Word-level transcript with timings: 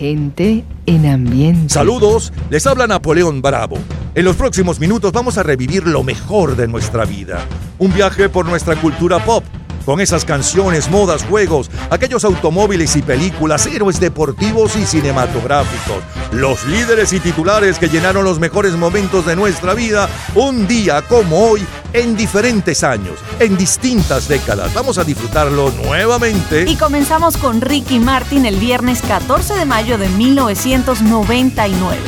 Gente 0.00 0.64
en 0.86 1.04
ambiente. 1.04 1.74
Saludos, 1.74 2.32
les 2.48 2.66
habla 2.66 2.86
Napoleón 2.86 3.42
Bravo. 3.42 3.76
En 4.14 4.24
los 4.24 4.34
próximos 4.34 4.80
minutos 4.80 5.12
vamos 5.12 5.36
a 5.36 5.42
revivir 5.42 5.86
lo 5.86 6.02
mejor 6.02 6.56
de 6.56 6.66
nuestra 6.66 7.04
vida. 7.04 7.44
Un 7.78 7.92
viaje 7.92 8.30
por 8.30 8.46
nuestra 8.46 8.76
cultura 8.76 9.22
pop 9.22 9.44
con 9.84 10.00
esas 10.00 10.24
canciones, 10.24 10.90
modas, 10.90 11.24
juegos, 11.24 11.70
aquellos 11.90 12.24
automóviles 12.24 12.96
y 12.96 13.02
películas, 13.02 13.66
héroes 13.66 14.00
deportivos 14.00 14.76
y 14.76 14.84
cinematográficos, 14.84 16.02
los 16.32 16.64
líderes 16.66 17.12
y 17.12 17.20
titulares 17.20 17.78
que 17.78 17.88
llenaron 17.88 18.24
los 18.24 18.38
mejores 18.38 18.74
momentos 18.74 19.26
de 19.26 19.36
nuestra 19.36 19.74
vida 19.74 20.08
un 20.34 20.66
día 20.66 21.02
como 21.02 21.50
hoy 21.50 21.66
en 21.92 22.16
diferentes 22.16 22.84
años, 22.84 23.18
en 23.38 23.56
distintas 23.56 24.28
décadas. 24.28 24.72
Vamos 24.74 24.98
a 24.98 25.04
disfrutarlo 25.04 25.70
nuevamente. 25.84 26.64
Y 26.68 26.76
comenzamos 26.76 27.36
con 27.36 27.60
Ricky 27.60 27.98
Martin 27.98 28.46
el 28.46 28.56
viernes 28.56 29.02
14 29.02 29.54
de 29.54 29.64
mayo 29.64 29.98
de 29.98 30.08
1999. 30.08 32.00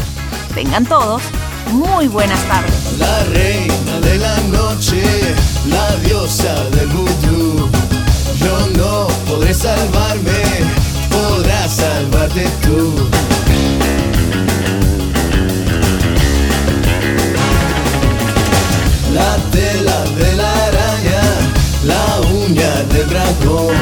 Tengan 0.54 0.84
todos 0.84 1.23
muy 1.72 2.06
buenas 2.08 2.40
tardes. 2.48 2.74
La 2.98 3.24
reina 3.24 4.00
de 4.00 4.18
la 4.18 4.36
noche, 4.52 5.02
la 5.68 5.96
diosa 5.96 6.54
del 6.70 6.88
vudú. 6.88 7.68
Yo 8.38 8.68
no 8.76 9.08
podré 9.28 9.54
salvarme, 9.54 10.42
podrás 11.10 11.76
salvarte 11.76 12.48
tú. 12.62 13.08
La 19.14 19.36
tela 19.50 20.04
de 20.18 20.36
la 20.36 20.52
araña, 20.66 21.23
la 21.84 22.20
uña 22.45 22.73
del 22.92 23.09
dragón, 23.09 23.76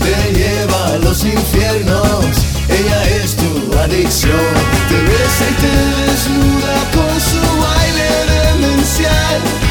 te 0.00 0.32
lleva 0.32 0.86
a 0.94 0.98
los 0.98 1.24
infiernos, 1.24 2.24
ella 2.68 3.02
es 3.22 3.36
tu 3.36 3.78
adicción. 3.78 4.54
Te 4.88 4.96
besa 5.02 5.44
y 5.50 5.54
te 5.62 6.10
desnuda 6.10 6.93
life 9.34 9.63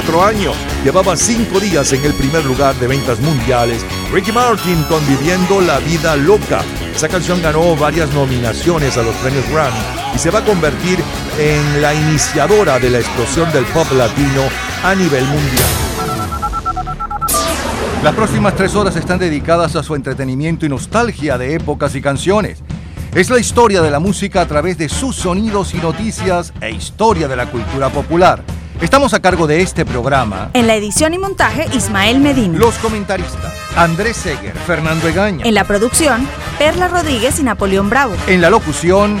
24 0.00 0.24
años, 0.24 0.56
llevaba 0.82 1.14
5 1.14 1.60
días 1.60 1.92
en 1.92 2.02
el 2.04 2.14
primer 2.14 2.44
lugar 2.46 2.74
de 2.76 2.86
ventas 2.86 3.20
mundiales, 3.20 3.84
Ricky 4.10 4.32
Martin 4.32 4.82
conviviendo 4.84 5.60
la 5.60 5.78
vida 5.80 6.16
loca. 6.16 6.62
Esa 6.94 7.08
canción 7.08 7.42
ganó 7.42 7.76
varias 7.76 8.10
nominaciones 8.14 8.96
a 8.96 9.02
los 9.02 9.14
premios 9.16 9.46
Grammy 9.50 9.78
y 10.14 10.18
se 10.18 10.30
va 10.30 10.38
a 10.38 10.44
convertir 10.44 10.98
en 11.38 11.82
la 11.82 11.92
iniciadora 11.92 12.78
de 12.78 12.88
la 12.88 12.98
explosión 13.00 13.52
del 13.52 13.64
pop 13.66 13.86
latino 13.92 14.42
a 14.82 14.94
nivel 14.94 15.24
mundial. 15.24 15.68
Las 18.02 18.14
próximas 18.14 18.56
tres 18.56 18.74
horas 18.74 18.96
están 18.96 19.18
dedicadas 19.18 19.76
a 19.76 19.82
su 19.82 19.94
entretenimiento 19.94 20.64
y 20.64 20.70
nostalgia 20.70 21.36
de 21.36 21.56
épocas 21.56 21.94
y 21.94 22.00
canciones. 22.00 22.62
Es 23.14 23.28
la 23.28 23.38
historia 23.38 23.82
de 23.82 23.90
la 23.90 23.98
música 23.98 24.40
a 24.40 24.46
través 24.46 24.78
de 24.78 24.88
sus 24.88 25.16
sonidos 25.16 25.74
y 25.74 25.78
noticias 25.78 26.54
e 26.62 26.70
historia 26.70 27.28
de 27.28 27.36
la 27.36 27.50
cultura 27.50 27.90
popular. 27.90 28.42
Estamos 28.80 29.12
a 29.12 29.20
cargo 29.20 29.46
de 29.46 29.60
este 29.60 29.84
programa. 29.84 30.50
En 30.54 30.66
la 30.66 30.74
edición 30.74 31.12
y 31.12 31.18
montaje, 31.18 31.66
Ismael 31.76 32.18
Medina. 32.18 32.58
Los 32.58 32.76
comentaristas, 32.78 33.52
Andrés 33.76 34.16
Seger, 34.16 34.56
Fernando 34.66 35.06
Egaña. 35.06 35.44
En 35.44 35.52
la 35.52 35.64
producción, 35.64 36.26
Perla 36.58 36.88
Rodríguez 36.88 37.38
y 37.40 37.42
Napoleón 37.42 37.90
Bravo. 37.90 38.14
En 38.26 38.40
la 38.40 38.48
locución, 38.48 39.20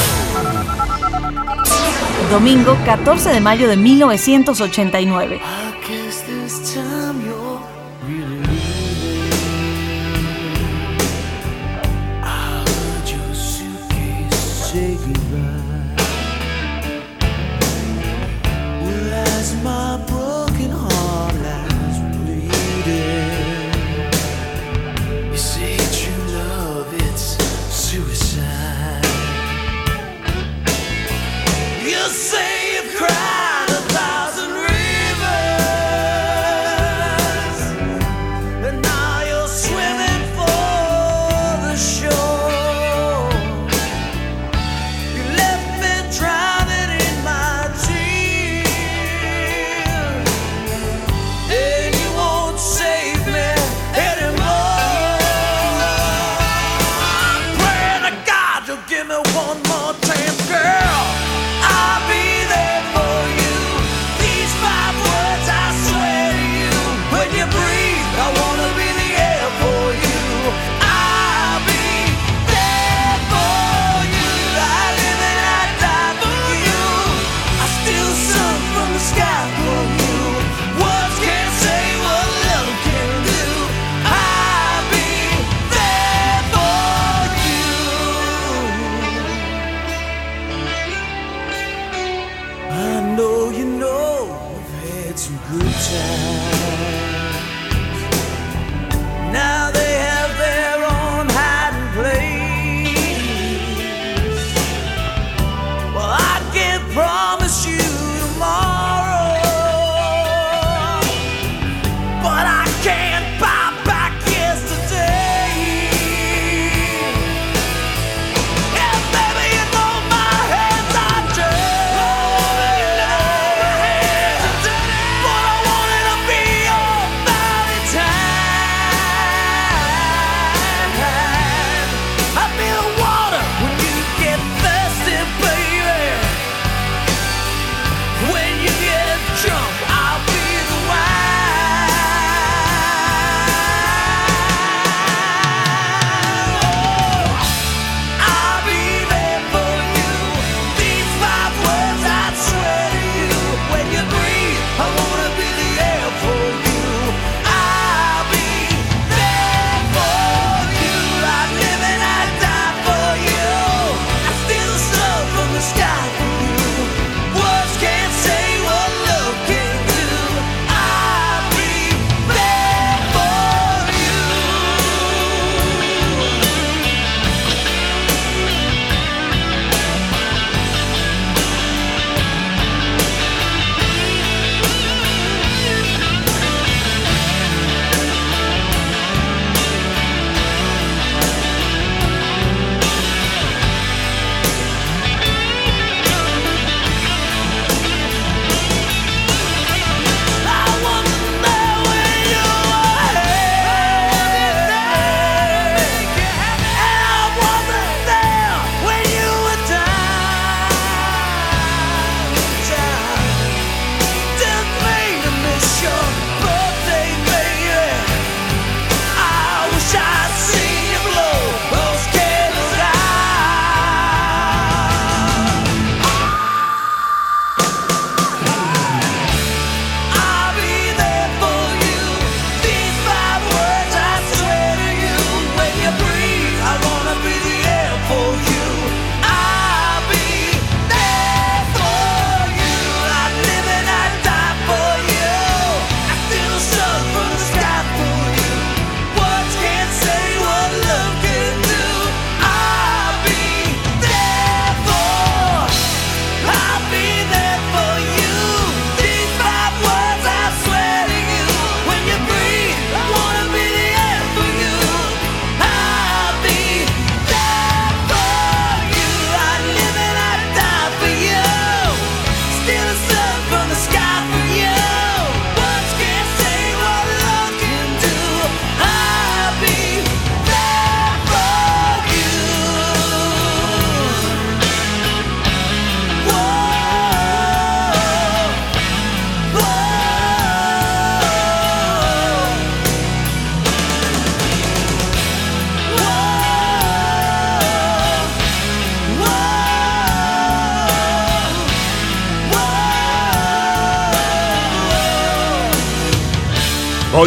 Domingo 2.31 2.77
14 2.85 3.29
de 3.29 3.41
mayo 3.41 3.67
de 3.67 3.75
1989. 3.75 5.41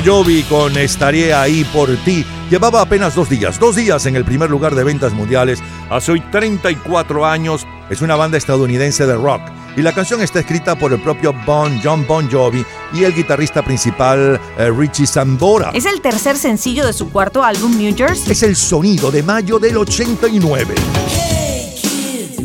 Jovi 0.02 0.42
con 0.44 0.76
Estaré 0.76 1.34
ahí 1.34 1.64
por 1.72 1.94
ti 1.98 2.24
llevaba 2.50 2.80
apenas 2.80 3.14
dos 3.14 3.28
días, 3.28 3.58
dos 3.58 3.76
días 3.76 4.06
en 4.06 4.16
el 4.16 4.24
primer 4.24 4.50
lugar 4.50 4.74
de 4.74 4.84
ventas 4.84 5.12
mundiales. 5.12 5.60
Hace 5.90 6.12
hoy 6.12 6.20
34 6.30 7.26
años 7.26 7.66
es 7.90 8.00
una 8.02 8.16
banda 8.16 8.38
estadounidense 8.38 9.06
de 9.06 9.14
rock 9.14 9.42
y 9.76 9.82
la 9.82 9.92
canción 9.92 10.22
está 10.22 10.40
escrita 10.40 10.76
por 10.76 10.92
el 10.92 11.00
propio 11.02 11.34
Bon 11.44 11.80
John 11.82 12.06
Bon 12.06 12.30
Jovi 12.30 12.64
y 12.92 13.04
el 13.04 13.14
guitarrista 13.14 13.62
principal 13.62 14.40
eh, 14.56 14.70
Richie 14.70 15.06
Sambora. 15.06 15.70
Es 15.74 15.84
el 15.84 16.00
tercer 16.00 16.36
sencillo 16.36 16.86
de 16.86 16.92
su 16.92 17.10
cuarto 17.10 17.42
álbum 17.42 17.76
New 17.76 17.94
Jersey. 17.96 18.32
Es 18.32 18.42
el 18.42 18.56
sonido 18.56 19.10
de 19.10 19.22
mayo 19.22 19.58
del 19.58 19.76
89. 19.76 20.74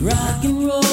aquella 0.08 0.89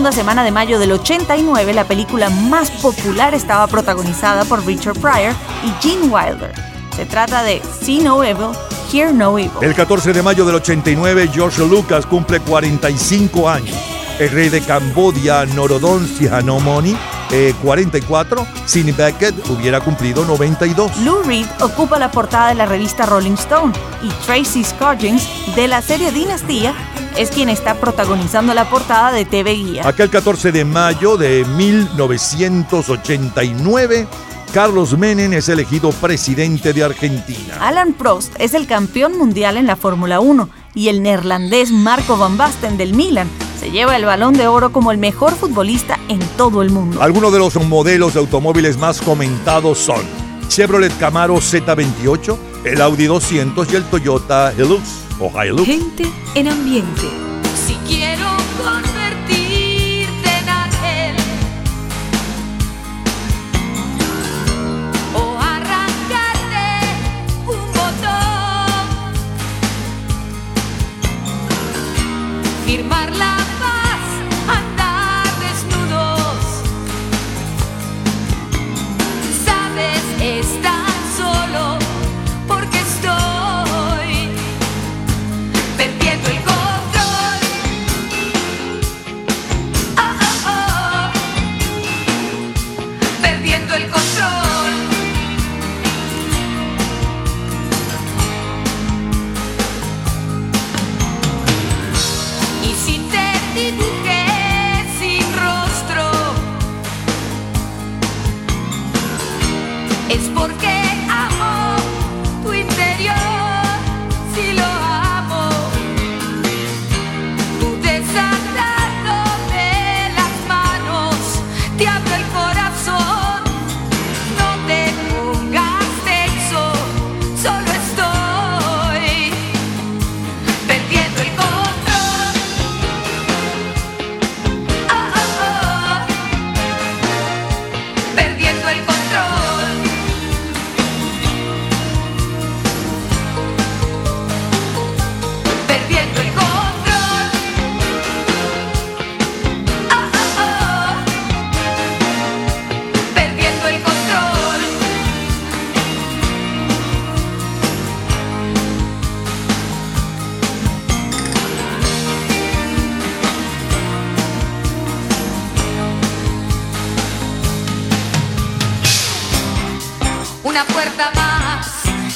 segunda 0.00 0.16
semana 0.16 0.44
de 0.44 0.50
mayo 0.50 0.78
del 0.78 0.92
89, 0.92 1.74
la 1.74 1.84
película 1.84 2.30
más 2.30 2.70
popular 2.70 3.34
estaba 3.34 3.66
protagonizada 3.66 4.46
por 4.46 4.64
Richard 4.64 4.98
Pryor 4.98 5.34
y 5.62 5.70
Gene 5.82 6.06
Wilder. 6.06 6.54
Se 6.96 7.04
trata 7.04 7.42
de 7.42 7.60
See 7.82 7.98
No 8.00 8.24
Evil, 8.24 8.56
Hear 8.90 9.12
No 9.12 9.38
Evil. 9.38 9.50
El 9.60 9.74
14 9.74 10.14
de 10.14 10.22
mayo 10.22 10.46
del 10.46 10.54
89, 10.54 11.28
George 11.30 11.66
Lucas 11.66 12.06
cumple 12.06 12.40
45 12.40 13.46
años. 13.50 13.76
El 14.18 14.30
rey 14.30 14.48
de 14.48 14.62
Cambodia, 14.62 15.44
Norodom 15.44 16.06
Sihanoukvene, 16.06 16.96
eh, 17.30 17.54
44, 17.62 18.46
Sidney 18.64 18.94
Beckett 18.94 19.50
hubiera 19.50 19.80
cumplido 19.80 20.24
92. 20.24 20.96
Lou 21.04 21.22
Reed 21.24 21.46
ocupa 21.60 21.98
la 21.98 22.10
portada 22.10 22.48
de 22.48 22.54
la 22.54 22.64
revista 22.64 23.04
Rolling 23.04 23.34
Stone 23.34 23.74
y 24.02 24.08
Tracy 24.24 24.64
Scoggins 24.64 25.28
de 25.54 25.68
la 25.68 25.82
serie 25.82 26.10
Dinastía 26.10 26.74
es 27.16 27.30
quien 27.30 27.48
está 27.48 27.74
protagonizando 27.74 28.54
la 28.54 28.68
portada 28.68 29.12
de 29.12 29.24
TV 29.24 29.54
Guía. 29.54 29.86
Aquel 29.86 30.10
14 30.10 30.50
de 30.52 30.64
mayo 30.64 31.16
de 31.16 31.44
1989, 31.56 34.06
Carlos 34.52 34.98
Menem 34.98 35.32
es 35.32 35.48
elegido 35.48 35.90
presidente 35.92 36.72
de 36.72 36.82
Argentina. 36.84 37.56
Alan 37.60 37.92
Prost 37.92 38.34
es 38.38 38.54
el 38.54 38.66
campeón 38.66 39.16
mundial 39.16 39.56
en 39.56 39.66
la 39.66 39.76
Fórmula 39.76 40.18
1 40.20 40.48
y 40.74 40.88
el 40.88 41.02
neerlandés 41.02 41.70
Marco 41.70 42.16
van 42.16 42.36
Basten 42.36 42.76
del 42.76 42.94
Milan 42.94 43.28
se 43.60 43.70
lleva 43.70 43.94
el 43.94 44.06
balón 44.06 44.32
de 44.32 44.46
oro 44.46 44.72
como 44.72 44.90
el 44.90 44.96
mejor 44.96 45.34
futbolista 45.34 45.98
en 46.08 46.18
todo 46.38 46.62
el 46.62 46.70
mundo. 46.70 47.02
Algunos 47.02 47.30
de 47.30 47.38
los 47.38 47.54
modelos 47.56 48.14
de 48.14 48.20
automóviles 48.20 48.78
más 48.78 49.02
comentados 49.02 49.76
son 49.76 50.00
Chevrolet 50.48 50.96
Camaro 50.98 51.36
Z28, 51.36 52.38
el 52.64 52.80
Audi 52.80 53.04
200 53.04 53.70
y 53.70 53.76
el 53.76 53.84
Toyota 53.84 54.54
Hilux. 54.56 55.09
Gente 55.64 56.04
en 56.34 56.48
ambiente. 56.48 57.29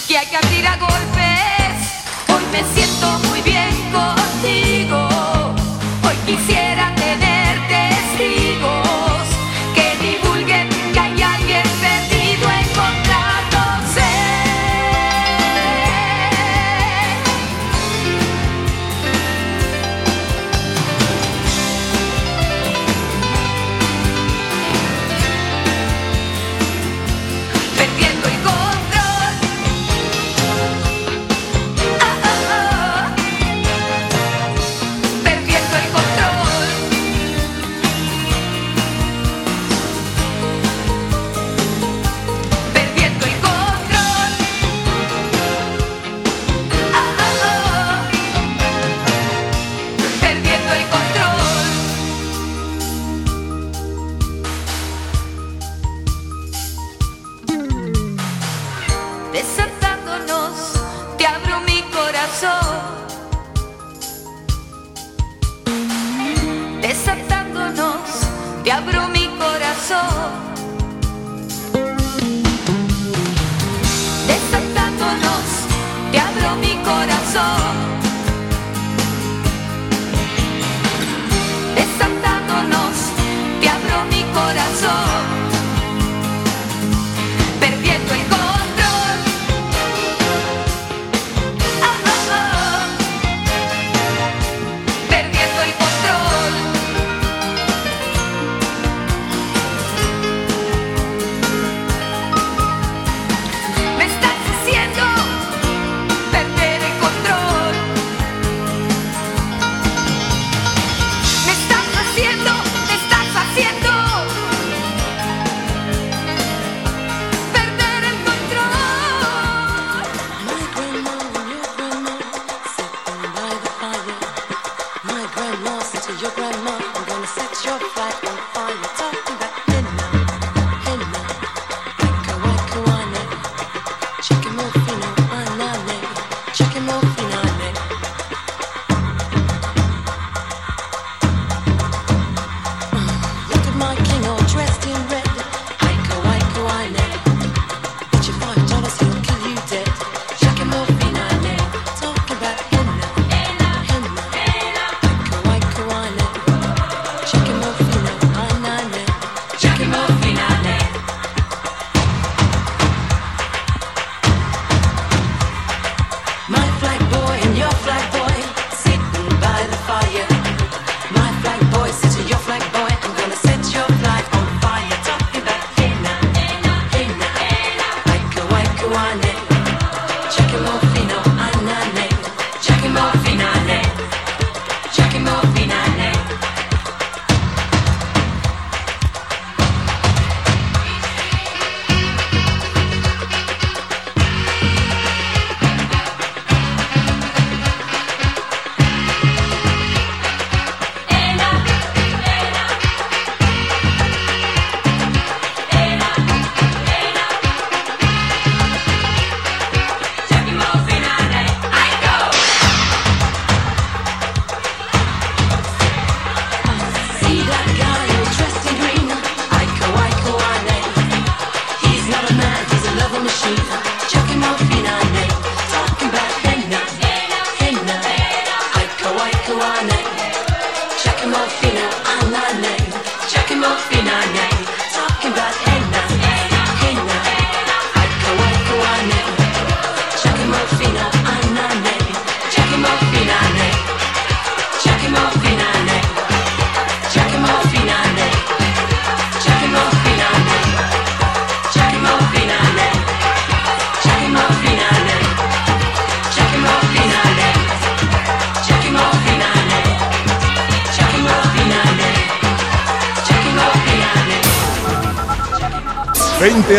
que 0.06 0.18
hay 0.18 0.26
que 0.26 0.36
abrir 0.36 0.66
a 0.66 0.76
golpes. 0.76 1.92
Hoy 2.28 2.44
me 2.52 2.62
siento 2.74 3.18
muy 3.28 3.40
bien. 3.42 3.53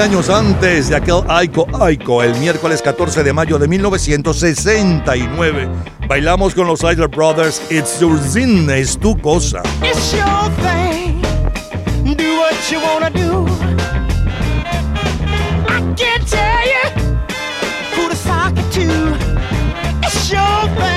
años 0.06 0.30
antes 0.30 0.90
de 0.90 0.96
aquel 0.96 1.22
Aiko 1.28 1.68
Aiko, 1.82 2.22
el 2.22 2.36
miércoles 2.36 2.80
14 2.80 3.24
de 3.24 3.34
mayo 3.34 3.58
de 3.58 3.68
1969. 3.68 5.68
Bailamos 6.08 6.54
con 6.54 6.68
los 6.68 6.84
Isler 6.84 7.08
Brothers, 7.08 7.60
It's 7.72 8.00
Your 8.00 8.20
Zin, 8.20 8.70
es 8.70 9.00
tu 9.00 9.20
cosa. 9.20 9.64
It's 9.82 10.14
your 10.14 10.52
thing, 10.62 11.24
do 12.16 12.38
what 12.38 12.54
you 12.72 12.80
wanna 12.80 13.10
do. 13.10 13.48
I 15.68 15.82
can't 15.96 16.28
tell 16.30 16.68
you 16.68 16.84
who 17.96 18.08
to 18.10 18.16
sock 18.16 18.56
it 18.56 18.72
to. 18.74 19.16
It's 20.06 20.30
your 20.30 20.68
thing. 20.78 20.95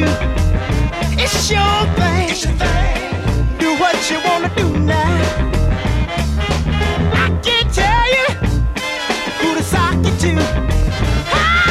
To. 0.00 0.06
It's 1.18 1.50
your 1.50 1.78
thing. 1.96 2.28
It's 2.30 2.44
your 2.44 2.54
thing. 2.54 3.58
Do 3.58 3.70
what 3.82 3.96
you 4.10 4.18
wanna 4.28 4.50
do 4.56 4.68
now. 4.78 5.20
I 7.12 7.28
can't 7.42 7.70
tell 7.72 8.06
you 8.16 8.26
who 9.40 9.54
to 9.56 9.62
sock 9.62 10.04
it 10.04 10.16
to. 10.24 10.34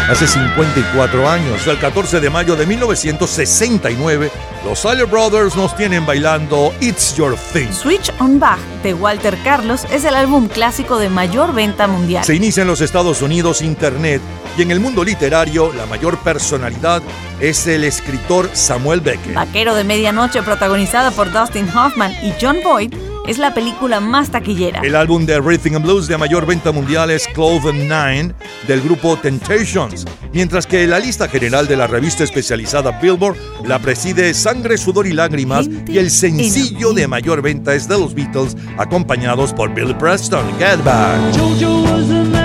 Hace 0.08 0.28
54 0.28 1.28
años, 1.28 1.68
el 1.68 1.80
14 1.80 2.20
de 2.20 2.30
mayo 2.30 2.56
de 2.56 2.66
1969, 2.66 4.32
los 4.74 4.80
Sawyer 4.80 5.06
Brothers 5.06 5.56
nos 5.56 5.76
tienen 5.76 6.04
bailando 6.04 6.74
It's 6.82 7.16
Your 7.16 7.36
Thing. 7.54 7.72
Switch 7.72 8.12
on 8.20 8.40
Back 8.40 8.58
de 8.82 8.96
Walter 8.96 9.38
Carlos 9.44 9.86
es 9.92 10.04
el 10.04 10.16
álbum 10.16 10.48
clásico 10.48 10.98
de 10.98 11.10
mayor 11.10 11.54
venta 11.54 11.86
mundial. 11.86 12.24
Se 12.24 12.34
inicia 12.34 12.62
en 12.62 12.70
los 12.70 12.82
Estados 12.82 13.22
Unidos 13.22 13.62
Internet 13.62 14.20
y 14.58 14.64
en 14.64 14.72
el 14.72 14.80
mundo 14.80 15.04
literario 15.04 15.72
la 15.74 15.86
mayor 15.86 16.18
personalidad 16.24 17.04
es 17.40 17.68
el 17.68 17.84
escritor 17.84 18.50
Samuel 18.54 19.02
Beckett. 19.02 19.36
Vaquero 19.36 19.76
de 19.76 19.84
Medianoche, 19.84 20.42
protagonizada 20.42 21.12
por 21.12 21.32
Dustin 21.32 21.70
Hoffman 21.70 22.12
y 22.24 22.34
John 22.42 22.58
Boyd, 22.64 22.96
es 23.28 23.38
la 23.38 23.54
película 23.54 24.00
más 24.00 24.32
taquillera. 24.32 24.82
El 24.82 24.96
álbum 24.96 25.28
de 25.28 25.40
Rhythm 25.40 25.76
and 25.76 25.86
Blues 25.86 26.08
de 26.08 26.18
mayor 26.18 26.48
venta 26.48 26.72
mundial 26.72 27.12
es 27.12 27.28
Cloven 27.28 27.88
Nine 27.88 28.34
del 28.68 28.82
grupo 28.82 29.18
Temptations, 29.18 30.06
mientras 30.34 30.68
que 30.68 30.86
la 30.88 31.00
lista 31.00 31.28
general 31.28 31.68
de 31.68 31.78
la 31.78 31.88
revista 31.88 32.24
especializada 32.24 33.00
Billboard 33.02 33.38
la 33.66 33.80
preside 33.80 34.34
Sangre, 34.34 34.78
Sudor 34.78 35.08
y 35.08 35.14
Lágrimas 35.14 35.68
y 35.88 35.98
el 35.98 36.10
sencillo 36.10 36.94
de 36.94 37.08
mayor 37.08 37.42
venta 37.42 37.74
es 37.74 37.88
de 37.88 37.98
los 37.98 38.14
Beatles 38.14 38.58
acompañados 38.78 39.54
por 39.54 39.74
Billy 39.74 39.94
Preston, 39.94 40.46
Get 40.60 40.84
Back. 40.84 42.43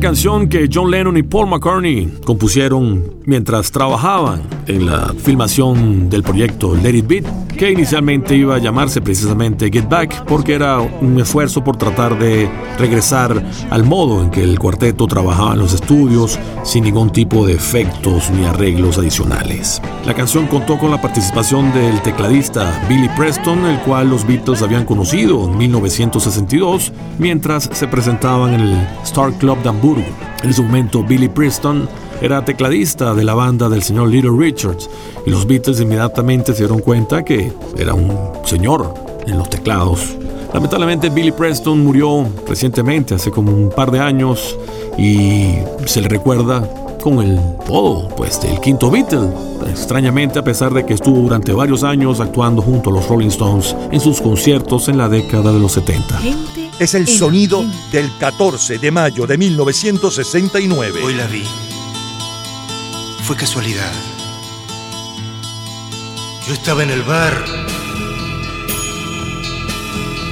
Canción 0.00 0.48
que 0.48 0.68
John 0.72 0.90
Lennon 0.90 1.16
y 1.16 1.22
Paul 1.22 1.48
McCartney 1.48 2.18
compusieron 2.24 3.16
mientras 3.24 3.70
trabajaban 3.70 4.42
en 4.66 4.86
la 4.86 5.14
filmación 5.16 6.08
del 6.10 6.22
proyecto 6.22 6.74
Let 6.74 6.96
It 6.96 7.06
Beat, 7.06 7.24
que 7.56 7.70
inicialmente 7.70 8.36
iba 8.36 8.56
a 8.56 8.58
llamarse 8.58 9.00
precisamente 9.00 9.70
Get 9.70 9.88
Back 9.88 10.24
porque 10.24 10.54
era 10.54 10.80
un 10.80 11.18
esfuerzo 11.20 11.64
por 11.64 11.76
tratar 11.76 12.18
de 12.18 12.48
regresar 12.78 13.42
al 13.70 13.84
modo 13.84 14.22
en 14.22 14.30
que 14.30 14.42
el 14.42 14.58
cuarteto 14.58 15.06
trabajaba 15.06 15.54
en 15.54 15.60
los 15.60 15.72
estudios 15.72 16.38
sin 16.64 16.84
ningún 16.84 17.10
tipo 17.10 17.46
de 17.46 17.54
efectos 17.54 18.30
ni 18.30 18.44
arreglos 18.44 18.98
adicionales. 18.98 19.80
La 20.04 20.14
canción 20.14 20.46
contó 20.46 20.78
con 20.78 20.90
la 20.90 21.00
participación 21.00 21.72
del 21.74 22.00
tecladista 22.02 22.82
Billy 22.88 23.08
Preston, 23.10 23.66
el 23.66 23.78
cual 23.80 24.08
los 24.08 24.26
Beatles 24.26 24.62
habían 24.62 24.84
conocido 24.84 25.44
en 25.44 25.58
1962 25.58 26.92
mientras 27.18 27.68
se 27.72 27.86
presentaban 27.88 28.54
en 28.54 28.60
el 28.60 28.88
Star 29.04 29.32
Club 29.34 29.62
de 29.62 29.68
Hamburgo. 29.68 30.06
En 30.42 30.50
ese 30.50 30.62
momento 30.62 31.02
Billy 31.02 31.28
Preston 31.28 31.88
era 32.22 32.44
tecladista 32.44 33.14
de 33.14 33.24
la 33.24 33.34
banda 33.34 33.68
del 33.68 33.82
señor 33.82 34.08
Little 34.08 34.32
Richards 34.38 34.88
y 35.26 35.30
los 35.30 35.46
Beatles 35.46 35.80
inmediatamente 35.80 36.52
se 36.52 36.60
dieron 36.60 36.80
cuenta 36.80 37.24
que 37.24 37.52
era 37.76 37.92
un 37.94 38.16
señor 38.44 38.94
en 39.26 39.36
los 39.36 39.50
teclados. 39.50 40.16
Lamentablemente 40.54 41.10
Billy 41.10 41.32
Preston 41.32 41.84
murió 41.84 42.26
recientemente, 42.46 43.14
hace 43.14 43.30
como 43.30 43.52
un 43.52 43.68
par 43.68 43.90
de 43.90 44.00
años, 44.00 44.56
y 44.96 45.56
se 45.84 46.00
le 46.00 46.08
recuerda 46.08 46.68
con 47.08 47.26
el 47.26 47.40
todo, 47.66 48.08
pues, 48.08 48.40
del 48.42 48.60
quinto 48.60 48.90
Beatle. 48.90 49.30
Extrañamente, 49.70 50.38
a 50.38 50.44
pesar 50.44 50.74
de 50.74 50.84
que 50.84 50.94
estuvo 50.94 51.22
durante 51.22 51.52
varios 51.52 51.82
años 51.82 52.20
actuando 52.20 52.60
junto 52.60 52.90
a 52.90 52.92
los 52.92 53.08
Rolling 53.08 53.28
Stones 53.28 53.74
en 53.90 54.00
sus 54.00 54.20
conciertos 54.20 54.88
en 54.88 54.98
la 54.98 55.08
década 55.08 55.52
de 55.52 55.58
los 55.58 55.72
70. 55.72 56.20
Es 56.78 56.94
el 56.94 57.08
sonido 57.08 57.64
del 57.90 58.10
14 58.18 58.78
de 58.78 58.90
mayo 58.90 59.26
de 59.26 59.38
1969. 59.38 61.00
Hoy 61.02 61.14
la 61.14 61.26
vi. 61.26 61.44
Fue 63.22 63.36
casualidad. 63.36 63.92
Yo 66.46 66.52
estaba 66.52 66.82
en 66.82 66.90
el 66.90 67.02
bar. 67.02 67.44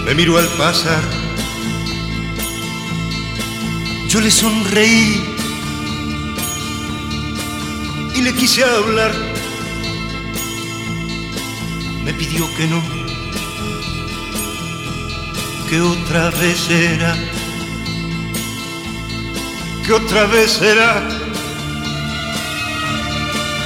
Me 0.05 0.15
miró 0.15 0.39
al 0.39 0.47
pasar. 0.59 1.03
Yo 4.09 4.21
le 4.21 4.31
sonreí 4.31 5.36
y 8.17 8.23
le 8.23 8.35
quise 8.35 8.65
hablar. 8.65 9.13
Me 12.05 12.15
pidió 12.15 12.47
que 12.57 12.67
no, 12.67 12.83
que 15.69 15.81
otra 15.81 16.31
vez 16.31 16.71
era, 16.71 17.15
que 19.85 19.93
otra 19.93 20.25
vez 20.27 20.63
era, 20.63 21.07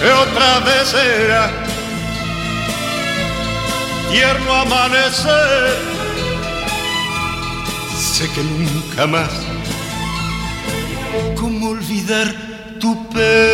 que 0.00 0.10
otra 0.10 0.60
vez 0.60 0.94
era. 0.94 1.66
Tierno 4.10 4.52
amanecer, 4.52 5.78
sé 7.96 8.28
que 8.30 8.42
nunca 8.42 9.06
más. 9.06 9.30
¿Cómo 11.36 11.68
olvidar 11.68 12.34
tu 12.80 13.08
pelo? 13.10 13.49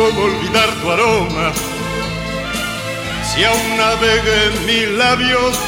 ¿Cómo 0.00 0.22
olvidar 0.22 0.70
tu 0.80 0.90
aroma? 0.90 1.52
Si 3.22 3.44
aún 3.44 3.76
navega 3.76 4.44
en 4.44 4.64
mis 4.64 4.88
labios 4.96 5.58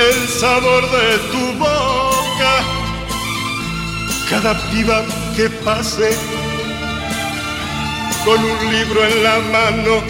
el 0.00 0.28
sabor 0.28 0.82
de 0.90 1.18
tu 1.30 1.52
boca, 1.56 2.52
cada 4.28 4.60
piba 4.72 5.04
que 5.36 5.48
pase 5.64 6.10
con 8.24 8.42
un 8.42 8.72
libro 8.72 9.04
en 9.04 9.22
la 9.22 9.38
mano 9.38 10.02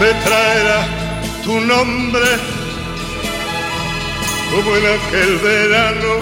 me 0.00 0.12
traerá 0.24 0.88
tu 1.44 1.60
nombre 1.60 2.30
como 4.50 4.76
en 4.76 4.86
aquel 4.86 5.38
verano. 5.38 6.12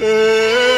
Eh, 0.00 0.77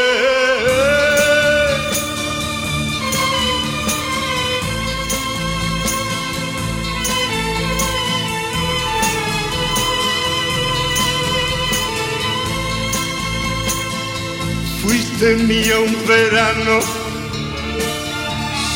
Fuiste 15.21 15.45
mía 15.45 15.79
un 15.79 16.07
verano, 16.07 16.81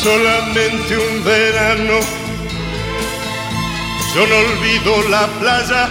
solamente 0.03 0.99
un 0.99 1.25
verano. 1.25 2.01
Yo 4.15 4.27
no 4.27 4.37
olvido 4.37 5.09
la 5.09 5.27
playa 5.41 5.89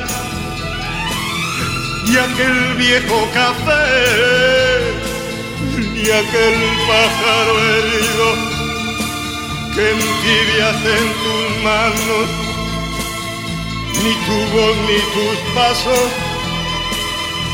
y 2.06 2.18
aquel 2.18 2.76
viejo 2.76 3.28
café, 3.34 3.84
y 5.96 6.12
aquel 6.22 6.58
pájaro 6.88 7.54
herido 7.74 8.28
que 9.74 9.90
entibias 9.90 10.80
en 10.98 11.08
tus 11.24 11.64
manos, 11.64 12.28
ni 14.04 14.14
tu 14.26 14.38
voz 14.56 14.78
ni 14.88 15.00
tus 15.16 15.38
pasos 15.56 16.10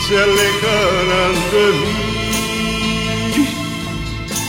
se 0.06 0.18
alejarán 0.18 1.36
de 1.54 1.66
mí. 1.80 2.29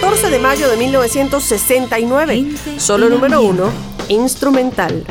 14 0.00 0.30
de 0.30 0.38
mayo 0.38 0.66
de 0.70 0.78
1969, 0.78 2.46
solo 2.78 3.10
número 3.10 3.42
uno, 3.42 3.70
instrumental. 4.08 5.04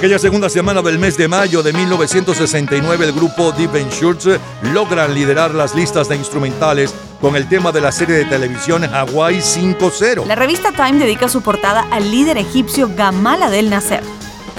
Aquella 0.00 0.18
segunda 0.18 0.48
semana 0.48 0.80
del 0.80 0.98
mes 0.98 1.18
de 1.18 1.28
mayo 1.28 1.62
de 1.62 1.74
1969, 1.74 3.04
el 3.04 3.12
grupo 3.12 3.52
Deep 3.52 3.74
Shirts 3.90 4.30
logran 4.72 5.12
liderar 5.12 5.54
las 5.54 5.74
listas 5.74 6.08
de 6.08 6.16
instrumentales 6.16 6.94
con 7.20 7.36
el 7.36 7.46
tema 7.50 7.70
de 7.70 7.82
la 7.82 7.92
serie 7.92 8.16
de 8.16 8.24
televisión 8.24 8.82
Hawaii 8.82 9.40
5-0. 9.40 10.24
La 10.24 10.36
revista 10.36 10.72
Time 10.72 10.98
dedica 10.98 11.28
su 11.28 11.42
portada 11.42 11.86
al 11.90 12.10
líder 12.10 12.38
egipcio 12.38 12.90
Gamal 12.96 13.42
Abdel 13.42 13.68
Nasser. 13.68 14.02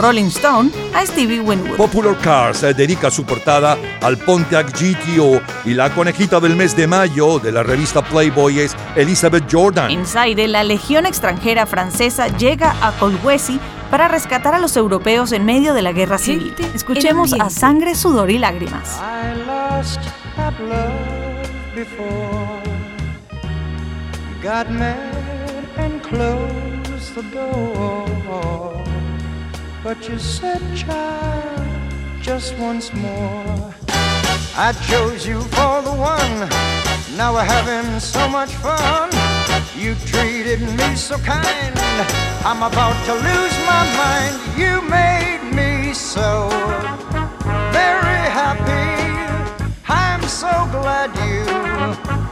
Rolling 0.02 0.30
Stone 0.30 0.72
a 0.96 1.06
Stevie 1.06 1.40
Winwood. 1.40 1.78
Popular 1.78 2.18
Cars 2.18 2.64
eh, 2.64 2.74
dedica 2.74 3.12
su 3.12 3.24
portada 3.24 3.78
al 4.02 4.18
Pontiac 4.18 4.72
GTO 4.72 5.40
y 5.64 5.76
la 5.76 5.94
conejita 5.94 6.40
del 6.40 6.56
mes 6.56 6.76
de 6.76 6.88
mayo 6.88 7.38
de 7.38 7.52
la 7.52 7.62
revista 7.62 8.02
Playboy 8.02 8.62
es 8.62 8.76
Elizabeth 8.96 9.44
Jordan. 9.52 9.92
En 9.92 10.08
Zaire, 10.08 10.48
la 10.48 10.64
legión 10.64 11.06
extranjera 11.06 11.68
francesa 11.68 12.36
llega 12.36 12.76
a 12.82 12.94
Colhuesi 12.94 13.60
para 13.92 14.08
rescatar 14.08 14.56
a 14.56 14.60
los 14.60 14.76
europeos 14.76 15.32
en 15.34 15.46
medio 15.46 15.76
de 15.76 15.84
la 15.84 15.92
guerra 15.92 16.18
civil. 16.18 16.56
Escuchemos 16.74 17.34
a 17.34 17.52
Sangre, 17.52 17.94
Sudor 17.94 18.32
y 18.32 18.40
Lágrimas. 18.40 19.00
I 19.00 19.38
lost 19.46 20.02
that 20.36 20.60
love 20.62 21.76
before. 21.76 22.60
Got 24.42 24.72
mad 24.72 25.68
and 25.78 26.02
closed 26.02 27.14
the 27.14 27.22
door. 27.32 28.81
But 29.84 30.08
you 30.08 30.20
said, 30.20 30.62
child, 30.78 32.22
just 32.22 32.56
once 32.60 32.94
more. 32.94 33.74
I 34.56 34.74
chose 34.88 35.26
you 35.26 35.42
for 35.42 35.82
the 35.82 35.92
one. 35.92 36.50
Now 37.18 37.34
we're 37.34 37.44
having 37.44 38.00
so 38.00 38.30
much 38.30 38.52
fun. 38.56 39.10
You 39.76 39.96
treated 40.06 40.62
me 40.62 40.96
so 40.96 41.18
kind. 41.18 41.74
I'm 42.46 42.62
about 42.62 42.96
to 43.08 43.14
lose 43.14 43.58
my 43.66 43.84
mind. 43.98 44.38
You 44.56 44.82
made 44.88 45.42
me 45.52 45.94
so 45.94 46.48
very 47.74 48.24
happy. 48.30 49.02
I'm 49.90 50.22
so 50.28 50.52
glad 50.72 51.10
you 51.26 52.31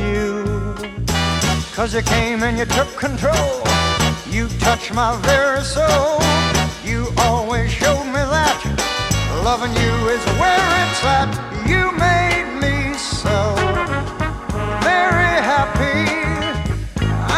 you. 0.00 0.74
Cause 1.74 1.94
you 1.94 2.02
came 2.02 2.42
and 2.42 2.58
you 2.58 2.64
took 2.64 2.88
control. 2.96 3.62
You 4.30 4.48
touched 4.58 4.92
my 4.92 5.16
very 5.22 5.62
soul. 5.62 6.20
You 6.84 7.08
always 7.18 7.70
showed 7.70 8.04
me 8.06 8.22
that 8.34 8.58
loving 9.44 9.72
you 9.72 9.94
is 10.14 10.24
where 10.40 10.68
it's 10.82 11.02
at. 11.16 11.30
You 11.66 11.92
made 11.92 12.48
me 12.62 12.94
so 12.98 13.36
very 14.82 15.34
happy. 15.52 16.04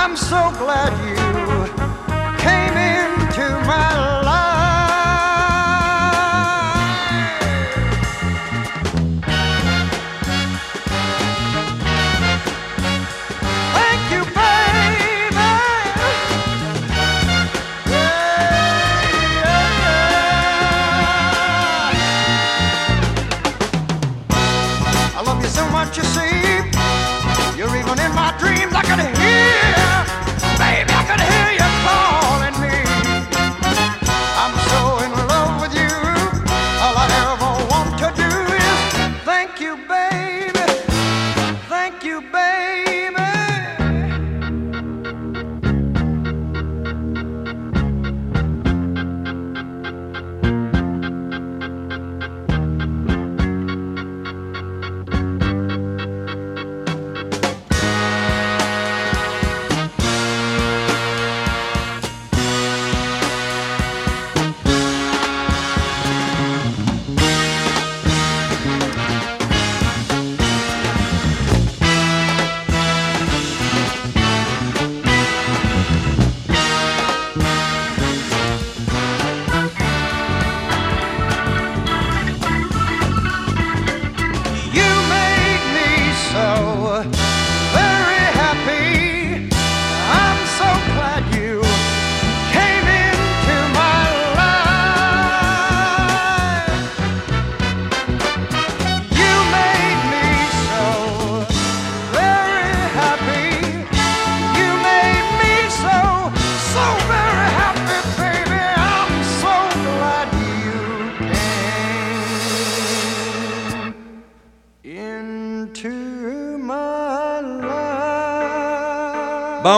I'm 0.01 0.17
so 0.17 0.41
glad 0.59 0.90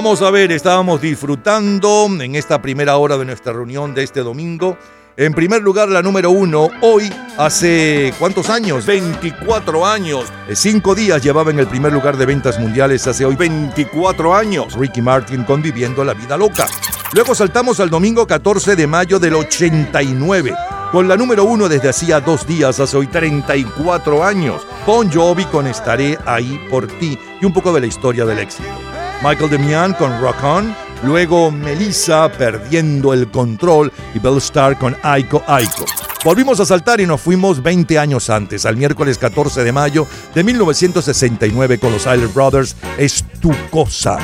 Vamos 0.03 0.21
a 0.21 0.33
ver, 0.33 0.51
estábamos 0.51 1.01
disfrutando 1.01 2.09
en 2.21 2.35
esta 2.35 2.61
primera 2.61 2.97
hora 2.97 3.17
de 3.17 3.25
nuestra 3.25 3.53
reunión 3.53 3.95
de 3.95 4.03
este 4.03 4.19
domingo. 4.23 4.77
En 5.17 5.33
primer 5.33 5.63
lugar, 5.63 5.89
la 5.91 6.03
número 6.03 6.33
uno, 6.33 6.71
hoy, 6.81 7.09
hace 7.39 8.13
¿cuántos 8.19 8.51
años? 8.51 8.85
24 8.85 9.87
años. 9.87 10.25
Eh, 10.49 10.57
Cinco 10.57 10.97
días 10.97 11.23
llevaba 11.23 11.53
en 11.53 11.61
el 11.61 11.69
primer 11.69 11.93
lugar 11.93 12.17
de 12.17 12.27
ventas 12.27 12.59
mundiales 12.59 13.07
hace 13.07 13.25
hoy 13.25 13.37
24 13.37 14.35
años. 14.35 14.75
Ricky 14.75 15.01
Martin 15.01 15.45
conviviendo 15.45 16.03
la 16.03 16.15
vida 16.15 16.37
loca. 16.37 16.67
Luego 17.13 17.33
saltamos 17.37 17.79
al 17.79 17.89
domingo 17.89 18.27
14 18.27 18.75
de 18.75 18.89
mayo 18.89 19.21
del 19.21 19.35
89. 19.35 20.53
Con 20.91 21.07
la 21.07 21.17
número 21.17 21.45
uno 21.45 21.69
desde 21.69 21.91
hacía 21.91 22.19
dos 22.19 22.45
días, 22.45 22.81
hace 22.81 22.97
hoy 22.97 23.07
34 23.07 24.25
años. 24.25 24.67
Bon 24.85 25.09
Jovi 25.09 25.45
con 25.45 25.69
Estaré 25.69 26.19
ahí 26.27 26.61
por 26.69 26.89
ti 26.89 27.17
y 27.41 27.45
un 27.47 27.53
poco 27.53 27.73
de 27.73 27.83
la 27.83 27.87
historia 27.87 28.25
del 28.25 28.41
éxito. 28.41 28.92
Michael 29.23 29.51
Demian 29.51 29.95
con 29.95 30.21
Rock 30.21 30.43
On, 30.43 30.75
luego 31.05 31.53
Melissa 31.53 32.29
perdiendo 32.33 33.13
el 33.13 33.31
control 33.31 33.93
y 34.15 34.19
Bell 34.19 34.39
Star 34.39 34.77
con 34.77 34.97
Aiko 35.01 35.45
Aiko. 35.47 35.85
Volvimos 36.25 36.59
a 36.59 36.67
saltar 36.67 37.01
y 37.01 37.07
nos 37.07 37.21
fuimos 37.21 37.63
20 37.63 38.01
años 38.01 38.31
antes, 38.31 38.67
al 38.67 38.77
miércoles 38.77 39.19
14 39.19 39.63
de 39.63 39.71
mayo 39.71 40.09
de 40.35 40.43
1969 40.43 41.79
con 41.79 41.93
los 41.93 42.03
Isler 42.03 42.29
Brothers, 42.29 42.75
Es 42.99 43.25
tu 43.41 43.53
cosa. 43.71 44.19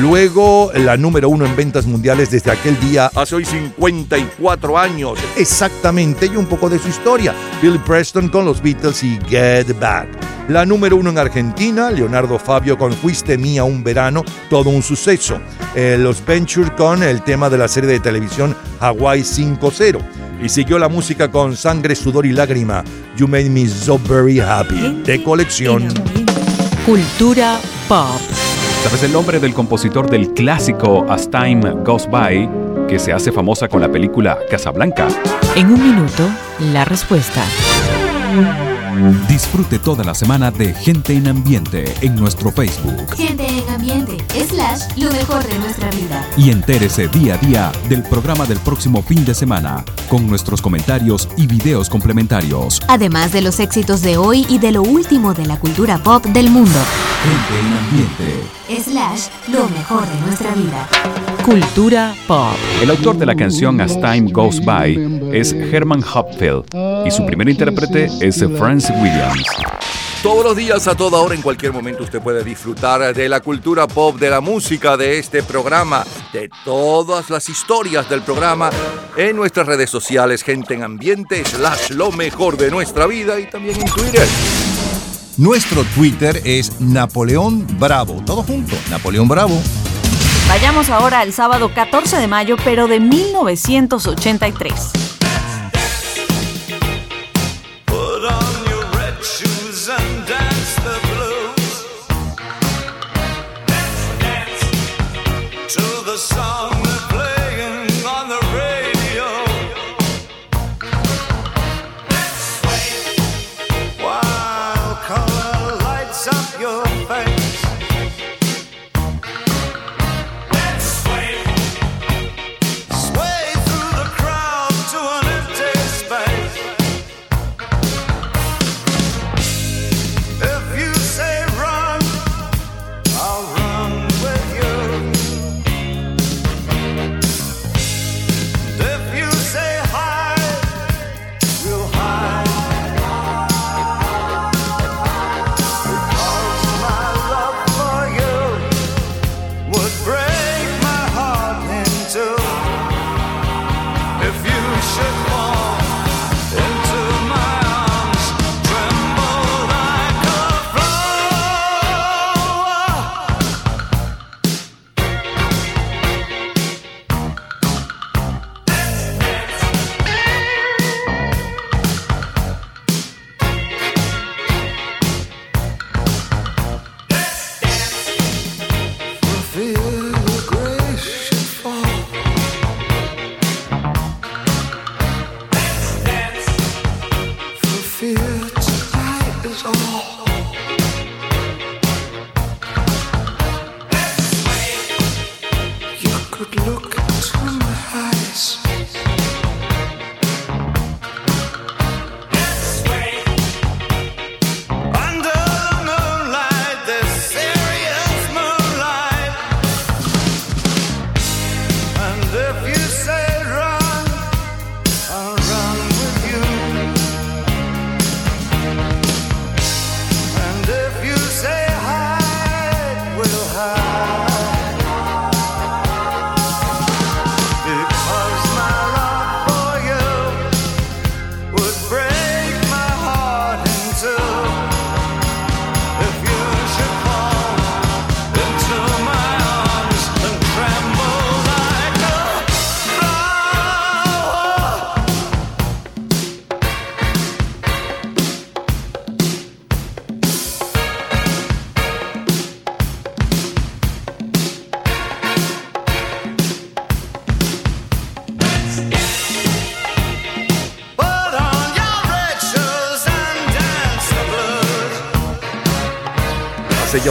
Luego 0.00 0.70
la 0.74 0.96
número 0.96 1.28
uno 1.28 1.46
en 1.46 1.54
ventas 1.54 1.86
mundiales 1.86 2.30
desde 2.30 2.50
aquel 2.50 2.78
día, 2.80 3.10
hace 3.14 3.36
hoy 3.36 3.44
54 3.44 4.78
años, 4.78 5.18
exactamente, 5.36 6.26
y 6.26 6.36
un 6.36 6.46
poco 6.46 6.68
de 6.68 6.78
su 6.78 6.88
historia. 6.88 7.34
Bill 7.62 7.78
Preston 7.80 8.28
con 8.28 8.44
los 8.44 8.60
Beatles 8.62 9.02
y 9.04 9.18
Get 9.28 9.78
Back. 9.78 10.08
La 10.48 10.64
número 10.64 10.96
uno 10.96 11.10
en 11.10 11.18
Argentina, 11.18 11.90
Leonardo 11.90 12.38
Fabio 12.38 12.78
con 12.78 12.92
Fuiste 12.92 13.36
Mía 13.36 13.64
un 13.64 13.82
verano, 13.82 14.24
todo 14.48 14.70
un 14.70 14.82
suceso. 14.82 15.40
Eh, 15.74 15.96
los 15.98 16.24
Venture 16.24 16.72
con 16.76 17.02
el 17.02 17.22
tema 17.22 17.50
de 17.50 17.58
la 17.58 17.66
serie 17.66 17.90
de 17.90 18.00
televisión 18.00 18.56
Hawaii 18.80 19.22
5-0. 19.22 20.00
Y 20.42 20.48
siguió 20.48 20.78
la 20.78 20.88
música 20.88 21.30
con 21.30 21.56
Sangre, 21.56 21.96
Sudor 21.96 22.26
y 22.26 22.32
Lágrima, 22.32 22.84
You 23.16 23.26
Made 23.26 23.50
Me 23.50 23.66
So 23.68 23.98
Very 23.98 24.38
Happy, 24.38 25.02
de 25.04 25.22
colección. 25.22 25.88
Cultura 26.84 27.58
pop. 27.88 28.20
¿Sabes 28.82 29.02
el 29.02 29.12
nombre 29.12 29.40
del 29.40 29.52
compositor 29.52 30.08
del 30.08 30.32
clásico 30.32 31.06
As 31.08 31.28
Time 31.30 31.60
Goes 31.84 32.08
By, 32.08 32.48
que 32.88 32.98
se 32.98 33.12
hace 33.12 33.32
famosa 33.32 33.68
con 33.68 33.80
la 33.80 33.90
película 33.90 34.38
Casablanca? 34.48 35.08
En 35.56 35.66
un 35.72 35.82
minuto, 35.82 36.28
la 36.72 36.84
respuesta. 36.84 37.42
Disfrute 39.28 39.78
toda 39.78 40.04
la 40.04 40.14
semana 40.14 40.50
de 40.50 40.72
Gente 40.72 41.12
en 41.14 41.28
Ambiente 41.28 41.84
en 42.00 42.16
nuestro 42.16 42.50
Facebook 42.50 43.14
Gente 43.14 43.46
en 43.46 43.68
ambiente, 43.68 44.16
slash, 44.48 44.96
lo 44.96 45.10
mejor 45.12 45.46
de 45.46 45.58
nuestra 45.58 45.90
vida. 45.90 46.26
y 46.38 46.50
entérese 46.50 47.06
día 47.08 47.34
a 47.34 47.36
día 47.38 47.72
del 47.90 48.02
programa 48.04 48.46
del 48.46 48.58
próximo 48.60 49.02
fin 49.02 49.22
de 49.26 49.34
semana 49.34 49.84
con 50.08 50.26
nuestros 50.26 50.62
comentarios 50.62 51.28
y 51.36 51.46
videos 51.46 51.90
complementarios. 51.90 52.80
Además 52.88 53.32
de 53.32 53.42
los 53.42 53.60
éxitos 53.60 54.00
de 54.00 54.16
hoy 54.16 54.46
y 54.48 54.58
de 54.58 54.72
lo 54.72 54.82
último 54.82 55.34
de 55.34 55.44
la 55.44 55.58
cultura 55.58 55.98
pop 55.98 56.24
del 56.24 56.48
mundo. 56.50 56.78
Gente 57.22 57.60
en 57.60 57.72
Ambiente. 57.76 58.55
Slash, 58.68 59.28
lo 59.46 59.68
mejor 59.68 60.04
de 60.04 60.20
nuestra 60.22 60.52
vida. 60.52 60.88
Cultura 61.44 62.12
pop. 62.26 62.56
El 62.82 62.90
autor 62.90 63.16
de 63.16 63.24
la 63.24 63.36
canción 63.36 63.80
As 63.80 63.94
Time 63.94 64.32
Goes 64.32 64.64
By 64.64 65.30
es 65.32 65.52
Herman 65.52 66.02
Hopfield 66.02 66.64
y 67.06 67.10
su 67.12 67.24
primer 67.24 67.48
intérprete 67.48 68.08
es 68.20 68.44
Francis 68.58 68.90
Williams. 69.00 69.46
Todos 70.20 70.44
los 70.44 70.56
días, 70.56 70.88
a 70.88 70.96
toda 70.96 71.20
hora, 71.20 71.36
en 71.36 71.42
cualquier 71.42 71.72
momento, 71.72 72.02
usted 72.02 72.20
puede 72.20 72.42
disfrutar 72.42 73.14
de 73.14 73.28
la 73.28 73.38
cultura 73.38 73.86
pop, 73.86 74.18
de 74.18 74.30
la 74.30 74.40
música, 74.40 74.96
de 74.96 75.20
este 75.20 75.44
programa, 75.44 76.04
de 76.32 76.50
todas 76.64 77.30
las 77.30 77.48
historias 77.48 78.10
del 78.10 78.22
programa 78.22 78.70
en 79.16 79.36
nuestras 79.36 79.68
redes 79.68 79.90
sociales, 79.90 80.42
gente 80.42 80.74
en 80.74 80.82
ambiente, 80.82 81.44
slash 81.44 81.90
lo 81.90 82.10
mejor 82.10 82.56
de 82.56 82.72
nuestra 82.72 83.06
vida 83.06 83.38
y 83.38 83.48
también 83.48 83.80
en 83.80 83.86
Twitter. 83.86 84.26
Nuestro 85.38 85.84
Twitter 85.94 86.40
es 86.46 86.80
Napoleón 86.80 87.66
Bravo. 87.78 88.22
Todo 88.24 88.42
junto, 88.42 88.74
Napoleón 88.88 89.28
Bravo. 89.28 89.60
Vayamos 90.48 90.88
ahora 90.88 91.20
al 91.20 91.34
sábado 91.34 91.74
14 91.74 92.16
de 92.16 92.26
mayo, 92.26 92.56
pero 92.64 92.88
de 92.88 93.00
1983. 93.00 95.05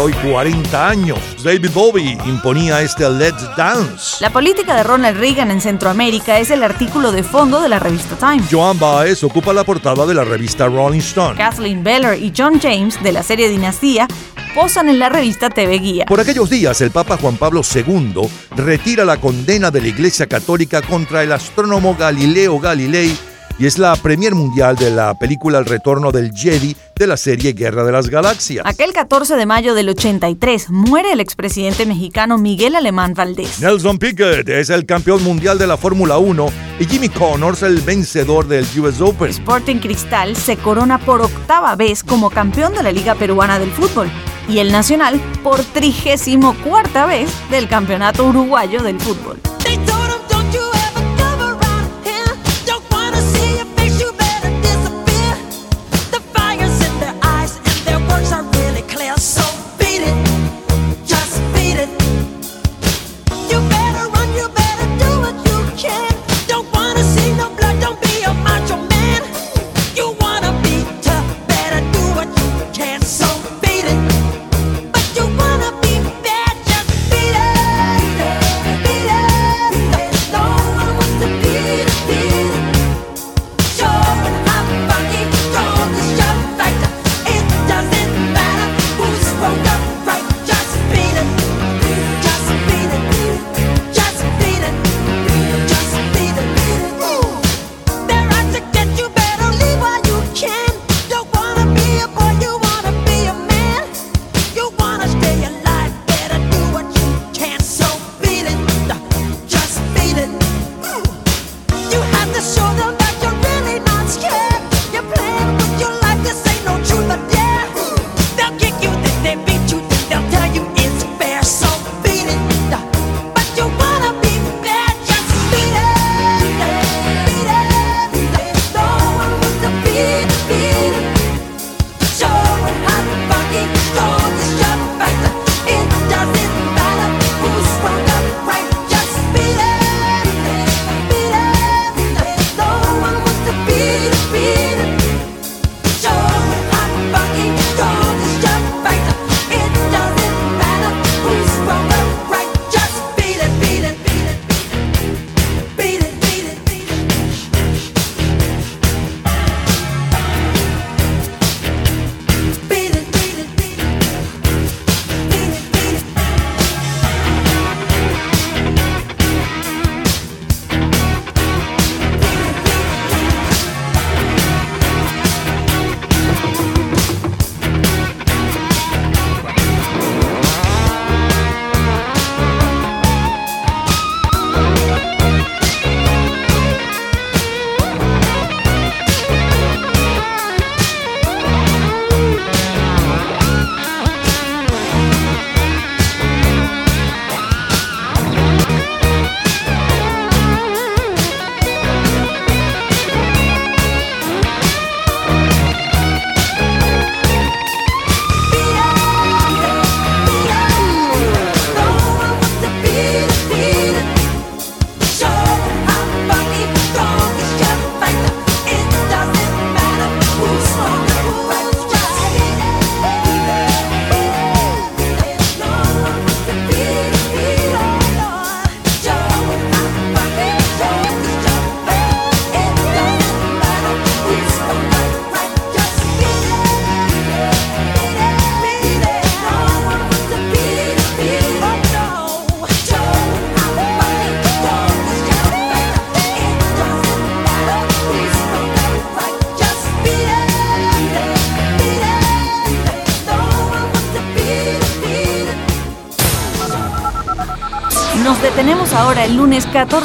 Hoy 0.06 0.14
40 0.14 0.88
años. 0.88 1.18
David 1.43 1.72
Bowie 1.74 2.16
imponía 2.28 2.80
este 2.84 3.10
Let's 3.10 3.43
Dance. 3.58 4.18
La 4.20 4.30
política 4.30 4.76
de 4.76 4.84
Ronald 4.84 5.18
Reagan 5.18 5.49
en 5.49 5.60
Centroamérica 5.60 6.38
es 6.38 6.51
el 6.51 6.62
artículo 6.62 7.12
de 7.12 7.24
fondo 7.24 7.60
de 7.60 7.70
la 7.70 7.80
revista 7.80 8.16
Time. 8.16 8.43
Joan 8.51 8.78
Baez 8.78 9.24
ocupa 9.24 9.51
la 9.51 9.64
portada 9.64 10.06
de 10.06 10.14
la 10.14 10.24
revista 10.24 10.68
Rolling 10.68 10.99
Stone. 10.99 11.38
Kathleen 11.38 11.84
Beller 11.84 12.22
y 12.22 12.32
John 12.38 12.60
James, 12.62 13.01
de 13.01 13.14
la 13.14 13.24
serie 13.24 13.49
Dinastía, 13.49 14.08
posan 14.53 14.89
en 14.89 14.99
la 14.99 15.10
revista 15.10 15.49
TV 15.49 15.80
Guía. 15.80 16.06
Por 16.06 16.20
aquellos 16.20 16.51
días, 16.51 16.80
el 16.82 16.91
Papa 16.91 17.18
Juan 17.18 17.38
Pablo 17.38 17.62
II 17.64 18.30
retira 18.56 19.06
la 19.06 19.18
condena 19.18 19.72
de 19.72 19.82
la 19.82 19.88
Iglesia 19.88 20.28
Católica 20.28 20.84
contra 20.84 21.24
el 21.24 21.32
astrónomo 21.32 21.95
Galileo 21.95 22.60
Galilei 22.60 23.18
y 23.58 23.66
es 23.66 23.78
la 23.78 23.95
premier 23.95 24.36
mundial 24.36 24.76
de 24.76 24.91
la 24.91 25.18
película 25.18 25.60
El 25.60 25.66
retorno 25.66 26.12
del 26.12 26.32
Jedi 26.34 26.76
de 26.95 27.08
la 27.08 27.18
serie 27.18 27.53
Guerra 27.53 27.84
de 27.84 27.91
las 27.91 28.10
Galaxias. 28.10 28.66
Aquel 28.66 28.93
14 28.93 29.36
de 29.36 29.45
mayo 29.45 29.74
del 29.74 29.89
83 29.89 30.70
muere 30.70 31.12
el 31.12 31.20
expresidente 31.20 31.86
mexicano 31.86 32.38
Miguel 32.38 32.76
Alemán 32.76 33.14
Valdés. 33.14 33.60
Nelson 33.60 33.97
Piquet 33.97 34.47
es 34.49 34.70
el 34.70 34.86
campeón 34.86 35.24
mundial 35.24 35.58
de 35.58 35.68
la 35.68 35.78
Fórmula 35.78 36.18
1 36.18 36.47
y 36.80 36.86
Jimmy 36.86 37.10
Connors 37.10 37.64
el 37.64 37.80
vencedor 37.82 38.47
del 38.47 38.66
US 38.80 39.01
Open. 39.01 39.30
Sporting 39.30 39.78
Cristal 39.78 40.36
se 40.36 40.58
corona 40.58 40.97
por 40.97 41.22
octava 41.22 41.76
vez 41.76 42.03
como 42.03 42.30
campeón 42.30 42.74
de 42.74 42.84
la 42.84 42.91
Liga 42.91 43.16
Peruana 43.16 43.60
del 43.60 43.72
Fútbol 43.72 44.10
y 44.47 44.60
el 44.60 44.72
Nacional 44.72 45.20
por 45.43 45.60
trigésimo 45.64 46.56
cuarta 46.64 47.06
vez 47.06 47.30
del 47.49 47.68
Campeonato 47.68 48.26
Uruguayo 48.26 48.84
del 48.84 48.99
Fútbol. 48.99 49.39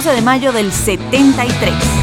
14 0.01 0.17
de 0.17 0.23
mayo 0.23 0.51
del 0.51 0.73
73. 0.73 2.00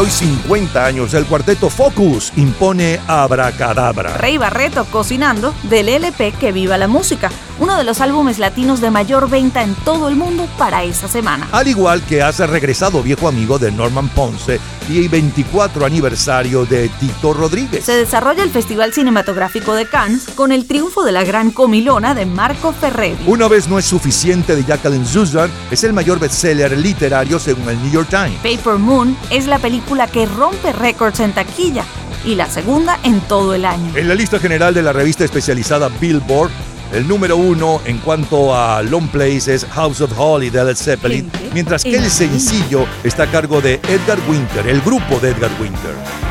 Hoy 0.00 0.08
50 0.08 0.86
años, 0.86 1.12
el 1.12 1.26
cuarteto 1.26 1.68
Focus 1.68 2.32
impone 2.36 2.98
Abracadabra. 3.06 4.16
Rey 4.16 4.38
Barreto 4.38 4.86
cocinando 4.86 5.54
del 5.64 5.90
LP 5.90 6.32
Que 6.32 6.52
Viva 6.52 6.78
la 6.78 6.88
Música, 6.88 7.30
uno 7.70 7.78
de 7.78 7.84
los 7.84 8.00
álbumes 8.00 8.40
latinos 8.40 8.80
de 8.80 8.90
mayor 8.90 9.30
venta 9.30 9.62
en 9.62 9.76
todo 9.76 10.08
el 10.08 10.16
mundo 10.16 10.48
para 10.58 10.82
esa 10.82 11.06
semana. 11.06 11.48
Al 11.52 11.68
igual 11.68 12.02
que 12.02 12.20
hace 12.20 12.44
regresado 12.44 13.00
viejo 13.00 13.28
amigo 13.28 13.60
de 13.60 13.70
Norman 13.70 14.08
Ponce 14.08 14.58
y 14.88 15.06
24 15.06 15.86
aniversario 15.86 16.66
de 16.66 16.88
Tito 16.88 17.32
Rodríguez. 17.32 17.84
Se 17.84 17.92
desarrolla 17.92 18.42
el 18.42 18.50
Festival 18.50 18.92
Cinematográfico 18.92 19.74
de 19.74 19.86
Cannes 19.86 20.24
con 20.34 20.50
el 20.50 20.66
triunfo 20.66 21.04
de 21.04 21.12
la 21.12 21.22
gran 21.22 21.52
comilona 21.52 22.12
de 22.12 22.26
Marco 22.26 22.72
Ferreri. 22.72 23.22
Una 23.24 23.46
vez 23.46 23.68
no 23.68 23.78
es 23.78 23.84
suficiente 23.84 24.56
de 24.56 24.64
Jacqueline 24.64 25.06
Susan, 25.06 25.48
es 25.70 25.84
el 25.84 25.92
mayor 25.92 26.18
bestseller 26.18 26.76
literario 26.76 27.38
según 27.38 27.68
el 27.68 27.80
New 27.80 27.92
York 27.92 28.08
Times. 28.08 28.40
Paper 28.42 28.80
Moon 28.80 29.16
es 29.30 29.46
la 29.46 29.60
película 29.60 30.08
que 30.08 30.26
rompe 30.26 30.72
récords 30.72 31.20
en 31.20 31.32
taquilla 31.32 31.84
y 32.24 32.34
la 32.34 32.50
segunda 32.50 32.98
en 33.04 33.20
todo 33.20 33.54
el 33.54 33.64
año. 33.64 33.96
En 33.96 34.08
la 34.08 34.16
lista 34.16 34.40
general 34.40 34.74
de 34.74 34.82
la 34.82 34.92
revista 34.92 35.24
especializada 35.24 35.88
Billboard, 36.00 36.50
el 36.92 37.06
número 37.06 37.36
uno 37.36 37.80
en 37.84 37.98
cuanto 37.98 38.54
a 38.54 38.82
long 38.82 39.08
plays 39.08 39.48
es 39.48 39.64
House 39.64 40.00
of 40.00 40.12
Holly 40.16 40.50
de 40.50 40.64
Led 40.64 40.76
Zeppelin, 40.76 41.30
mientras 41.52 41.82
que 41.82 41.96
el 41.96 42.10
sencillo 42.10 42.86
está 43.04 43.24
a 43.24 43.30
cargo 43.30 43.60
de 43.60 43.74
Edgar 43.88 44.18
Winter, 44.28 44.66
el 44.66 44.80
grupo 44.80 45.18
de 45.20 45.30
Edgar 45.30 45.50
Winter. 45.60 46.29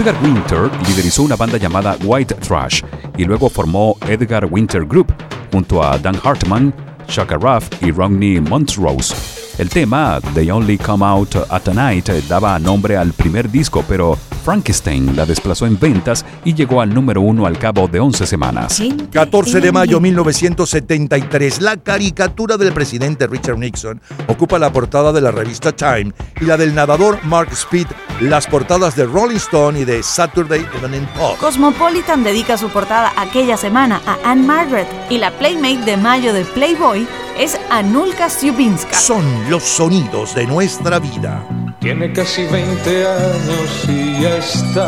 Edgar 0.00 0.16
Winter 0.22 0.70
liderizó 0.88 1.24
una 1.24 1.36
banda 1.36 1.58
llamada 1.58 1.94
White 2.02 2.36
Trash 2.36 2.80
y 3.18 3.26
luego 3.26 3.50
formó 3.50 3.98
Edgar 4.08 4.46
Winter 4.50 4.86
Group 4.86 5.12
junto 5.52 5.84
a 5.84 5.98
Dan 5.98 6.18
Hartman, 6.24 6.72
Shaka 7.06 7.36
Ruff 7.36 7.68
y 7.82 7.90
Rodney 7.90 8.40
Montrose. 8.40 9.14
El 9.58 9.68
tema 9.68 10.18
They 10.32 10.50
Only 10.50 10.78
Come 10.78 11.04
Out 11.04 11.36
at 11.50 11.68
Night 11.74 12.08
daba 12.30 12.58
nombre 12.58 12.96
al 12.96 13.12
primer 13.12 13.50
disco, 13.50 13.84
pero 13.86 14.16
Frankenstein 14.42 15.14
la 15.14 15.26
desplazó 15.26 15.66
en 15.66 15.78
ventas 15.78 16.24
y 16.46 16.54
llegó 16.54 16.80
al 16.80 16.94
número 16.94 17.20
uno 17.20 17.44
al 17.44 17.58
cabo 17.58 17.86
de 17.86 18.00
11 18.00 18.26
semanas. 18.26 18.82
14 19.12 19.60
de 19.60 19.70
mayo 19.70 20.00
1973, 20.00 21.60
la 21.60 21.76
caricatura 21.76 22.56
del 22.56 22.72
presidente 22.72 23.26
Richard 23.26 23.58
Nixon 23.58 24.00
ocupa 24.28 24.58
la 24.58 24.72
portada 24.72 25.12
de 25.12 25.20
la 25.20 25.30
revista 25.30 25.72
Time 25.72 26.12
y 26.40 26.46
la 26.46 26.56
del 26.56 26.74
nadador 26.74 27.22
Mark 27.24 27.50
Speed, 27.52 27.88
las 28.20 28.46
portadas 28.46 28.94
de 28.96 29.06
Rolling 29.06 29.36
Stone 29.36 29.80
y 29.80 29.84
de 29.84 30.02
Saturday 30.02 30.66
Evening 30.76 31.06
Post. 31.16 31.40
Cosmopolitan 31.40 32.22
dedica 32.22 32.58
su 32.58 32.68
portada 32.68 33.12
aquella 33.16 33.56
semana 33.56 34.02
a 34.06 34.18
Anne 34.30 34.42
Margaret 34.46 34.86
y 35.08 35.18
la 35.18 35.30
Playmate 35.30 35.84
de 35.84 35.96
mayo 35.96 36.32
de 36.34 36.44
Playboy 36.44 37.08
es 37.38 37.58
Anulka 37.70 38.28
Siubinska. 38.28 38.94
Son 38.94 39.24
los 39.48 39.62
sonidos 39.62 40.34
de 40.34 40.46
nuestra 40.46 40.98
vida. 40.98 41.42
Tiene 41.80 42.12
casi 42.12 42.44
20 42.44 43.06
años 43.08 43.84
y 43.88 44.20
ya 44.20 44.36
está 44.36 44.86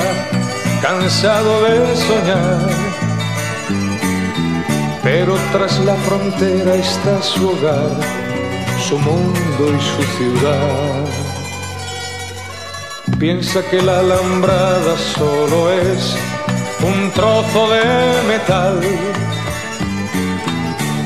cansado 0.82 1.62
de 1.62 1.96
soñar. 1.96 2.68
Pero 5.02 5.36
tras 5.52 5.78
la 5.80 5.94
frontera 5.96 6.74
está 6.74 7.22
su 7.22 7.48
hogar, 7.48 7.96
su 8.86 8.98
mundo 8.98 9.74
y 9.74 9.80
su 9.80 10.02
ciudad. 10.18 11.31
Piensa 13.22 13.62
que 13.70 13.80
la 13.80 14.00
alambrada 14.00 14.98
solo 14.98 15.70
es 15.70 16.16
un 16.82 17.08
trozo 17.12 17.70
de 17.70 17.84
metal, 18.26 18.80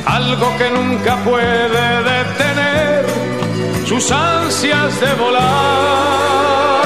algo 0.06 0.56
que 0.56 0.70
nunca 0.70 1.22
puede 1.24 2.02
detener 2.14 3.04
sus 3.84 4.10
ansias 4.10 4.98
de 4.98 5.14
volar. 5.22 6.85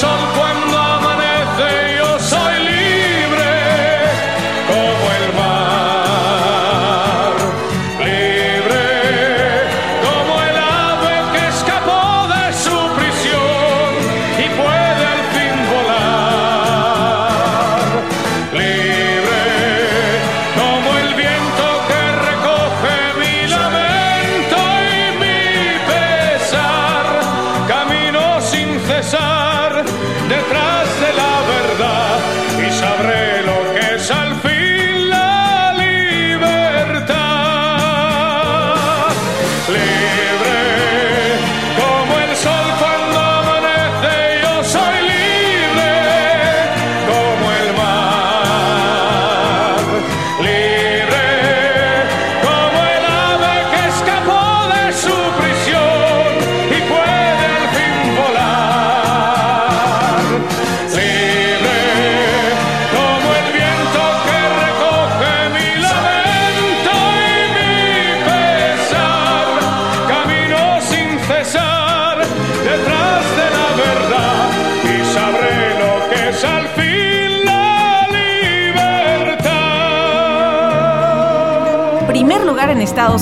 Como 0.00 0.45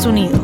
Unidos. 0.07 0.44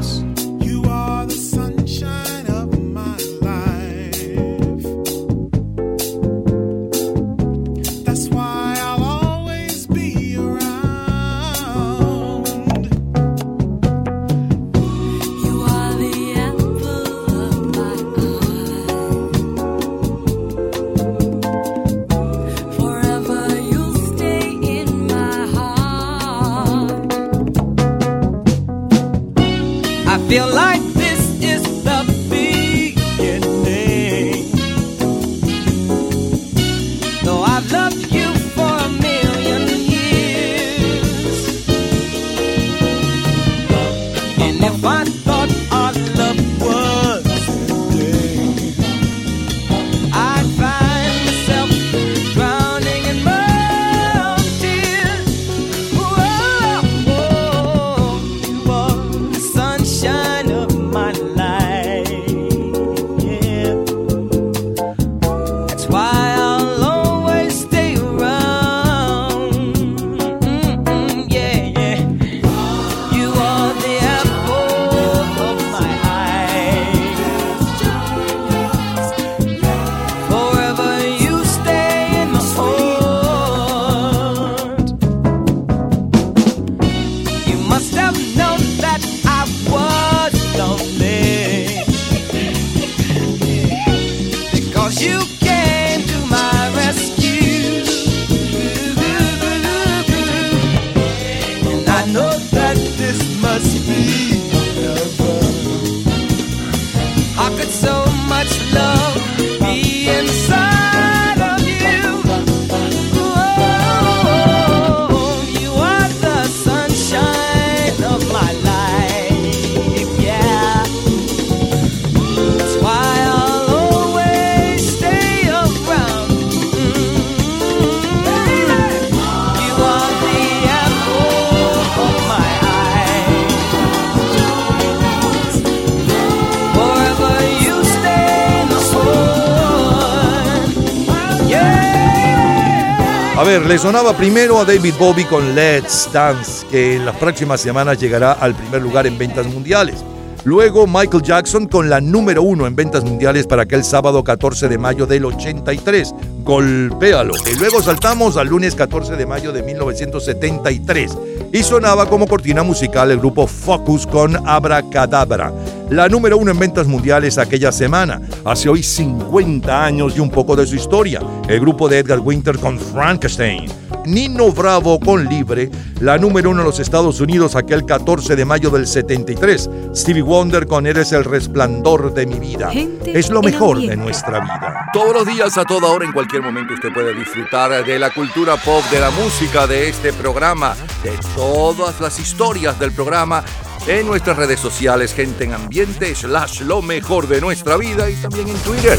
Ver, 143.59 143.67
le 143.67 143.79
sonaba 143.79 144.17
primero 144.17 144.61
a 144.61 144.65
David 144.65 144.95
Bowie 144.97 145.27
con 145.27 145.57
Let's 145.57 146.09
Dance, 146.13 146.65
que 146.71 146.95
en 146.95 147.05
las 147.05 147.17
próximas 147.17 147.61
semanas 147.61 147.99
llegará 147.99 148.33
al 148.33 148.55
primer 148.55 148.81
lugar 148.81 149.09
en 149.09 149.19
ventas 149.19 149.45
mundiales. 149.47 150.05
Luego 150.45 150.87
Michael 150.87 151.23
Jackson 151.23 151.67
con 151.67 151.91
la 151.91 152.01
número 152.01 152.43
uno 152.45 152.69
en 152.69 152.77
ventas 152.77 153.03
mundiales 153.03 153.49
para 153.49 153.63
aquel 153.63 153.83
sábado 153.83 154.23
14 154.23 154.69
de 154.69 154.79
mayo 154.79 155.05
del 155.05 155.25
83, 155.25 156.15
Golpéalo. 156.51 157.35
Y 157.49 157.57
luego 157.61 157.81
saltamos 157.81 158.37
al 158.37 158.49
lunes 158.49 158.75
14 158.75 159.15
de 159.15 159.25
mayo 159.25 159.53
de 159.53 159.63
1973 159.63 161.17
y 161.53 161.63
sonaba 161.63 162.07
como 162.07 162.27
cortina 162.27 162.65
musical 162.65 163.13
el 163.13 163.21
grupo 163.21 163.47
Focus 163.47 164.05
con 164.05 164.37
Abracadabra. 164.49 165.53
La 165.91 166.09
número 166.09 166.39
uno 166.39 166.51
en 166.51 166.59
ventas 166.59 166.89
mundiales 166.89 167.39
aquella 167.39 167.71
semana, 167.71 168.21
hace 168.45 168.69
hoy 168.69 168.83
50 168.83 169.85
años 169.85 170.17
y 170.17 170.19
un 170.19 170.29
poco 170.29 170.57
de 170.57 170.67
su 170.67 170.75
historia, 170.75 171.21
el 171.47 171.61
grupo 171.61 171.89
de 171.89 171.99
Edgar 171.99 172.19
Winter 172.19 172.59
con 172.59 172.81
Frankenstein. 172.81 173.71
Nino 174.07 174.53
Bravo 174.53 174.99
con 174.99 175.25
Libre, 175.27 175.71
la 176.01 176.19
número 176.19 176.51
uno 176.51 176.61
en 176.61 176.67
los 176.67 176.81
Estados 176.81 177.21
Unidos 177.21 177.57
aquel 177.57 177.85
14 177.85 178.37
de 178.37 178.45
mayo 178.45 178.71
del 178.71 178.87
73. 178.87 179.71
Stevie 179.95 180.23
Wonder 180.23 180.67
con 180.67 180.87
Eres 180.87 181.13
el 181.13 181.25
resplandor 181.25 182.13
de 182.15 182.27
mi 182.27 182.39
vida. 182.39 182.71
Es 183.05 183.31
lo 183.31 183.43
mejor 183.43 183.79
de 183.79 183.97
nuestra 183.97 184.41
vida. 184.41 184.87
Todos 184.93 185.15
los 185.15 185.27
días, 185.27 185.57
a 185.59 185.65
toda 185.65 185.89
hora, 185.89 186.05
en 186.05 186.13
cualquier 186.13 186.43
momento, 186.43 186.75
usted 186.75 186.93
puede 186.93 187.15
disfrutar 187.15 187.85
de 187.85 187.99
la 187.99 188.11
cultura 188.11 188.57
pop, 188.57 188.83
de 188.91 189.01
la 189.01 189.11
música, 189.11 189.67
de 189.67 189.89
este 189.89 190.13
programa, 190.13 190.75
de 191.03 191.13
todas 191.37 192.01
las 192.01 192.19
historias 192.19 192.79
del 192.79 192.93
programa 192.93 193.45
en 193.87 194.07
nuestras 194.07 194.37
redes 194.37 194.61
sociales, 194.61 195.15
gente 195.15 195.45
en 195.45 195.53
ambiente, 195.53 196.15
slash 196.15 196.63
lo 196.63 196.83
mejor 196.83 197.27
de 197.29 197.41
nuestra 197.41 197.77
vida 197.77 198.11
y 198.11 198.15
también 198.17 198.49
en 198.49 198.57
Twitter. 198.59 198.99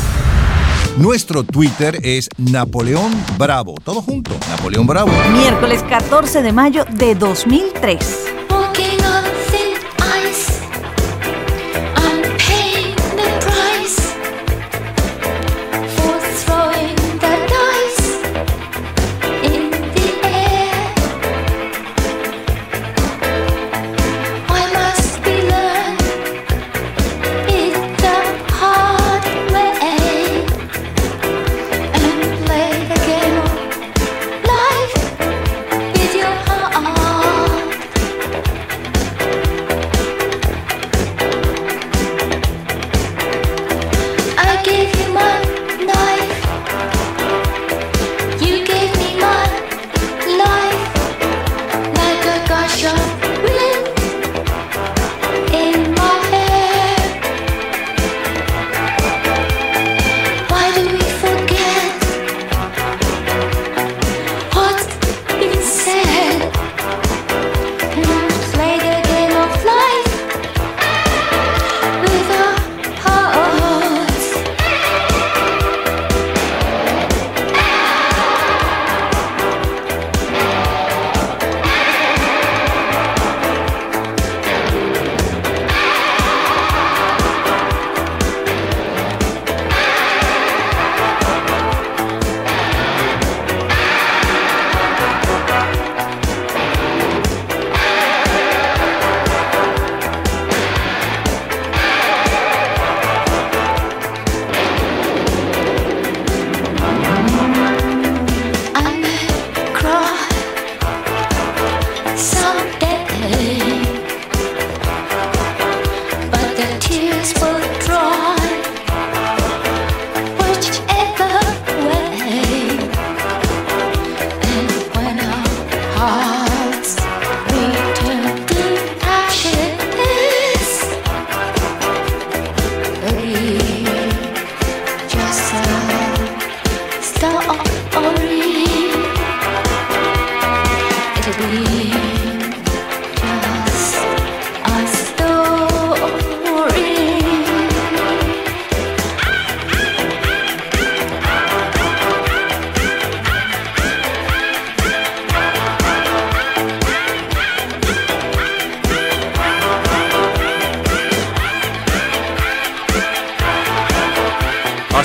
Nuestro 0.97 1.43
Twitter 1.43 1.99
es 2.03 2.27
Napoleón 2.37 3.11
Bravo. 3.37 3.75
Todo 3.83 4.01
junto, 4.01 4.31
Napoleón 4.49 4.85
Bravo. 4.85 5.09
Miércoles 5.31 5.83
14 5.83 6.41
de 6.41 6.51
mayo 6.51 6.83
de 6.85 7.15
2003. 7.15 8.25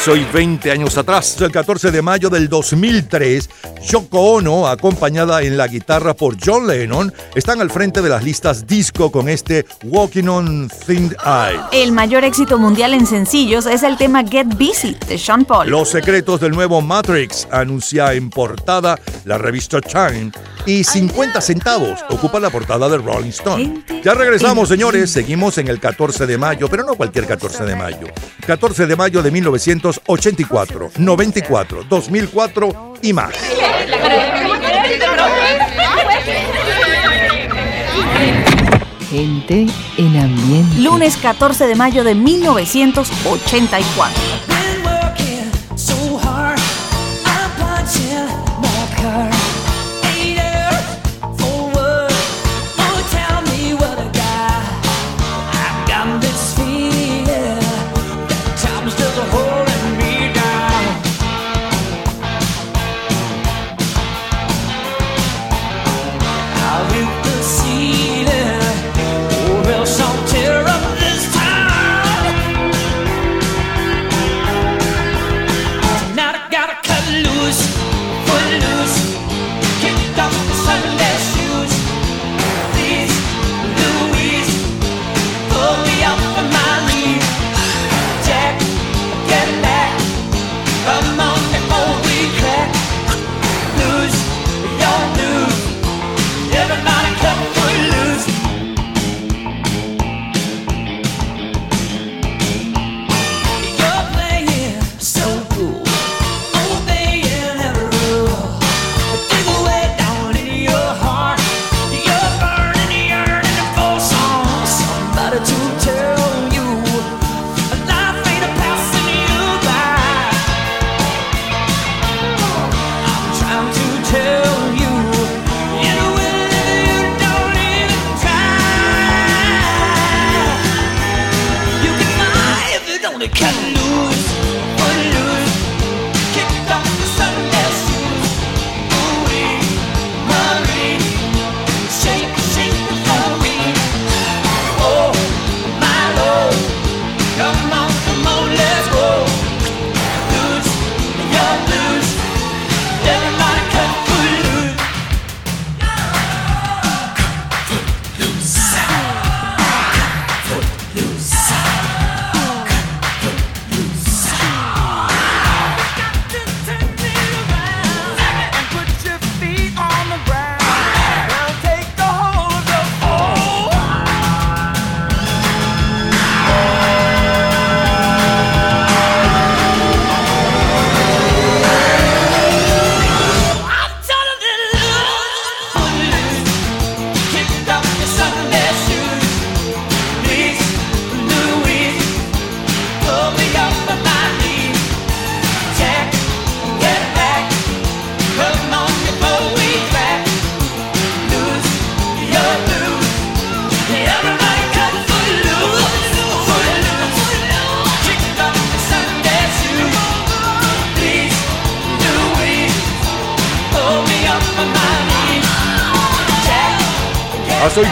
Hoy 0.09 0.25
20 0.33 0.71
años 0.71 0.97
atrás, 0.99 1.41
el 1.41 1.51
14 1.51 1.91
de 1.91 2.01
mayo 2.01 2.31
del 2.31 2.49
2003, 2.49 3.51
Yoko 3.89 4.35
Ono, 4.35 4.69
acompañada 4.69 5.43
en 5.43 5.57
la 5.57 5.67
guitarra 5.67 6.15
por 6.15 6.37
John 6.43 6.69
Lennon, 6.69 7.13
están 7.35 7.61
al 7.61 7.71
frente 7.71 8.01
de 8.03 8.09
las 8.09 8.23
listas 8.23 8.67
disco 8.69 9.11
con 9.11 9.29
este 9.29 9.67
Walking 9.83 10.29
on 10.29 10.71
Thin 10.87 11.07
Ice. 11.07 11.61
El 11.73 11.91
mayor 11.91 12.23
éxito 12.23 12.57
mundial 12.57 12.95
en 12.95 13.05
sencillos 13.05 13.67
es 13.67 13.83
el 13.83 13.97
tema 13.97 14.23
Get 14.23 14.47
Busy 14.57 14.97
de 15.09 15.19
Sean 15.19 15.45
Paul. 15.45 15.71
Los 15.71 15.89
secretos 15.89 16.41
del 16.41 16.53
nuevo 16.53 16.81
Matrix 16.83 17.49
anuncia 17.51 18.13
en 18.13 18.31
portada 18.31 18.99
la 19.25 19.39
revista 19.39 19.81
Time 19.81 20.31
y 20.67 20.85
50 20.85 21.41
centavos 21.41 22.01
ocupa 22.11 22.39
la 22.39 22.51
portada 22.51 22.89
de 22.89 22.99
Rolling 22.99 23.31
Stone. 23.31 23.85
Ya 24.05 24.15
regresamos, 24.15 24.69
señores. 24.69 25.11
Seguimos 25.11 25.59
en 25.59 25.67
el 25.69 25.81
14 25.81 26.27
de 26.27 26.39
mayo, 26.39 26.69
pero 26.69 26.85
no 26.85 26.95
cualquier 26.95 27.27
14 27.27 27.65
de 27.65 27.75
mayo. 27.75 28.07
14 28.47 28.87
de 28.87 28.95
mayo 28.95 29.23
de 29.23 29.33
1984, 29.33 30.93
94, 30.97 31.85
2004 31.89 32.95
y 33.03 33.13
más. 33.13 33.35
Gente 39.11 39.67
en 39.99 40.17
ambiente. 40.17 40.79
Lunes 40.79 41.17
14 41.17 41.67
de 41.67 41.75
mayo 41.75 42.05
de 42.05 42.15
1984. 42.15 44.36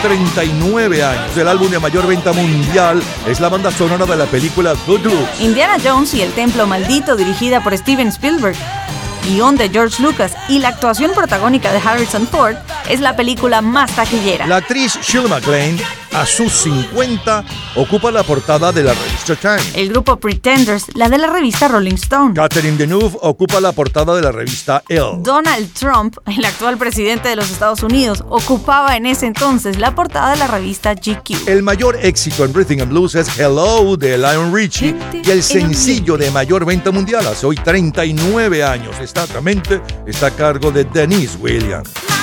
39 0.04 1.02
años. 1.02 1.34
El 1.34 1.48
álbum 1.48 1.70
de 1.70 1.78
mayor 1.78 2.06
venta 2.06 2.34
mundial 2.34 3.02
es 3.26 3.40
la 3.40 3.48
banda 3.48 3.70
sonora 3.70 4.04
de 4.04 4.16
la 4.16 4.26
película 4.26 4.74
Voodoo. 4.86 5.26
Indiana 5.40 5.78
Jones 5.82 6.12
y 6.12 6.20
el 6.20 6.30
Templo 6.32 6.66
Maldito, 6.66 7.16
dirigida 7.16 7.64
por 7.64 7.76
Steven 7.76 8.08
Spielberg 8.08 8.54
guion 9.24 9.56
de 9.56 9.70
George 9.70 10.02
Lucas 10.02 10.34
y 10.48 10.58
la 10.58 10.68
actuación 10.68 11.12
protagónica 11.14 11.72
de 11.72 11.78
Harrison 11.78 12.28
Ford, 12.28 12.56
es 12.90 13.00
la 13.00 13.16
película 13.16 13.62
más 13.62 13.90
taquillera. 13.96 14.46
La 14.46 14.56
actriz 14.56 14.98
Shirley 15.00 15.30
MacLaine, 15.30 15.80
a 16.12 16.26
sus 16.26 16.52
50, 16.52 17.42
ocupa 17.76 18.10
la 18.10 18.22
portada 18.22 18.70
de 18.72 18.82
la 18.82 18.92
revista 18.92 19.13
el 19.74 19.88
grupo 19.88 20.16
Pretenders, 20.16 20.94
la 20.94 21.08
de 21.08 21.16
la 21.16 21.28
revista 21.28 21.66
Rolling 21.66 21.94
Stone. 21.94 22.34
Catherine 22.34 22.76
Deneuve 22.76 23.16
ocupa 23.22 23.58
la 23.58 23.72
portada 23.72 24.14
de 24.14 24.20
la 24.20 24.30
revista 24.30 24.82
Elle. 24.86 25.18
Donald 25.22 25.72
Trump, 25.72 26.18
el 26.26 26.44
actual 26.44 26.76
presidente 26.76 27.30
de 27.30 27.36
los 27.36 27.50
Estados 27.50 27.82
Unidos, 27.82 28.22
ocupaba 28.28 28.96
en 28.96 29.06
ese 29.06 29.24
entonces 29.26 29.78
la 29.78 29.94
portada 29.94 30.32
de 30.32 30.36
la 30.36 30.46
revista 30.46 30.94
GQ. 30.94 31.48
El 31.48 31.62
mayor 31.62 31.98
éxito 32.02 32.44
en 32.44 32.52
Rhythm 32.52 32.82
and 32.82 32.90
Blues 32.90 33.14
es 33.14 33.38
Hello 33.38 33.96
de 33.96 34.18
Lion 34.18 34.54
Richie 34.54 34.94
y 35.24 35.30
el 35.30 35.42
sencillo 35.42 36.18
de 36.18 36.30
mayor 36.30 36.66
venta 36.66 36.90
mundial 36.90 37.26
hace 37.26 37.46
hoy 37.46 37.56
39 37.56 38.62
años 38.62 38.94
exactamente 39.00 39.80
está 40.06 40.26
a 40.26 40.30
cargo 40.32 40.70
de 40.70 40.84
Denise 40.84 41.38
Williams. 41.40 42.13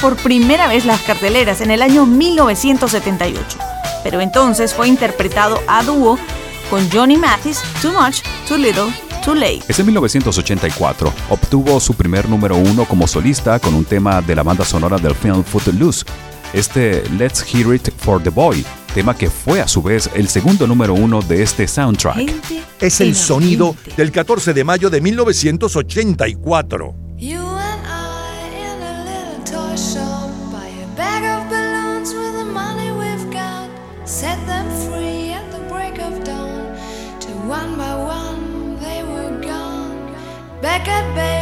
por 0.00 0.16
primera 0.16 0.68
vez 0.68 0.84
las 0.84 1.00
carteleras 1.00 1.60
en 1.60 1.72
el 1.72 1.82
año 1.82 2.06
1978, 2.06 3.58
pero 4.04 4.20
entonces 4.20 4.72
fue 4.72 4.86
interpretado 4.86 5.60
a 5.66 5.82
dúo 5.82 6.16
con 6.70 6.88
Johnny 6.92 7.16
Mathis, 7.16 7.60
Too 7.82 7.92
Much, 7.92 8.20
Too 8.46 8.56
Little, 8.56 8.94
Too 9.24 9.34
Late. 9.34 9.62
Es 9.66 9.80
en 9.80 9.86
1984. 9.86 11.12
Obtuvo 11.28 11.80
su 11.80 11.94
primer 11.94 12.28
número 12.28 12.56
uno 12.56 12.84
como 12.84 13.08
solista 13.08 13.58
con 13.58 13.74
un 13.74 13.84
tema 13.84 14.22
de 14.22 14.36
la 14.36 14.44
banda 14.44 14.64
sonora 14.64 14.96
del 14.96 15.16
film 15.16 15.42
Footloose, 15.42 16.04
este 16.52 17.02
Let's 17.10 17.44
Hear 17.52 17.74
It 17.74 17.90
for 17.96 18.22
the 18.22 18.30
Boy, 18.30 18.64
tema 18.94 19.16
que 19.16 19.28
fue 19.28 19.60
a 19.60 19.66
su 19.66 19.82
vez 19.82 20.08
el 20.14 20.28
segundo 20.28 20.68
número 20.68 20.94
uno 20.94 21.20
de 21.20 21.42
este 21.42 21.66
soundtrack. 21.66 22.30
Es 22.80 23.00
el 23.00 23.16
sonido 23.16 23.74
del 23.96 24.12
14 24.12 24.54
de 24.54 24.62
mayo 24.62 24.88
de 24.88 25.00
1984. 25.00 27.03
like 40.74 40.88
a 40.88 41.14
baby. 41.14 41.33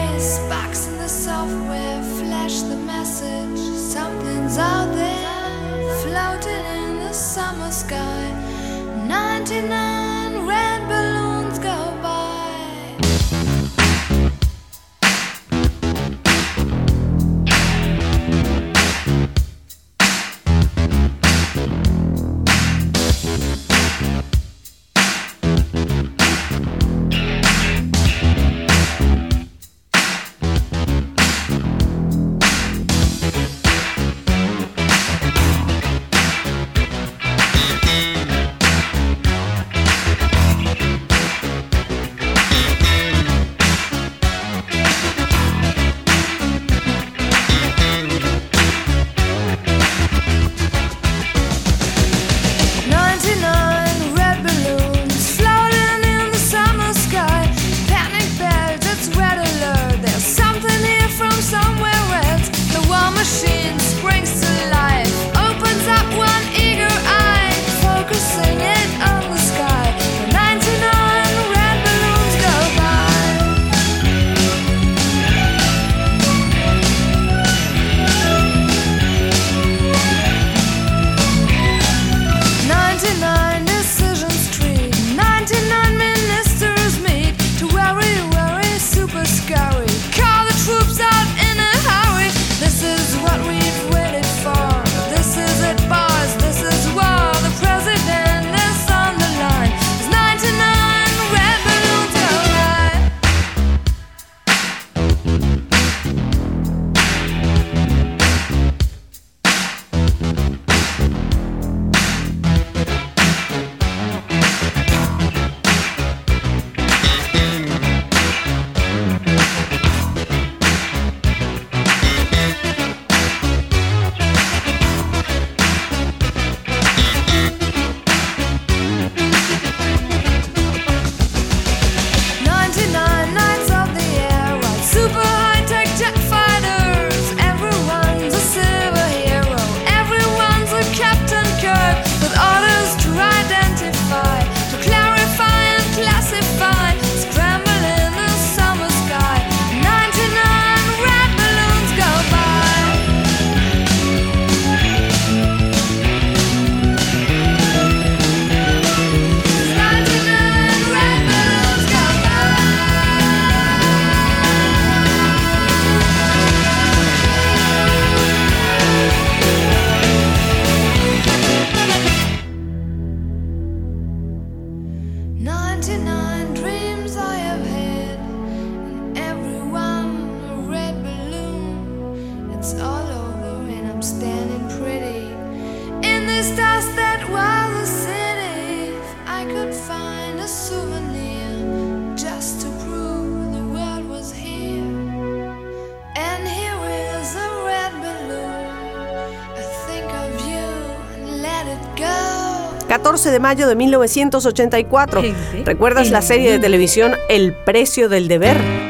de 203.33 203.41
mayo 203.41 203.67
de 203.67 203.75
1984. 203.75 205.23
¿Recuerdas 205.65 206.11
la 206.11 206.23
serie 206.23 206.53
de 206.53 206.59
televisión 206.59 207.15
El 207.29 207.53
precio 207.53 208.09
del 208.09 208.29
deber? 208.29 208.82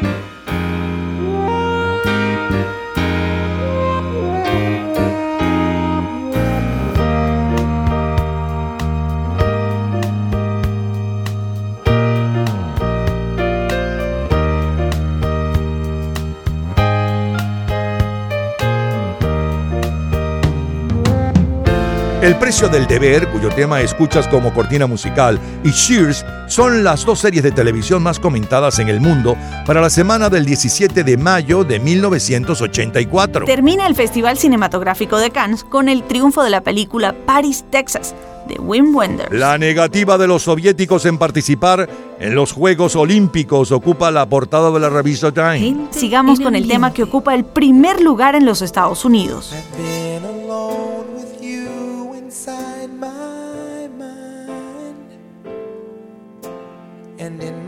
Precio 22.52 22.68
del 22.68 22.86
deber, 22.86 23.28
cuyo 23.28 23.48
tema 23.48 23.80
escuchas 23.80 24.28
como 24.28 24.52
cortina 24.52 24.86
musical, 24.86 25.40
y 25.64 25.72
Cheers 25.72 26.22
son 26.48 26.84
las 26.84 27.02
dos 27.06 27.20
series 27.20 27.42
de 27.42 27.50
televisión 27.50 28.02
más 28.02 28.20
comentadas 28.20 28.78
en 28.78 28.90
el 28.90 29.00
mundo 29.00 29.38
para 29.64 29.80
la 29.80 29.88
semana 29.88 30.28
del 30.28 30.44
17 30.44 31.02
de 31.02 31.16
mayo 31.16 31.64
de 31.64 31.80
1984. 31.80 33.46
Termina 33.46 33.86
el 33.86 33.94
Festival 33.94 34.36
Cinematográfico 34.36 35.16
de 35.16 35.30
Cannes 35.30 35.64
con 35.64 35.88
el 35.88 36.02
triunfo 36.02 36.42
de 36.42 36.50
la 36.50 36.60
película 36.60 37.14
Paris, 37.24 37.64
Texas, 37.70 38.14
de 38.46 38.60
Wim 38.60 38.94
Wenders. 38.94 39.32
La 39.32 39.56
negativa 39.56 40.18
de 40.18 40.26
los 40.26 40.42
soviéticos 40.42 41.06
en 41.06 41.16
participar 41.16 41.88
en 42.20 42.34
los 42.34 42.52
Juegos 42.52 42.96
Olímpicos 42.96 43.72
ocupa 43.72 44.10
la 44.10 44.26
portada 44.26 44.70
de 44.70 44.78
la 44.78 44.90
revista 44.90 45.32
Time. 45.32 45.86
Sigamos 45.90 46.38
con 46.38 46.54
el 46.54 46.68
tema 46.68 46.92
que 46.92 47.04
ocupa 47.04 47.34
el 47.34 47.46
primer 47.46 48.02
lugar 48.02 48.34
en 48.34 48.44
los 48.44 48.60
Estados 48.60 49.06
Unidos. 49.06 49.54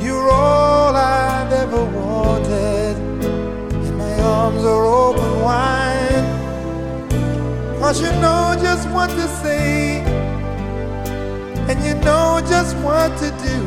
You're 0.00 0.30
all 0.30 0.96
I've 0.96 1.52
ever 1.52 1.84
wanted. 1.84 2.96
And 3.86 3.98
my 3.98 4.14
arms 4.20 4.64
are 4.64 4.86
open 4.86 5.40
wide. 5.42 6.26
Cause 7.78 8.00
you 8.00 8.12
know 8.20 8.56
just 8.60 8.88
what 8.90 9.10
to 9.10 9.28
say. 9.42 10.00
And 11.68 11.84
you 11.84 11.94
know 12.06 12.40
just 12.48 12.76
what 12.78 13.16
to 13.18 13.30
do. 13.48 13.60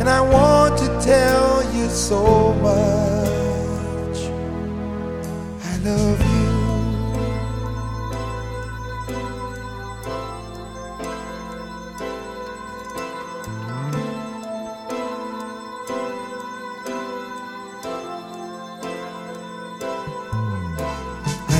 And 0.00 0.08
I 0.08 0.20
want 0.20 0.78
to 0.78 0.88
tell 1.00 1.62
you 1.74 1.88
so 1.88 2.52
much. 2.54 4.18
I 5.64 5.76
love 5.78 6.20
you. 6.20 6.43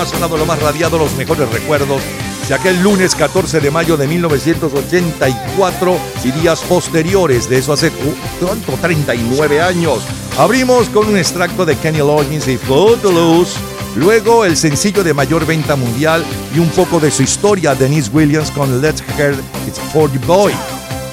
Más 0.00 0.08
sonado, 0.08 0.38
lo 0.38 0.46
más 0.46 0.58
radiado, 0.62 0.96
los 0.96 1.14
mejores 1.16 1.46
recuerdos 1.50 2.00
de 2.48 2.54
aquel 2.54 2.82
lunes 2.82 3.14
14 3.14 3.60
de 3.60 3.70
mayo 3.70 3.98
de 3.98 4.08
1984 4.08 5.98
y 6.24 6.30
días 6.30 6.60
posteriores 6.60 7.50
de 7.50 7.58
eso 7.58 7.74
hace 7.74 7.92
¿cuánto? 8.40 8.78
39 8.80 9.60
años. 9.60 9.98
Abrimos 10.38 10.88
con 10.88 11.06
un 11.06 11.18
extracto 11.18 11.66
de 11.66 11.76
Kenny 11.76 11.98
Loggins 11.98 12.48
y 12.48 12.56
Footloose. 12.56 13.58
Luego 13.94 14.46
el 14.46 14.56
sencillo 14.56 15.04
de 15.04 15.12
mayor 15.12 15.44
venta 15.44 15.76
mundial 15.76 16.24
y 16.56 16.60
un 16.60 16.70
poco 16.70 16.98
de 16.98 17.10
su 17.10 17.22
historia, 17.22 17.74
Denise 17.74 18.10
Williams 18.10 18.50
con 18.52 18.80
Let's 18.80 19.04
Hear 19.18 19.34
It's 19.66 19.78
For 19.92 20.10
You 20.10 20.20
Boy. 20.26 20.54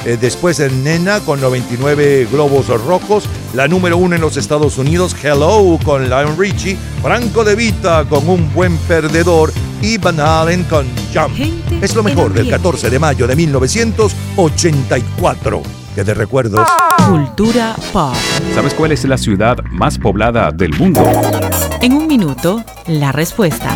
Eh, 0.08 0.16
después 0.16 0.60
el 0.62 0.86
Nena 0.86 1.20
con 1.20 1.42
99 1.42 2.30
globos 2.32 2.68
rojos. 2.68 3.26
La 3.54 3.68
número 3.68 3.98
uno 3.98 4.16
en 4.16 4.22
los 4.22 4.38
Estados 4.38 4.78
Unidos, 4.78 5.14
Hello 5.22 5.78
con 5.84 6.06
Lion 6.06 6.40
Richie. 6.40 6.78
Franco 7.02 7.44
De 7.44 7.56
Vita 7.56 8.06
con 8.08 8.30
Un 8.30 8.54
Buen 8.54 8.78
Perdedor. 8.78 9.52
Y 9.82 9.98
Van 9.98 10.22
Halen 10.22 10.64
con 10.64 10.86
Jump. 11.14 11.38
Es 11.84 11.94
lo 11.94 12.04
mejor 12.04 12.34
del 12.34 12.50
14 12.50 12.90
de 12.90 13.00
mayo 13.00 13.28
de 13.28 13.36
1984. 13.36 15.62
Que 15.94 16.06
de 16.06 16.14
recuerdos. 16.14 16.66
Cultura 17.10 17.76
pop. 17.92 18.16
¿Sabes 18.56 18.74
cuál 18.76 18.94
es 18.94 19.04
la 19.04 19.18
ciudad 19.18 19.58
más 19.72 19.98
poblada 19.98 20.52
del 20.52 20.72
mundo? 20.80 21.04
En 21.82 21.92
un 21.92 22.08
minuto, 22.08 22.64
la 22.88 23.12
respuesta. 23.12 23.76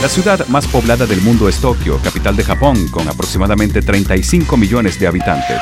La 0.00 0.08
ciudad 0.08 0.46
más 0.46 0.64
poblada 0.68 1.06
del 1.06 1.20
mundo 1.22 1.48
es 1.48 1.60
Tokio, 1.60 1.98
capital 2.00 2.36
de 2.36 2.44
Japón, 2.44 2.86
con 2.88 3.08
aproximadamente 3.08 3.82
35 3.82 4.56
millones 4.56 5.00
de 5.00 5.08
habitantes. 5.08 5.60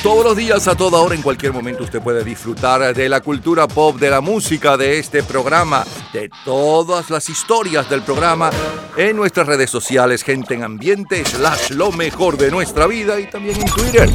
Todos 0.00 0.24
los 0.24 0.36
días, 0.36 0.68
a 0.68 0.76
toda 0.76 1.00
hora, 1.00 1.16
en 1.16 1.22
cualquier 1.22 1.52
momento, 1.52 1.82
usted 1.82 2.00
puede 2.00 2.22
disfrutar 2.22 2.94
de 2.94 3.08
la 3.08 3.20
cultura 3.20 3.66
pop, 3.66 3.98
de 3.98 4.10
la 4.10 4.20
música, 4.20 4.76
de 4.76 5.00
este 5.00 5.24
programa, 5.24 5.84
de 6.12 6.30
todas 6.44 7.10
las 7.10 7.28
historias 7.28 7.90
del 7.90 8.02
programa 8.02 8.50
en 8.96 9.16
nuestras 9.16 9.48
redes 9.48 9.70
sociales, 9.70 10.22
gente 10.22 10.54
en 10.54 10.62
ambiente, 10.62 11.24
slash 11.24 11.70
lo 11.70 11.90
mejor 11.90 12.36
de 12.36 12.48
nuestra 12.48 12.86
vida 12.86 13.18
y 13.18 13.28
también 13.28 13.60
en 13.60 13.66
Twitter. 13.66 14.08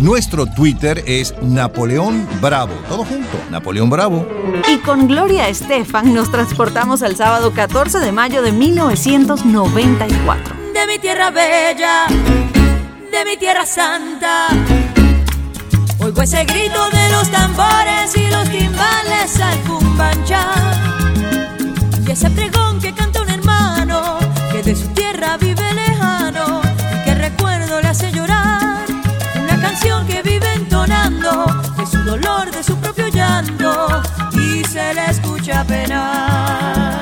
Nuestro 0.00 0.46
Twitter 0.46 1.02
es 1.06 1.34
Napoleón 1.42 2.26
Bravo. 2.40 2.74
Todo 2.88 3.04
junto, 3.04 3.38
Napoleón 3.50 3.90
Bravo. 3.90 4.26
Y 4.68 4.78
con 4.78 5.08
Gloria 5.08 5.48
Estefan 5.48 6.12
nos 6.12 6.30
transportamos 6.30 7.02
al 7.02 7.16
sábado 7.16 7.52
14 7.52 7.98
de 8.00 8.12
mayo 8.12 8.42
de 8.42 8.52
1994. 8.52 10.54
de 10.74 10.86
mi 10.86 10.98
tierra 10.98 11.30
bella, 11.30 12.06
de 12.08 13.24
mi 13.24 13.36
tierra 13.38 13.64
santa. 13.64 14.48
Oigo 16.00 16.20
ese 16.22 16.44
grito 16.44 16.90
de 16.90 17.08
los 17.12 17.30
tambores 17.30 18.14
y 18.16 18.28
los 18.28 18.50
timbales 18.50 19.40
al 19.40 19.58
cumbancha. 19.60 20.46
Y 22.06 22.10
ese 22.10 22.28
pregón 22.30 22.80
que 22.80 22.92
canta 22.92 23.22
un 23.22 23.30
hermano 23.30 24.18
que 24.52 24.62
de 24.62 24.76
su 24.76 24.88
tierra 24.88 25.38
vive 25.38 25.72
lejano 25.72 26.60
y 27.00 27.04
que 27.04 27.14
recuerdo 27.14 27.80
le 27.80 27.88
hace 27.88 28.12
llorar. 28.12 28.43
Que 29.82 30.22
vive 30.22 30.52
entonando 30.54 31.46
de 31.76 31.86
su 31.86 31.98
dolor, 32.04 32.48
de 32.50 32.62
su 32.62 32.76
propio 32.76 33.08
llanto 33.08 34.02
y 34.32 34.62
se 34.64 34.94
le 34.94 35.06
escucha 35.06 35.64
penar. 35.64 36.93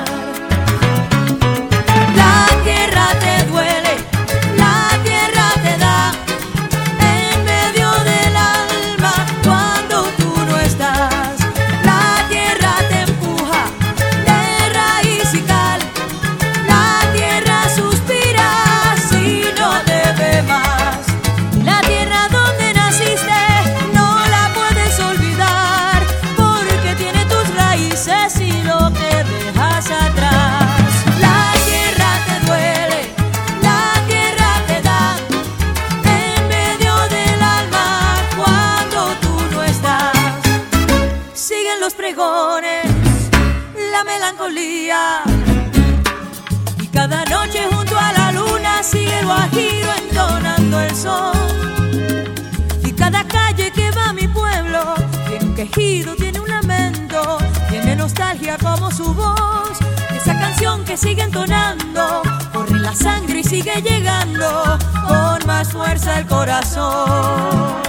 Y 52.85 52.93
cada 52.93 53.27
calle 53.27 53.71
que 53.71 53.91
va 53.91 54.05
a 54.09 54.13
mi 54.13 54.25
pueblo 54.27 54.95
tiene 55.27 55.45
un 55.45 55.55
quejido, 55.55 56.15
tiene 56.15 56.39
un 56.39 56.47
lamento, 56.47 57.39
tiene 57.69 57.97
nostalgia 57.97 58.57
como 58.57 58.89
su 58.89 59.13
voz. 59.13 59.77
Esa 60.15 60.39
canción 60.39 60.85
que 60.85 60.95
sigue 60.95 61.23
entonando, 61.23 62.21
corre 62.53 62.79
la 62.79 62.95
sangre 62.95 63.39
y 63.39 63.43
sigue 63.43 63.81
llegando 63.81 64.77
con 65.05 65.45
más 65.45 65.73
fuerza 65.73 66.19
el 66.19 66.25
corazón. 66.25 67.81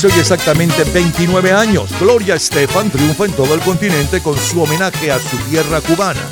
Hace 0.00 0.14
hoy 0.14 0.18
exactamente 0.18 0.82
29 0.84 1.52
años, 1.52 1.90
Gloria 2.00 2.34
Estefan 2.34 2.88
triunfa 2.88 3.26
en 3.26 3.32
todo 3.32 3.52
el 3.52 3.60
continente 3.60 4.22
con 4.22 4.34
su 4.38 4.62
homenaje 4.62 5.12
a 5.12 5.18
su 5.18 5.36
tierra 5.50 5.82
cubana, 5.82 6.22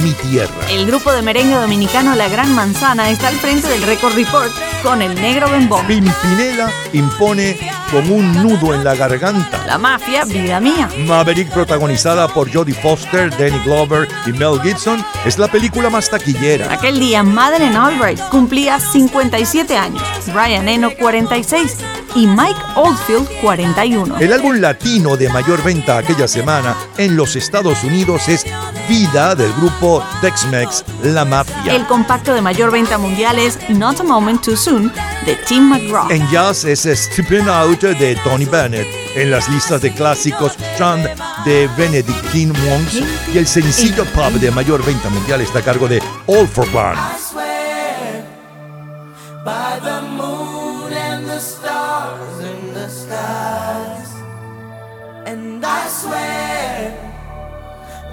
Mi 0.00 0.12
Tierra. 0.12 0.54
El 0.70 0.86
grupo 0.86 1.10
de 1.10 1.22
merengue 1.22 1.56
dominicano 1.56 2.14
La 2.14 2.28
Gran 2.28 2.54
Manzana 2.54 3.10
está 3.10 3.26
al 3.26 3.34
frente 3.34 3.66
del 3.66 3.82
Record 3.82 4.14
Report 4.14 4.52
con 4.84 5.02
el 5.02 5.16
negro 5.16 5.50
bembón. 5.50 5.84
Pimpinela 5.88 6.70
impone 6.92 7.58
con 7.90 8.08
un 8.08 8.32
nudo 8.44 8.72
en 8.72 8.84
la 8.84 8.94
garganta. 8.94 9.66
La 9.66 9.76
mafia, 9.76 10.24
vida 10.24 10.60
mía. 10.60 10.88
Maverick, 10.96 11.50
protagonizada 11.50 12.28
por 12.28 12.48
Jodie 12.54 12.74
Foster, 12.74 13.30
Danny 13.30 13.58
Glover 13.64 14.06
y 14.26 14.30
Mel 14.34 14.60
Gibson, 14.62 15.04
es 15.24 15.36
la 15.36 15.48
película 15.48 15.90
más 15.90 16.08
taquillera. 16.08 16.72
Aquel 16.72 17.00
día 17.00 17.24
Madeleine 17.24 17.76
Albright 17.76 18.20
cumplía 18.28 18.78
57 18.78 19.76
años, 19.76 20.04
Brian 20.32 20.68
Eno 20.68 20.92
46 20.96 21.74
y 22.16 22.26
Mike 22.26 22.60
Oldfield 22.76 23.28
41. 23.42 24.18
El 24.18 24.32
álbum 24.32 24.56
latino 24.56 25.16
de 25.16 25.28
mayor 25.28 25.62
venta 25.62 25.98
aquella 25.98 26.26
semana 26.26 26.74
en 26.96 27.14
los 27.14 27.36
Estados 27.36 27.84
Unidos 27.84 28.28
es 28.28 28.44
Vida 28.88 29.34
del 29.34 29.52
grupo 29.54 30.02
Tex-Mex 30.22 30.84
La 31.02 31.24
Mafia. 31.24 31.74
El 31.74 31.86
compacto 31.86 32.32
de 32.32 32.40
mayor 32.40 32.70
venta 32.70 32.96
mundial 32.98 33.38
es 33.38 33.58
Not 33.68 34.00
a 34.00 34.02
Moment 34.02 34.42
Too 34.42 34.56
Soon 34.56 34.92
de 35.26 35.34
Tim 35.46 35.68
McGraw. 35.68 36.10
En 36.10 36.26
jazz 36.30 36.64
es 36.64 36.80
Stepping 36.80 37.48
Out 37.48 37.82
de 37.82 38.16
Tony 38.24 38.46
Bennett. 38.46 38.86
En 39.14 39.30
las 39.30 39.48
listas 39.48 39.82
de 39.82 39.92
clásicos, 39.92 40.52
Strand 40.74 41.06
de 41.44 41.68
Benedictine 41.76 42.52
Wongs. 42.66 43.02
Y 43.34 43.38
el 43.38 43.46
sencillo 43.46 44.04
pop 44.06 44.32
de 44.32 44.50
mayor 44.50 44.84
venta 44.84 45.10
mundial 45.10 45.42
está 45.42 45.58
a 45.58 45.62
cargo 45.62 45.88
de 45.88 46.02
All 46.26 46.46
for 46.46 46.66
One. 46.74 46.98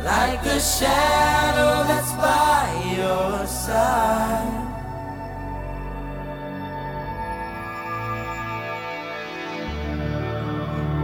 Like 0.04 0.44
the 0.44 0.60
shadow 0.60 1.88
that's 1.88 2.12
by 2.14 2.68
your 2.98 3.48
side. 3.48 4.60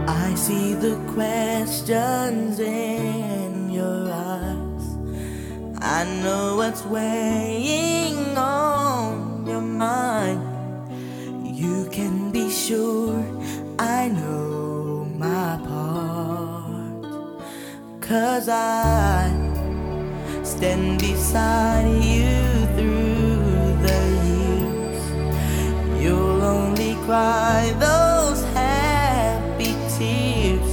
I 0.06 0.34
see 0.34 0.74
the 0.74 0.96
questions 1.14 2.60
in 2.60 3.70
your 3.70 4.12
eyes. 4.12 4.84
I 5.80 6.04
know 6.22 6.56
what's 6.56 6.84
weighing 6.84 8.36
on 8.36 9.46
your 9.46 9.62
mind. 9.62 10.44
You 11.46 11.88
can 11.90 12.30
be 12.30 12.50
sure 12.50 13.24
I 13.78 14.08
know 14.08 14.49
Cause 18.10 18.48
I 18.48 19.30
stand 20.42 20.98
beside 20.98 21.86
you 22.02 22.66
through 22.74 23.76
the 23.86 24.00
years. 24.26 26.02
You'll 26.02 26.42
only 26.42 26.96
cry 27.06 27.72
those 27.78 28.42
happy 28.52 29.76
tears. 29.96 30.72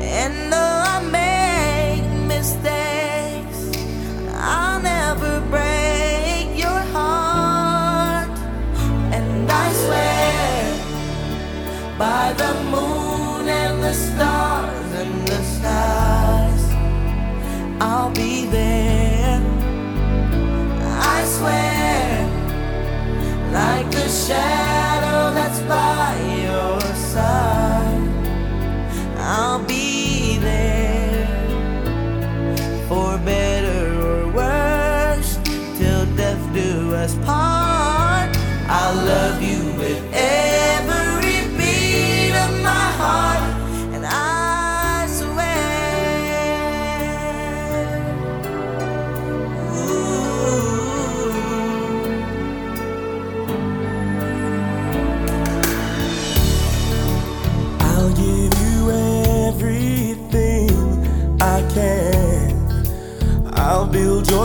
And 0.00 0.52
though 0.52 0.82
I 0.94 0.98
make 1.12 2.10
mistakes, 2.26 3.70
I'll 4.34 4.82
never 4.82 5.40
break 5.42 6.58
your 6.58 6.80
heart. 6.90 8.36
And 9.14 9.48
I 9.48 9.72
swear 9.84 10.74
by 11.96 12.32
the 12.32 12.52
moon 12.72 13.46
and 13.46 13.80
the 13.80 13.92
stars 13.94 14.41
I'll 17.84 18.12
be 18.12 18.46
there. 18.46 19.42
I 21.14 21.24
swear, 21.24 22.28
like 23.52 23.90
the 23.90 24.08
shadow 24.08 25.34
that's 25.34 25.60
by 25.62 26.14
your 26.46 26.80
side, 26.94 28.36
I'll 29.18 29.64
be 29.64 30.38
there 30.38 30.81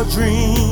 dream. 0.09 0.66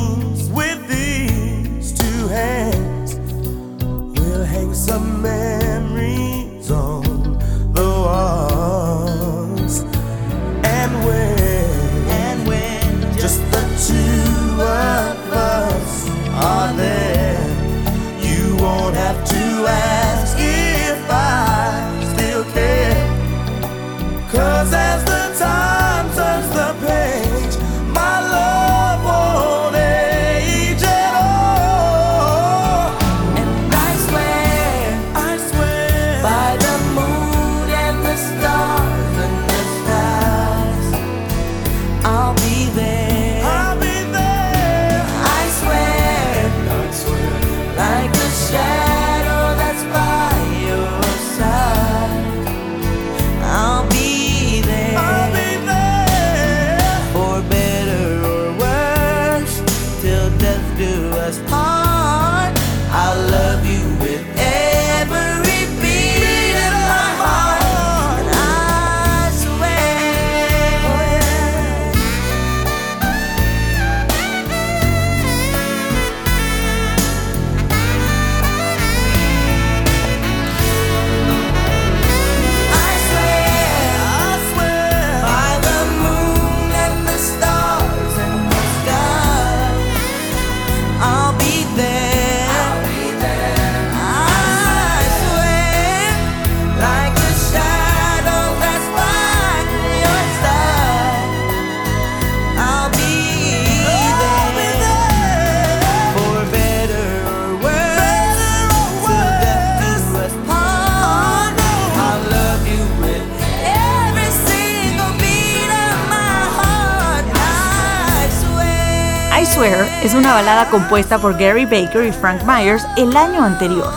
es 120.06 120.14
una 120.14 120.36
balada 120.36 120.70
compuesta 120.70 121.18
por 121.18 121.36
Gary 121.36 121.66
Baker 121.66 122.06
y 122.06 122.12
Frank 122.12 122.44
Myers 122.44 122.86
el 122.96 123.18
año 123.18 123.44
anterior 123.44 123.92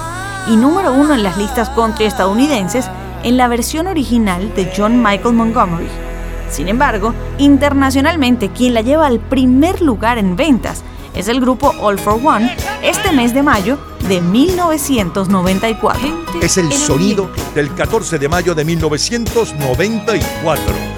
y 0.46 0.56
número 0.56 0.94
uno 0.94 1.12
en 1.12 1.22
las 1.22 1.36
listas 1.36 1.68
country 1.68 2.06
estadounidenses 2.06 2.86
en 3.24 3.36
la 3.36 3.46
versión 3.46 3.86
original 3.86 4.54
de 4.54 4.72
John 4.74 5.02
Michael 5.02 5.34
Montgomery. 5.34 5.86
Sin 6.50 6.68
embargo, 6.68 7.12
internacionalmente 7.36 8.48
quien 8.48 8.72
la 8.72 8.80
lleva 8.80 9.06
al 9.06 9.20
primer 9.20 9.82
lugar 9.82 10.16
en 10.16 10.34
ventas 10.34 10.82
es 11.14 11.28
el 11.28 11.42
grupo 11.42 11.74
All 11.78 11.98
for 11.98 12.18
One 12.24 12.56
este 12.82 13.12
mes 13.12 13.34
de 13.34 13.42
mayo 13.42 13.78
de 14.08 14.22
1994. 14.22 16.00
Es 16.40 16.56
el 16.56 16.72
sonido 16.72 17.28
del 17.54 17.74
14 17.74 18.18
de 18.18 18.28
mayo 18.30 18.54
de 18.54 18.64
1994 18.64 20.97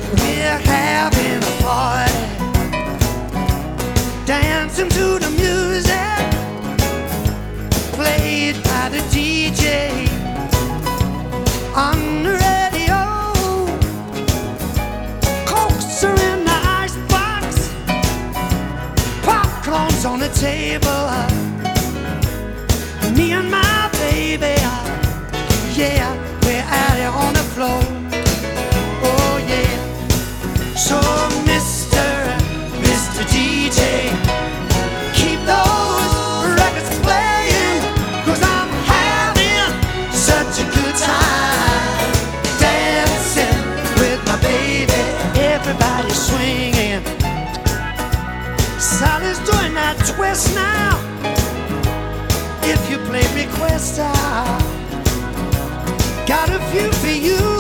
day 9.71 10.09
on 11.77 11.99
the 12.25 12.35
radio. 12.47 13.01
Cokes 15.47 16.03
are 16.09 16.21
in 16.31 16.45
the 16.51 16.59
icebox, 16.83 17.45
popcorn's 19.23 20.05
on 20.05 20.19
the 20.19 20.31
table. 20.47 21.30
you 56.73 56.91
be 57.03 57.19
you. 57.19 57.60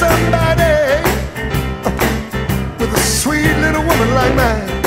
somebody 0.00 1.02
with 2.78 2.90
a 2.90 3.00
sweet 3.00 3.54
little 3.64 3.82
woman 3.82 4.14
like 4.14 4.34
mine. 4.34 4.79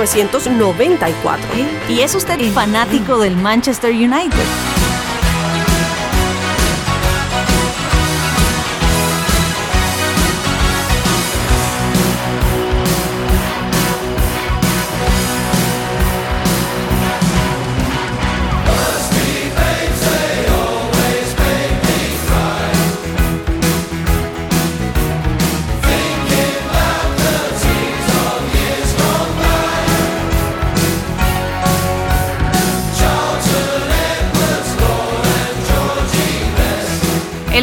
1994. 0.00 1.46
¿Y 1.88 2.00
es 2.00 2.14
usted 2.14 2.40
fanático 2.52 3.18
del 3.18 3.36
Manchester 3.36 3.92
United? 3.92 4.89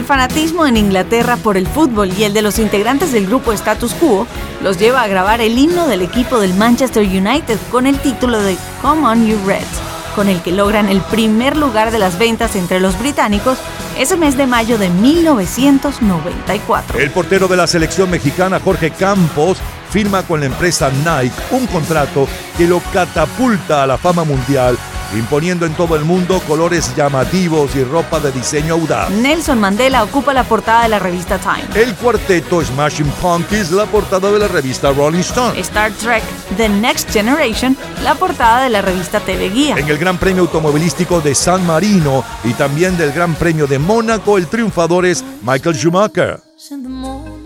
Fanatismo 0.08 0.66
en 0.66 0.78
Inglaterra 0.78 1.36
por 1.36 1.58
el 1.58 1.68
fútbol 1.68 2.14
y 2.18 2.24
el 2.24 2.34
de 2.34 2.42
los 2.42 2.60
integrantes 2.60 3.12
del 3.12 3.28
grupo 3.28 3.52
Status 3.52 3.94
Quo 3.94 4.26
los 4.64 4.80
lleva 4.80 5.02
a 5.02 5.08
grabar 5.08 5.42
el 5.42 5.58
himno 5.58 5.86
del 5.86 6.02
equipo 6.02 6.40
del 6.40 6.54
Manchester 6.54 7.04
United 7.04 7.60
con 7.70 7.86
el 7.86 8.00
título 8.00 8.40
de 8.40 8.56
Come 8.82 9.06
On 9.06 9.28
You 9.28 9.38
Reds, 9.46 9.82
con 10.16 10.30
el 10.30 10.42
que 10.42 10.54
logran 10.54 10.88
el 10.88 11.02
primer 11.02 11.58
lugar 11.58 11.92
de 11.92 12.00
las 12.00 12.18
ventas 12.18 12.56
entre 12.56 12.80
los 12.80 12.98
británicos 12.98 13.58
ese 14.00 14.16
mes 14.16 14.38
de 14.38 14.48
mayo 14.48 14.78
de 14.78 14.90
1994. 14.90 16.98
El 16.98 17.12
portero 17.12 17.50
de 17.50 17.58
la 17.58 17.68
selección 17.68 18.10
mexicana, 18.10 18.62
Jorge 18.64 18.92
Campos, 18.92 19.58
firma 19.90 20.24
con 20.24 20.40
la 20.40 20.46
empresa 20.46 20.90
Nike 20.90 21.36
un 21.52 21.68
contrato 21.68 22.30
que 22.58 22.66
lo 22.66 22.80
catapulta 22.94 23.84
a 23.84 23.88
la 23.88 23.98
fama 23.98 24.24
mundial, 24.24 24.78
imponiendo 25.16 25.66
en 25.66 25.74
todo 25.74 25.96
el 25.96 26.06
mundo 26.06 26.42
colores 26.48 26.96
llamativos 26.96 27.76
y 27.76 27.84
ropa 27.84 28.20
de 28.20 28.32
diseño 28.32 28.74
audaz. 28.74 29.10
Nelson 29.10 29.60
Mandela 29.60 30.04
ocupa 30.04 30.34
la 30.34 30.44
portada 30.44 30.84
de 30.84 30.90
la 30.90 31.00
revista 31.00 31.38
Time. 31.38 31.66
El 31.82 31.96
cuarteto 31.96 32.64
Smashing 32.64 33.10
Pumpkins, 33.22 33.72
la 33.72 33.86
portada 33.86 34.32
de 34.32 34.40
la 34.40 34.48
revista 34.48 34.92
Rolling 34.92 35.20
Stone. 35.20 35.60
Star 35.60 35.92
Trek 35.92 36.24
The 36.58 36.70
Next 36.70 37.12
Generation, 37.12 37.78
la 38.04 38.16
portada 38.16 38.64
de 38.64 38.70
la 38.70 38.82
revista 38.82 39.20
TV 39.20 39.50
Guía. 39.50 39.76
En 39.78 39.88
el 39.88 39.98
Gran 39.98 40.18
Premio 40.18 40.44
Automovilístico 40.44 41.22
de 41.22 41.36
San 41.36 41.66
Marino 41.66 42.24
y 42.44 42.54
también 42.54 42.98
del 42.98 43.12
Gran 43.12 43.36
Premio 43.36 43.68
de 43.68 43.80
Mónaco, 43.80 44.38
el 44.38 44.48
triunfador 44.48 45.06
es 45.06 45.24
Michael 45.44 45.76
Schumacher. 45.76 46.42
in 46.72 46.82
the 46.84 46.90
morning 46.90 47.46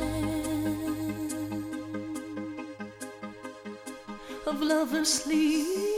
of 4.47 4.61
love 4.61 4.93
and 4.95 5.05
sleep 5.05 5.90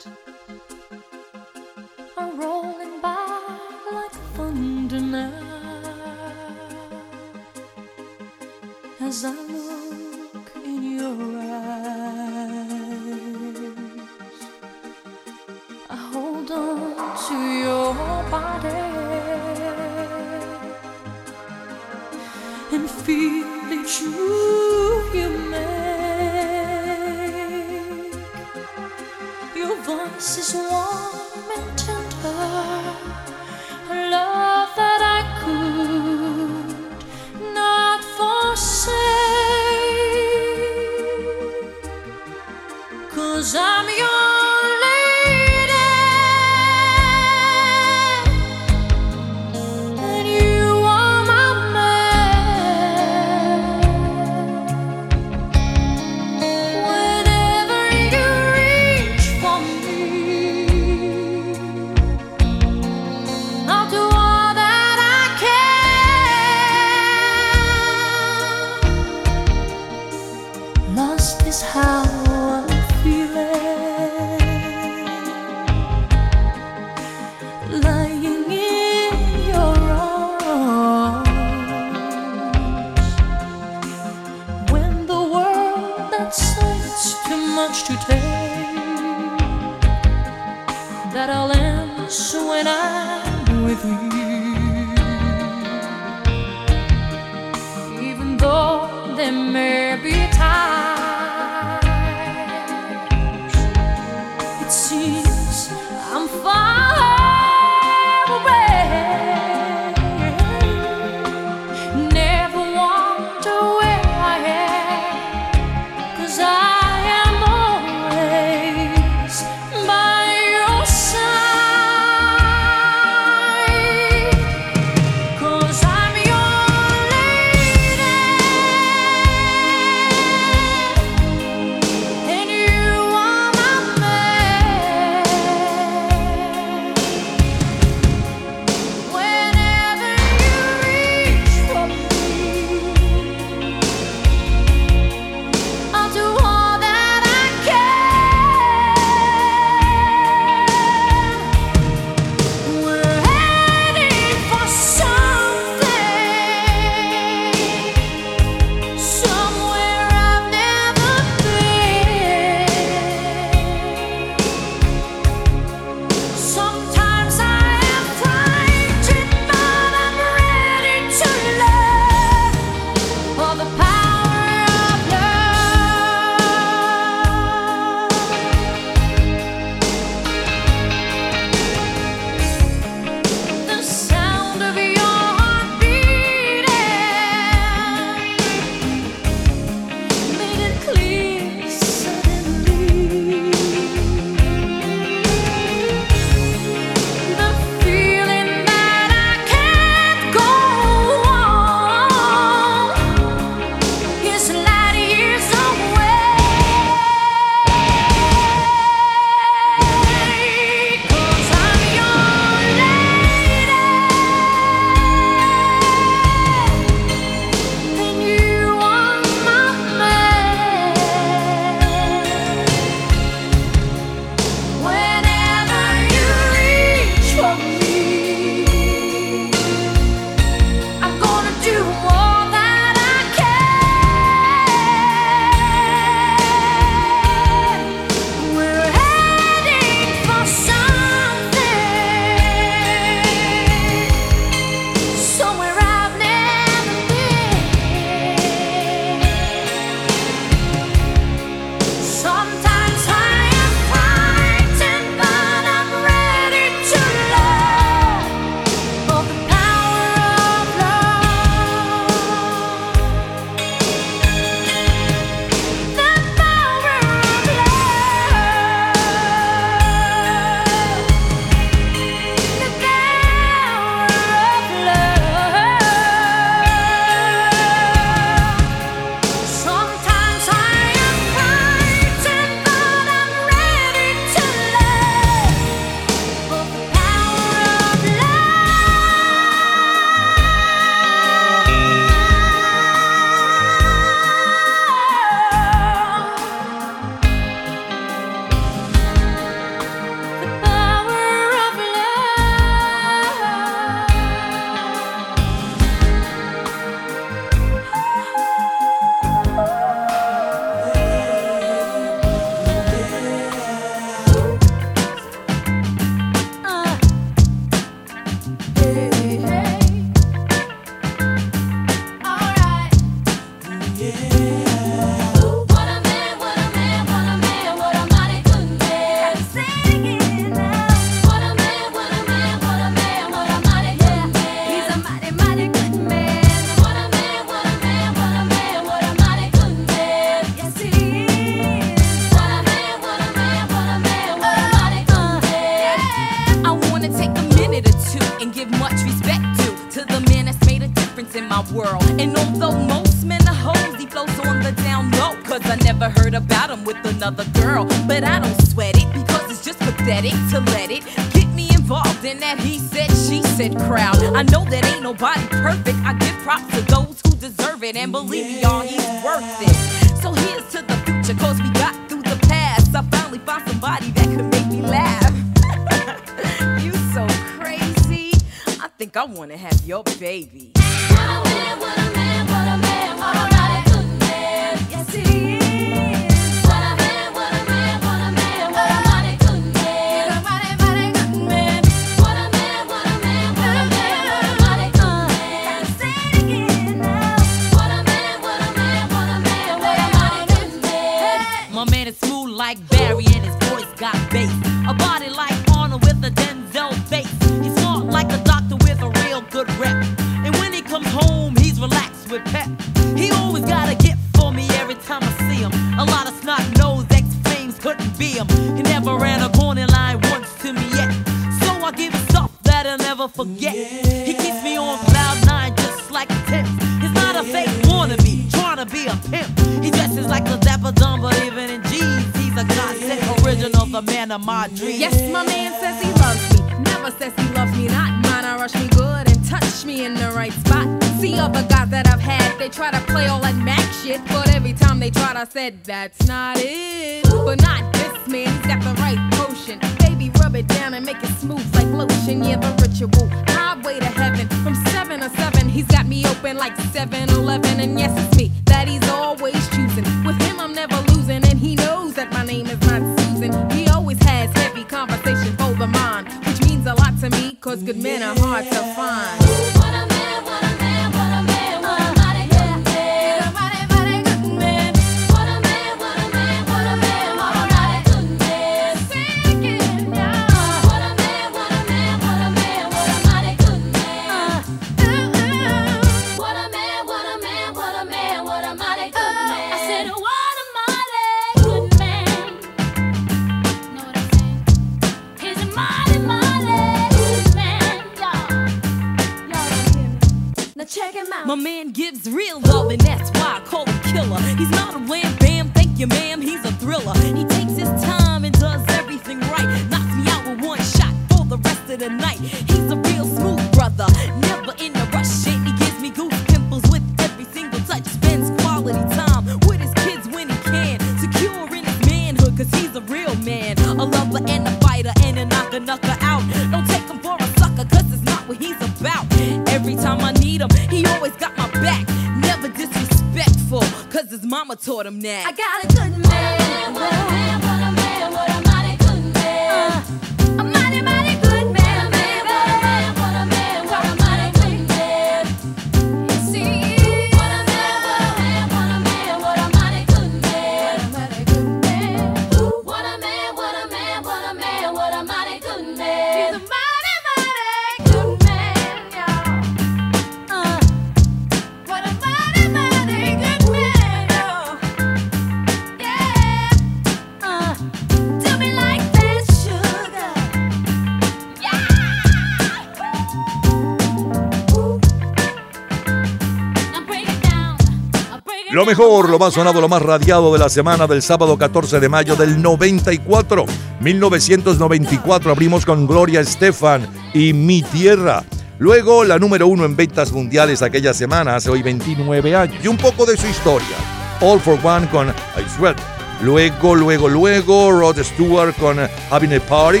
mejor, 578.98 579.30
lo 579.30 579.38
más 579.38 579.54
sonado, 579.54 579.80
lo 579.80 579.88
más 579.88 580.02
radiado 580.02 580.52
de 580.52 580.58
la 580.58 580.68
semana 580.68 581.06
del 581.06 581.22
sábado 581.22 581.56
14 581.56 582.00
de 582.00 582.08
mayo 582.08 582.34
del 582.34 582.60
94. 582.60 583.64
1994 584.00 585.52
abrimos 585.52 585.86
con 585.86 586.04
Gloria 586.04 586.40
Estefan 586.40 587.06
y 587.32 587.52
Mi 587.52 587.82
Tierra. 587.82 588.42
Luego 588.80 589.22
la 589.22 589.38
número 589.38 589.68
uno 589.68 589.84
en 589.84 589.94
ventas 589.94 590.32
mundiales 590.32 590.82
aquella 590.82 591.14
semana, 591.14 591.54
hace 591.54 591.70
hoy 591.70 591.80
29 591.80 592.56
años. 592.56 592.84
Y 592.84 592.88
un 592.88 592.96
poco 592.96 593.24
de 593.24 593.36
su 593.36 593.46
historia. 593.46 593.96
All 594.40 594.58
for 594.58 594.76
One 594.82 595.08
con 595.10 595.28
I 595.28 595.68
Sweat. 595.76 595.96
Luego, 596.42 596.96
luego, 596.96 597.28
luego 597.28 597.92
Rod 597.92 598.18
Stewart 598.20 598.74
con 598.78 598.98
Having 599.30 599.54
a 599.54 599.60
Party. 599.60 600.00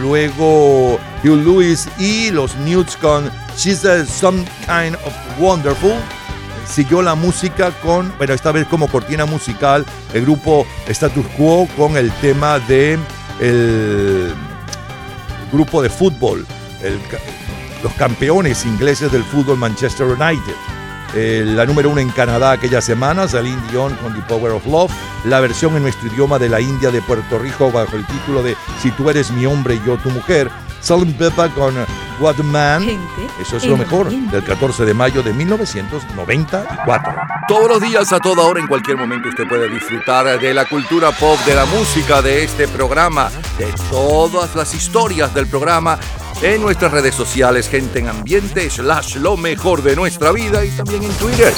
Luego 0.00 0.94
Hugh 1.22 1.44
Lewis 1.44 1.86
y 1.98 2.30
los 2.30 2.56
Newts 2.56 2.96
con 2.96 3.30
She's 3.58 3.84
a 3.84 4.06
Some 4.06 4.42
Kind 4.66 4.94
of 5.04 5.12
Wonderful 5.38 5.98
siguió 6.68 7.02
la 7.02 7.14
música 7.14 7.70
con, 7.82 8.12
bueno, 8.18 8.34
esta 8.34 8.52
vez 8.52 8.66
como 8.66 8.88
cortina 8.88 9.24
musical, 9.24 9.84
el 10.12 10.22
grupo 10.22 10.66
Status 10.86 11.26
Quo 11.36 11.68
con 11.76 11.96
el 11.96 12.10
tema 12.12 12.58
de 12.60 12.98
el 13.40 14.32
grupo 15.52 15.82
de 15.82 15.88
fútbol, 15.88 16.46
los 17.82 17.92
campeones 17.94 18.64
ingleses 18.66 19.10
del 19.10 19.24
fútbol 19.24 19.56
Manchester 19.58 20.06
United. 20.06 20.54
Eh, 21.14 21.42
la 21.46 21.64
número 21.64 21.88
uno 21.88 22.00
en 22.00 22.10
Canadá 22.10 22.52
aquella 22.52 22.82
semana, 22.82 23.26
Celine 23.26 23.62
Dion 23.70 23.94
con 23.96 24.14
The 24.14 24.20
Power 24.28 24.52
of 24.52 24.66
Love, 24.66 24.92
la 25.24 25.40
versión 25.40 25.74
en 25.74 25.82
nuestro 25.82 26.08
idioma 26.08 26.38
de 26.38 26.50
la 26.50 26.60
India 26.60 26.90
de 26.90 27.00
Puerto 27.00 27.38
Rico 27.38 27.72
bajo 27.72 27.96
el 27.96 28.06
título 28.06 28.42
de 28.42 28.56
Si 28.82 28.90
tú 28.90 29.08
eres 29.08 29.30
mi 29.30 29.46
hombre 29.46 29.76
y 29.76 29.82
yo 29.86 29.96
tu 29.96 30.10
mujer, 30.10 30.50
Salt 30.80 31.02
and 31.02 31.16
Pepper 31.16 31.50
con 31.50 31.76
eh, 31.76 31.84
What 32.20 32.36
Man. 32.38 32.82
Gente 32.82 33.26
Eso 33.40 33.56
es 33.56 33.64
lo 33.64 33.76
mejor 33.76 34.10
del 34.10 34.44
14 34.44 34.84
de 34.84 34.94
mayo 34.94 35.22
de 35.22 35.32
1994. 35.32 37.14
Todos 37.48 37.68
los 37.68 37.80
días, 37.80 38.12
a 38.12 38.18
toda 38.18 38.44
hora, 38.44 38.60
en 38.60 38.66
cualquier 38.66 38.96
momento, 38.96 39.28
usted 39.28 39.48
puede 39.48 39.68
disfrutar 39.68 40.38
de 40.38 40.54
la 40.54 40.64
cultura 40.66 41.12
pop, 41.12 41.38
de 41.46 41.54
la 41.54 41.64
música, 41.66 42.22
de 42.22 42.44
este 42.44 42.68
programa, 42.68 43.30
de 43.58 43.72
todas 43.90 44.54
las 44.54 44.74
historias 44.74 45.34
del 45.34 45.46
programa 45.46 45.98
en 46.42 46.62
nuestras 46.62 46.92
redes 46.92 47.14
sociales, 47.14 47.68
gente 47.68 47.98
en 47.98 48.08
ambiente, 48.08 48.68
slash 48.70 49.16
lo 49.16 49.36
mejor 49.36 49.82
de 49.82 49.96
nuestra 49.96 50.32
vida 50.32 50.64
y 50.64 50.70
también 50.70 51.02
en 51.02 51.12
Twitter 51.14 51.52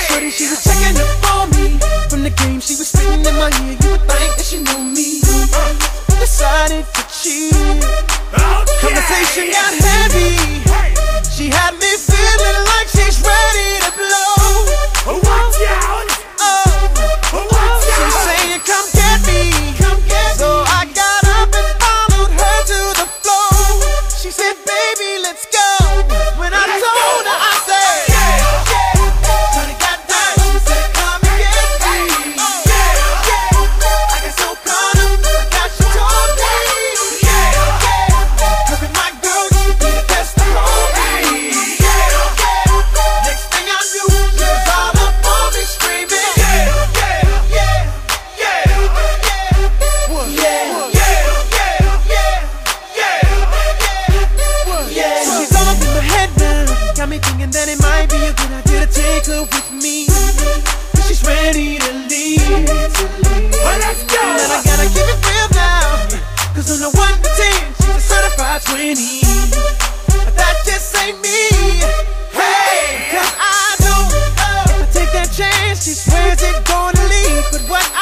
shorty, 0.00 0.30
she 0.30 0.48
was 0.50 0.64
checking 0.64 0.98
up 0.98 1.34
on 1.34 1.50
me. 1.50 1.78
From 2.10 2.22
the 2.22 2.30
game, 2.30 2.60
she 2.60 2.74
was 2.74 2.88
spitting 2.88 3.24
in 3.24 3.34
my 3.36 3.50
ear. 3.62 3.78
You 3.78 3.90
would 3.92 4.02
think 4.10 4.36
that 4.36 4.44
she 4.44 4.58
knew 4.58 4.82
me. 4.82 5.22
Decided 6.18 6.84
to 6.94 7.02
cheat. 7.14 7.54
Conversation 8.82 9.50
got 9.54 9.72
heavy. 9.74 11.01
She 11.32 11.48
had 11.48 11.72
me 11.72 11.96
feeling 11.96 12.64
like 12.76 12.88
she's 12.88 13.18
ready 13.22 13.80
to 13.80 13.92
blow. 13.96 15.16
Watch 15.16 15.62
out! 15.66 16.11
On 66.72 66.78
the 66.80 66.88
1 66.88 66.94
to 66.96 66.96
10, 66.96 67.74
she's 67.84 67.96
a 67.96 68.00
certified 68.00 68.62
20. 68.64 68.96
But 70.24 70.32
that 70.40 70.56
just 70.64 70.96
ain't 71.04 71.20
me. 71.20 71.52
Hey, 72.32 73.12
cause 73.12 73.34
I 73.36 73.76
know 73.84 74.00
if 74.08 74.32
I 74.40 74.88
take 74.88 75.12
that 75.12 75.28
chance, 75.36 75.84
she 75.84 75.92
swears 75.92 76.40
it's 76.40 76.64
gonna 76.64 77.04
leave. 77.12 77.44
But 77.52 77.68
what 77.68 77.84
I 77.92 78.01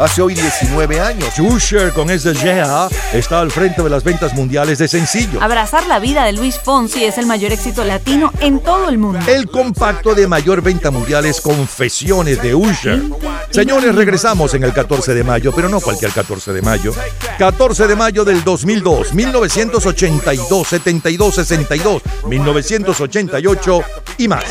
Hace 0.00 0.22
hoy 0.22 0.32
19 0.32 0.98
años, 0.98 1.38
Usher 1.38 1.92
con 1.92 2.08
ese 2.08 2.32
Yeah 2.32 2.88
está 3.12 3.40
al 3.40 3.50
frente 3.50 3.82
de 3.82 3.90
las 3.90 4.02
ventas 4.02 4.32
mundiales 4.32 4.78
de 4.78 4.88
sencillo. 4.88 5.42
Abrazar 5.42 5.86
la 5.88 5.98
vida 5.98 6.24
de 6.24 6.32
Luis 6.32 6.58
Fonsi 6.58 7.04
es 7.04 7.18
el 7.18 7.26
mayor 7.26 7.52
éxito 7.52 7.84
latino 7.84 8.32
en 8.40 8.60
todo 8.60 8.88
el 8.88 8.96
mundo. 8.96 9.20
El 9.26 9.50
compacto 9.50 10.14
de 10.14 10.26
mayor 10.26 10.62
venta 10.62 10.90
mundial 10.90 11.26
es 11.26 11.42
Confesiones 11.42 12.40
de 12.40 12.54
Usher. 12.54 13.02
Señores, 13.50 13.94
regresamos 13.94 14.54
en 14.54 14.64
el 14.64 14.72
14 14.72 15.12
de 15.12 15.22
mayo, 15.22 15.52
pero 15.54 15.68
no 15.68 15.82
cualquier 15.82 16.12
14 16.12 16.54
de 16.54 16.62
mayo. 16.62 16.94
14 17.36 17.86
de 17.86 17.94
mayo 17.94 18.24
del 18.24 18.42
2002, 18.42 19.12
1982, 19.12 20.66
72, 20.66 21.34
62, 21.34 22.02
1988 22.26 23.82
y 24.16 24.28
más. 24.28 24.44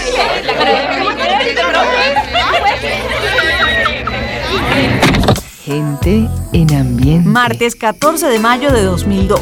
Gente 5.69 6.27
en 6.51 6.75
ambiente. 6.75 7.29
Martes 7.29 7.75
14 7.75 8.25
de 8.25 8.39
mayo 8.39 8.71
de 8.71 8.81
2002. 8.81 9.39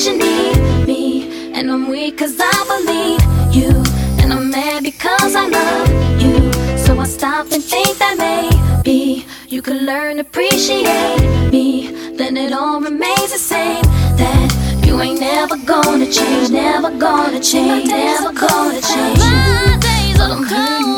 That 0.00 0.06
you 0.06 0.18
need 0.18 0.86
me, 0.86 1.52
and 1.52 1.70
I'm 1.70 1.88
weak 1.88 2.18
cause 2.18 2.36
I 2.38 2.58
believe 2.72 3.20
you, 3.54 3.70
and 4.22 4.32
I'm 4.32 4.50
mad 4.50 4.82
because 4.82 5.34
I 5.34 5.46
love 5.48 6.22
you. 6.22 6.52
So 6.78 6.98
I 6.98 7.04
stop 7.04 7.52
and 7.52 7.62
think 7.62 7.98
that 7.98 8.16
maybe 8.18 9.26
you 9.48 9.60
could 9.62 9.82
learn 9.82 10.16
to 10.16 10.22
appreciate 10.22 11.50
me, 11.50 12.12
then 12.12 12.36
it 12.36 12.52
all 12.52 12.80
remains 12.80 13.32
the 13.32 13.38
same. 13.38 13.82
That 14.16 14.86
you 14.86 15.00
ain't 15.00 15.20
never 15.20 15.56
gonna 15.58 16.10
change, 16.10 16.50
never 16.50 16.90
gonna 16.90 17.40
change, 17.40 17.88
never 17.88 18.32
gonna 18.32 18.80
change. 18.80 19.18
My 19.18 19.78
days 19.80 20.20
are 20.20 20.36
cold, 20.36 20.89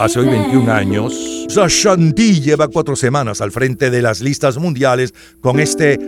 Hace 0.00 0.18
hoy 0.18 0.28
21 0.28 0.72
años, 0.72 1.12
Sashanti 1.50 2.40
lleva 2.40 2.68
cuatro 2.68 2.96
semanas 2.96 3.42
al 3.42 3.52
frente 3.52 3.90
de 3.90 4.00
las 4.00 4.22
listas 4.22 4.56
mundiales 4.56 5.12
con 5.42 5.60
este 5.60 5.98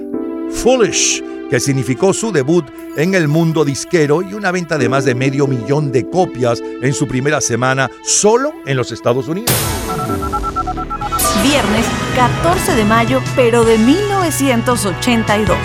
Foolish, 0.51 1.23
que 1.51 1.61
significó 1.61 2.15
su 2.15 2.33
debut 2.33 2.65
en 2.97 3.15
el 3.15 3.29
mundo 3.29 3.67
disquero 3.67 4.23
y 4.23 4.33
una 4.33 4.51
venta 4.51 4.79
de 4.79 4.89
más 4.89 5.05
de 5.05 5.15
medio 5.15 5.47
millón 5.47 5.93
de 5.93 6.09
copias 6.09 6.63
en 6.81 6.95
su 6.95 7.07
primera 7.07 7.43
semana 7.43 7.91
solo 8.03 8.55
en 8.65 8.79
los 8.79 8.93
Estados 8.93 9.29
Unidos. 9.29 9.55
Viernes 11.43 11.85
14 12.17 12.75
de 12.75 12.85
mayo, 12.87 13.21
pero 13.37 13.63
de 13.63 13.77
1982. 13.77 15.59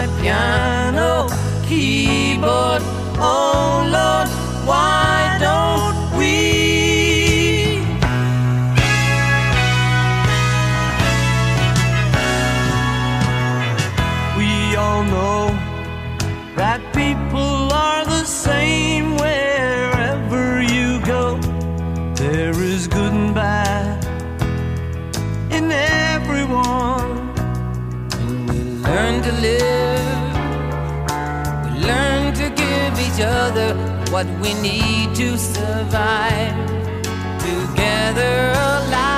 My 0.00 0.06
piano 0.22 1.28
keyboard. 1.68 2.99
What 34.24 34.40
we 34.40 34.52
need 34.60 35.14
to 35.14 35.38
survive. 35.38 36.54
Together 37.40 38.52
alive, 38.52 39.09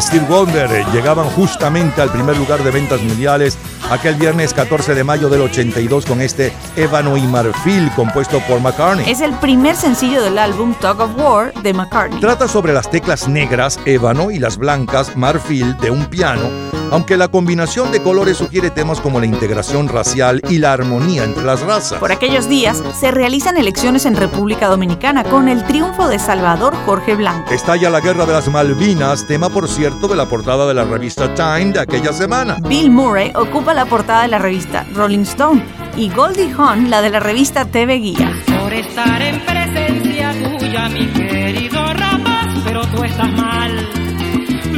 Steve 0.00 0.26
Wonder 0.28 0.70
llegaban 0.92 1.26
justamente 1.30 2.00
al 2.00 2.10
primer 2.10 2.36
lugar 2.36 2.62
de 2.62 2.70
ventas 2.70 3.02
mundiales 3.02 3.58
aquel 3.90 4.14
viernes 4.14 4.54
14 4.54 4.94
de 4.94 5.02
mayo 5.02 5.28
del 5.28 5.40
82 5.40 6.06
con 6.06 6.20
este 6.20 6.52
Ébano 6.76 7.16
y 7.16 7.22
Marfil 7.22 7.90
compuesto 7.96 8.40
por 8.40 8.60
McCartney. 8.60 9.10
Es 9.10 9.20
el 9.20 9.32
primer 9.34 9.74
sencillo 9.74 10.22
del 10.22 10.38
álbum 10.38 10.74
Tug 10.74 11.00
of 11.00 11.16
War 11.16 11.52
de 11.62 11.72
McCartney. 11.72 12.20
Trata 12.20 12.46
sobre 12.46 12.72
las 12.72 12.90
teclas 12.90 13.28
negras, 13.28 13.80
ébano, 13.86 14.30
y 14.30 14.38
las 14.38 14.56
blancas, 14.56 15.16
marfil, 15.16 15.76
de 15.78 15.90
un 15.90 16.06
piano, 16.06 16.48
aunque 16.90 17.16
la 17.16 17.28
combinación 17.28 17.92
de 17.92 18.02
colores 18.02 18.36
sugiere 18.36 18.70
temas 18.70 19.00
como 19.00 19.20
la 19.20 19.26
integración 19.26 19.88
racial 19.88 20.40
y 20.48 20.58
la 20.58 20.72
armonía 20.72 21.24
entre 21.24 21.44
las 21.44 21.60
razas. 21.60 21.98
Por 21.98 22.12
aquellos 22.12 22.48
días 22.48 22.82
se 22.98 23.10
realizan 23.10 23.56
elecciones 23.56 24.06
en 24.06 24.16
República 24.16 24.68
Dominicana 24.68 25.24
con 25.24 25.48
el 25.48 25.64
triunfo 25.64 26.08
de 26.08 26.18
Salvador 26.18 26.74
Jorge 26.86 27.14
Blanco. 27.14 27.52
Estalla 27.52 27.90
la 27.90 28.00
guerra 28.00 28.26
de 28.26 28.32
las 28.32 28.48
Malvinas, 28.48 29.26
tema 29.26 29.48
por 29.48 29.68
cierto 29.68 30.08
de 30.08 30.16
la 30.16 30.26
portada 30.26 30.66
de 30.66 30.74
la 30.74 30.84
revista 30.84 31.34
Time 31.34 31.72
de 31.72 31.80
aquella 31.80 32.12
semana. 32.12 32.56
Bill 32.68 32.90
Murray 32.90 33.32
ocupa 33.34 33.74
la 33.74 33.86
portada 33.86 34.22
de 34.22 34.28
la 34.28 34.38
revista 34.38 34.86
Rolling 34.94 35.20
Stone 35.20 35.64
y 35.96 36.10
Goldie 36.10 36.52
Hawn 36.56 36.90
la 36.90 37.02
de 37.02 37.10
la 37.10 37.20
revista 37.20 37.64
TV 37.64 37.94
Guía. 37.98 38.32
Por 38.60 38.72
estar 38.72 39.20
en 39.20 39.44
presencia 39.44 40.32
tuya, 40.32 40.88
mi 40.88 41.06
querido 41.12 41.92
rapaz, 41.92 42.46
pero 42.64 42.86
tú 42.88 43.04
estás 43.04 43.30
mal, 43.32 43.88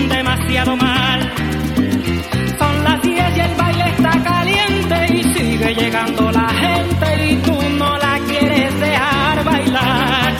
demasiado 0.09 0.77
mal. 0.77 0.90
Son 3.03 3.15
las 3.17 3.33
10 3.33 3.37
y 3.37 3.41
el 3.41 3.55
baile 3.57 3.85
está 3.89 4.11
caliente 4.23 5.15
y 5.15 5.23
sigue 5.35 5.75
llegando 5.75 6.31
la 6.33 6.49
gente 6.49 7.31
y 7.31 7.37
tú 7.37 7.59
no 7.79 7.97
la 7.99 8.19
quieres 8.29 8.81
dejar 8.81 9.45
bailar. 9.45 10.35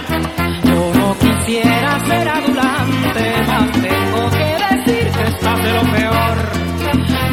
Yo 0.65 0.93
no 0.95 1.17
quisiera 1.19 2.01
ser 2.07 2.29
adulante, 2.29 3.35
mas 3.47 3.73
tengo 3.73 4.31
que 4.31 4.77
decir 4.77 5.11
que 5.11 5.23
estás 5.29 5.63
de 5.63 5.73
lo 5.75 5.83
peor. 5.93 6.37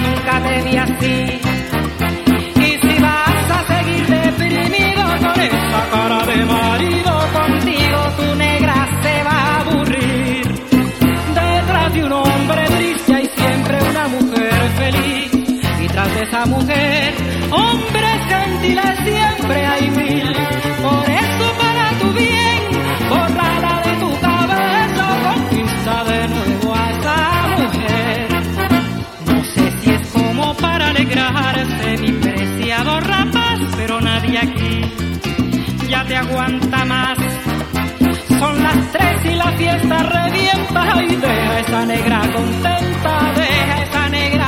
Nunca 0.03 0.43
te 0.43 0.61
vi 0.63 0.77
así. 0.77 1.56
Mujer, 16.57 17.13
gentiles 18.29 18.99
siempre 19.03 19.65
hay 19.65 19.91
mil. 19.91 20.33
Por 20.83 21.09
eso 21.09 21.45
para 21.61 21.85
tu 21.99 22.07
bien, 22.13 22.61
borrala 23.09 23.81
de 23.85 23.93
tu 24.03 24.11
cabeza, 24.27 25.05
conquista 25.27 26.03
de 26.11 26.27
nuevo 26.27 26.75
a 26.75 26.91
esa 26.91 27.17
mujer. 27.61 28.27
No 29.25 29.43
sé 29.43 29.71
si 29.79 29.89
es 29.89 30.07
como 30.07 30.53
para 30.55 30.89
alegrarse 30.89 31.97
mi 31.99 32.11
preciado 32.13 32.99
rapaz, 33.01 33.59
pero 33.75 34.01
nadie 34.01 34.37
aquí 34.39 34.81
ya 35.89 36.03
te 36.05 36.15
aguanta 36.15 36.85
más. 36.85 37.17
Son 38.39 38.63
las 38.63 38.91
tres 38.91 39.25
y 39.25 39.35
la 39.35 39.51
fiesta 39.53 39.97
revienta 40.03 41.03
y 41.03 41.15
deja 41.15 41.59
esa 41.59 41.85
negra 41.85 42.19
contenta, 42.33 43.33
deja 43.35 43.83
esa 43.83 44.09
negra 44.09 44.46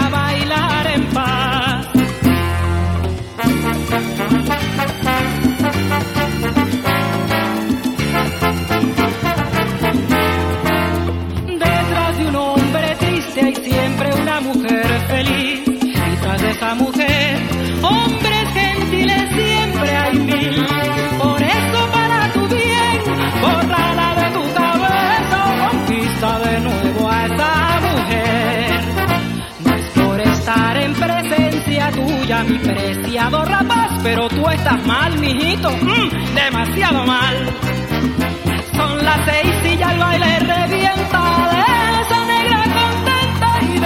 bien, 23.39 23.41
borrala 23.41 24.15
de 24.15 24.29
tu 24.31 24.53
cabeza, 24.53 25.69
conquista 25.71 26.39
de 26.39 26.59
nuevo 26.59 27.09
a 27.09 27.25
esa 27.25 27.79
mujer. 27.81 28.81
No 29.65 29.73
es 29.75 29.85
por 29.89 30.21
estar 30.21 30.77
en 30.77 30.93
presencia 30.93 31.91
tuya, 31.91 32.43
mi 32.43 32.57
preciado 32.59 33.45
rapaz, 33.45 33.99
pero 34.03 34.27
tú 34.29 34.47
estás 34.49 34.85
mal, 34.85 35.17
mijito, 35.19 35.69
mm, 35.71 36.35
demasiado 36.35 37.05
mal. 37.05 37.35
Son 38.75 39.05
las 39.05 39.25
seis 39.25 39.73
y 39.73 39.77
ya 39.77 39.91
el 39.91 39.99
baile 39.99 40.39
revienta 40.39 41.21
esa 42.01 42.25
negra 42.25 42.63
contenta 42.63 43.49
y 43.61 43.79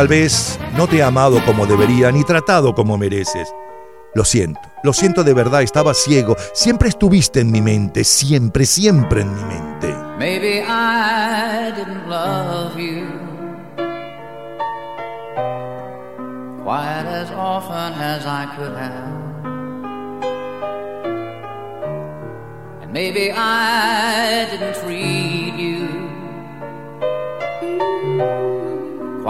Tal 0.00 0.08
vez 0.08 0.58
no 0.78 0.86
te 0.86 0.96
he 0.96 1.02
amado 1.02 1.44
como 1.44 1.66
debería 1.66 2.10
ni 2.10 2.24
tratado 2.24 2.74
como 2.74 2.96
mereces. 2.96 3.54
Lo 4.14 4.24
siento, 4.24 4.58
lo 4.82 4.94
siento 4.94 5.24
de 5.24 5.34
verdad, 5.34 5.60
estaba 5.60 5.92
ciego. 5.92 6.38
Siempre 6.54 6.88
estuviste 6.88 7.40
en 7.40 7.50
mi 7.50 7.60
mente, 7.60 8.02
siempre, 8.04 8.64
siempre 8.64 9.20
en 9.20 9.34
mi 9.34 9.42
mente. 9.42 9.94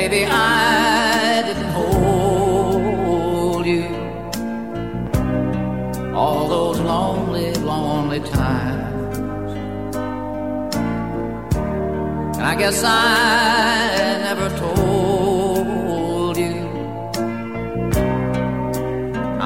Maybe 0.00 0.24
I 0.24 1.42
didn't 1.46 1.72
hold 1.78 3.66
you 3.66 3.84
all 6.14 6.48
those 6.48 6.80
lonely, 6.80 7.52
lonely 7.56 8.20
times. 8.20 9.16
And 12.38 12.46
I 12.52 12.54
guess 12.54 12.82
I 12.82 14.22
never 14.28 14.48
told 14.56 16.38
you 16.38 16.56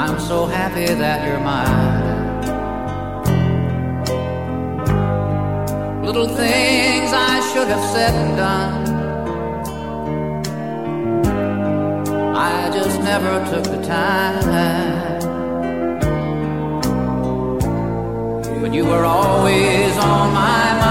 I'm 0.03 0.21
so 0.21 0.47
happy 0.47 0.87
that 1.03 1.27
you're 1.27 1.41
mine. 1.41 2.05
Little 6.07 6.29
things 6.29 7.13
I 7.13 7.41
should 7.53 7.67
have 7.67 7.85
said 7.93 8.15
and 8.15 8.37
done 8.37 8.84
just 12.75 13.01
never 13.03 13.35
took 13.51 13.63
the 13.63 13.81
time. 13.87 14.43
But 18.61 18.75
you 18.75 18.85
were 18.85 19.05
always 19.05 19.97
on 19.97 20.33
my 20.35 20.79
mind. 20.81 20.84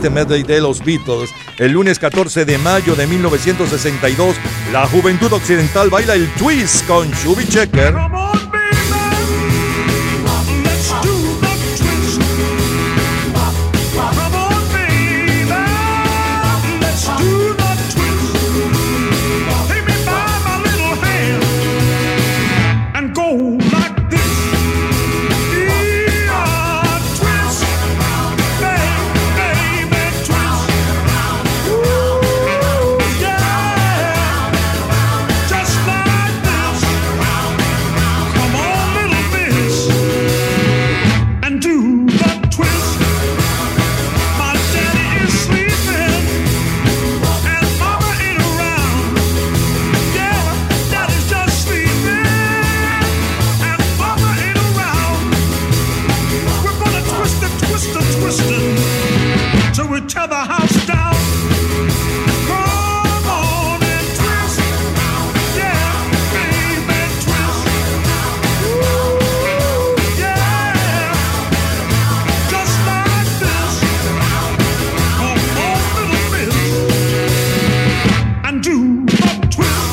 Este 0.00 0.08
medley 0.08 0.42
de 0.42 0.62
los 0.62 0.82
Beatles. 0.82 1.28
El 1.58 1.72
lunes 1.72 1.98
14 1.98 2.46
de 2.46 2.56
mayo 2.56 2.94
de 2.94 3.06
1962, 3.06 4.34
la 4.72 4.86
juventud 4.86 5.30
occidental 5.30 5.90
baila 5.90 6.14
el 6.14 6.26
twist 6.36 6.86
con 6.86 7.12
Chubby 7.12 7.46
Checker. 7.46 8.09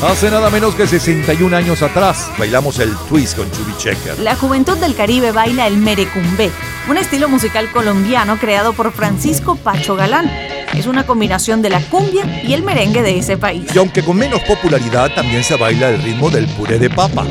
Hace 0.02 0.30
nada 0.30 0.48
menos 0.48 0.76
que 0.76 0.86
61 0.86 1.56
años 1.56 1.82
atrás 1.82 2.30
bailamos 2.38 2.78
el 2.78 2.94
twist 3.08 3.36
con 3.36 3.50
Chubby 3.50 3.76
Checker. 3.78 4.20
La 4.20 4.36
juventud 4.36 4.78
del 4.78 4.94
Caribe 4.94 5.32
baila 5.32 5.66
el 5.66 5.76
merecumbé, 5.76 6.52
un 6.88 6.96
estilo 6.96 7.28
musical 7.28 7.68
colombiano 7.72 8.38
creado 8.38 8.74
por 8.74 8.92
Francisco 8.92 9.56
Pacho 9.56 9.96
Galán. 9.96 10.30
Es 10.72 10.86
una 10.86 11.04
combinación 11.04 11.62
de 11.62 11.70
la 11.70 11.80
cumbia 11.80 12.42
y 12.44 12.52
el 12.52 12.62
merengue 12.62 13.02
de 13.02 13.18
ese 13.18 13.36
país. 13.36 13.74
Y 13.74 13.78
aunque 13.78 14.04
con 14.04 14.16
menos 14.16 14.40
popularidad, 14.42 15.12
también 15.16 15.42
se 15.42 15.56
baila 15.56 15.88
el 15.88 16.00
ritmo 16.00 16.30
del 16.30 16.46
puré 16.46 16.78
de 16.78 16.90
papas. 16.90 17.26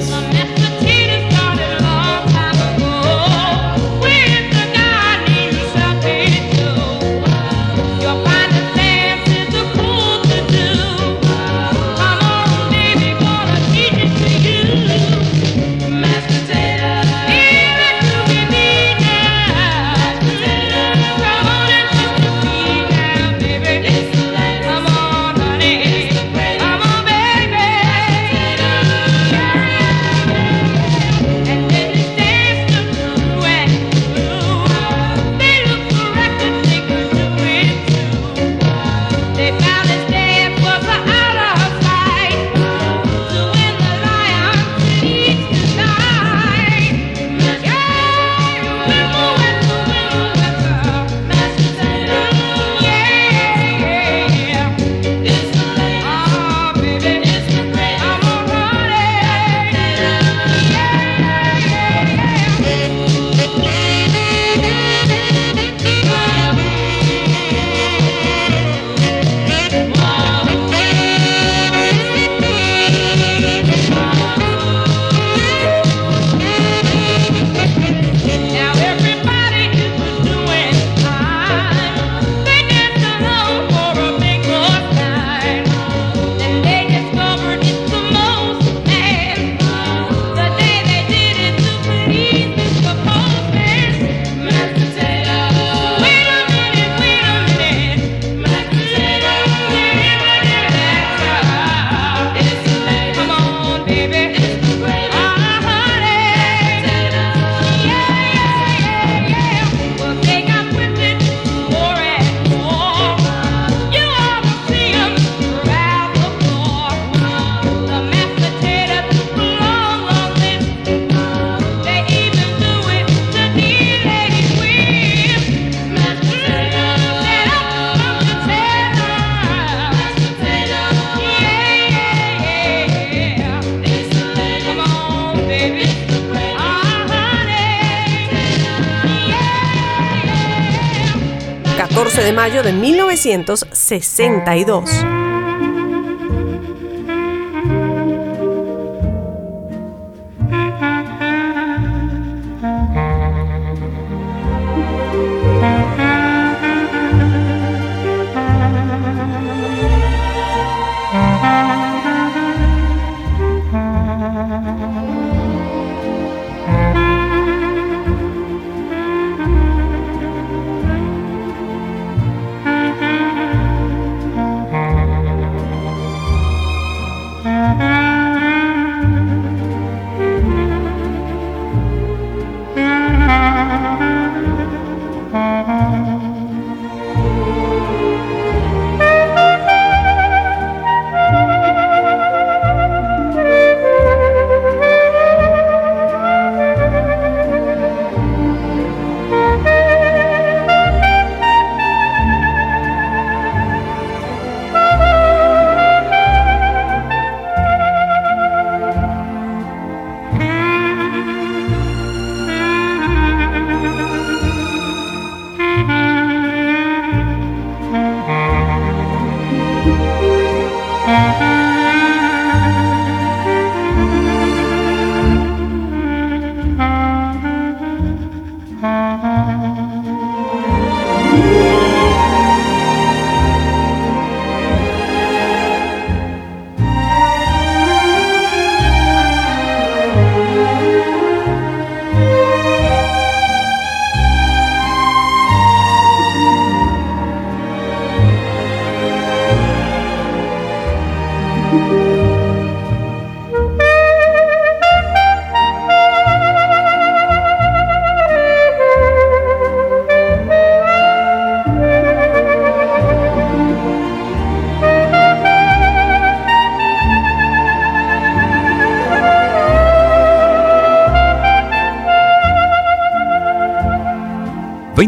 mayo 142.38 142.61
de 142.61 142.72
1962. 142.72 145.36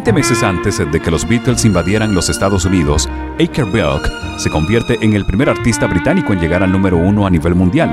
Veinte 0.10 0.28
meses 0.28 0.42
antes 0.42 0.80
de 0.80 1.00
que 1.00 1.12
los 1.12 1.28
Beatles 1.30 1.66
invadieran 1.66 2.16
los 2.16 2.30
Estados 2.30 2.66
Unidos, 2.66 3.08
Aker 3.40 3.66
Bilk 3.66 4.40
se 4.40 4.50
convierte 4.50 4.98
en 5.02 5.14
el 5.14 5.24
primer 5.24 5.50
artista 5.50 5.86
británico 5.86 6.34
en 6.34 6.40
llegar 6.40 6.64
al 6.64 6.72
número 6.72 6.98
uno 6.98 7.28
a 7.28 7.30
nivel 7.30 7.54
mundial. 7.54 7.90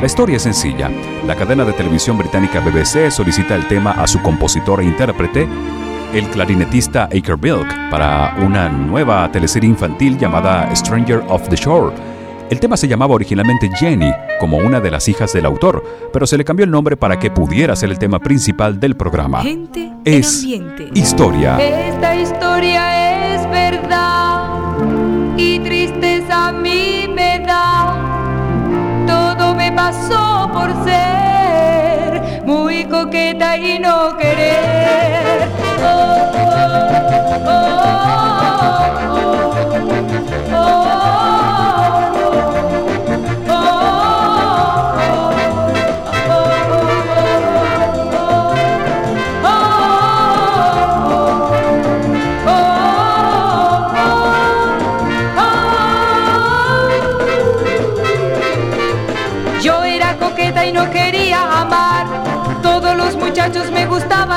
La 0.00 0.04
historia 0.04 0.38
es 0.38 0.42
sencilla. 0.42 0.90
La 1.28 1.36
cadena 1.36 1.64
de 1.64 1.72
televisión 1.72 2.18
británica 2.18 2.58
BBC 2.58 3.12
solicita 3.12 3.54
el 3.54 3.68
tema 3.68 3.92
a 3.92 4.08
su 4.08 4.20
compositor 4.20 4.80
e 4.80 4.84
intérprete, 4.84 5.46
el 6.12 6.26
clarinetista 6.30 7.04
Aker 7.04 7.36
Bilk, 7.36 7.72
para 7.88 8.34
una 8.44 8.68
nueva 8.68 9.30
teleserie 9.30 9.70
infantil 9.70 10.18
llamada 10.18 10.74
Stranger 10.74 11.22
of 11.28 11.48
the 11.50 11.56
Shore. 11.56 11.94
El 12.50 12.58
tema 12.58 12.76
se 12.76 12.88
llamaba 12.88 13.14
originalmente 13.14 13.70
Jenny, 13.76 14.12
como 14.40 14.56
una 14.58 14.80
de 14.80 14.90
las 14.90 15.08
hijas 15.08 15.32
del 15.32 15.46
autor, 15.46 15.84
pero 16.12 16.26
se 16.26 16.36
le 16.36 16.44
cambió 16.44 16.64
el 16.64 16.70
nombre 16.72 16.96
para 16.96 17.16
que 17.16 17.30
pudiera 17.30 17.76
ser 17.76 17.90
el 17.90 17.98
tema 18.00 18.18
principal 18.18 18.80
del 18.80 18.96
programa. 18.96 19.40
Gente 19.42 19.92
Es 20.04 20.42
ambiente. 20.42 20.88
historia. 20.94 21.58
Esta 21.60 22.16
historia 22.16 23.34
es 23.36 23.48
verdad 23.50 24.78
y 25.36 25.60
tristeza 25.60 26.48
a 26.48 26.52
mí 26.52 27.08
me 27.14 27.38
da. 27.38 29.06
Todo 29.06 29.54
me 29.54 29.70
pasó 29.70 30.50
por 30.52 30.70
ser 30.84 32.42
muy 32.44 32.84
coqueta 32.86 33.56
y 33.56 33.78
no 33.78 34.16
querer. 34.18 34.79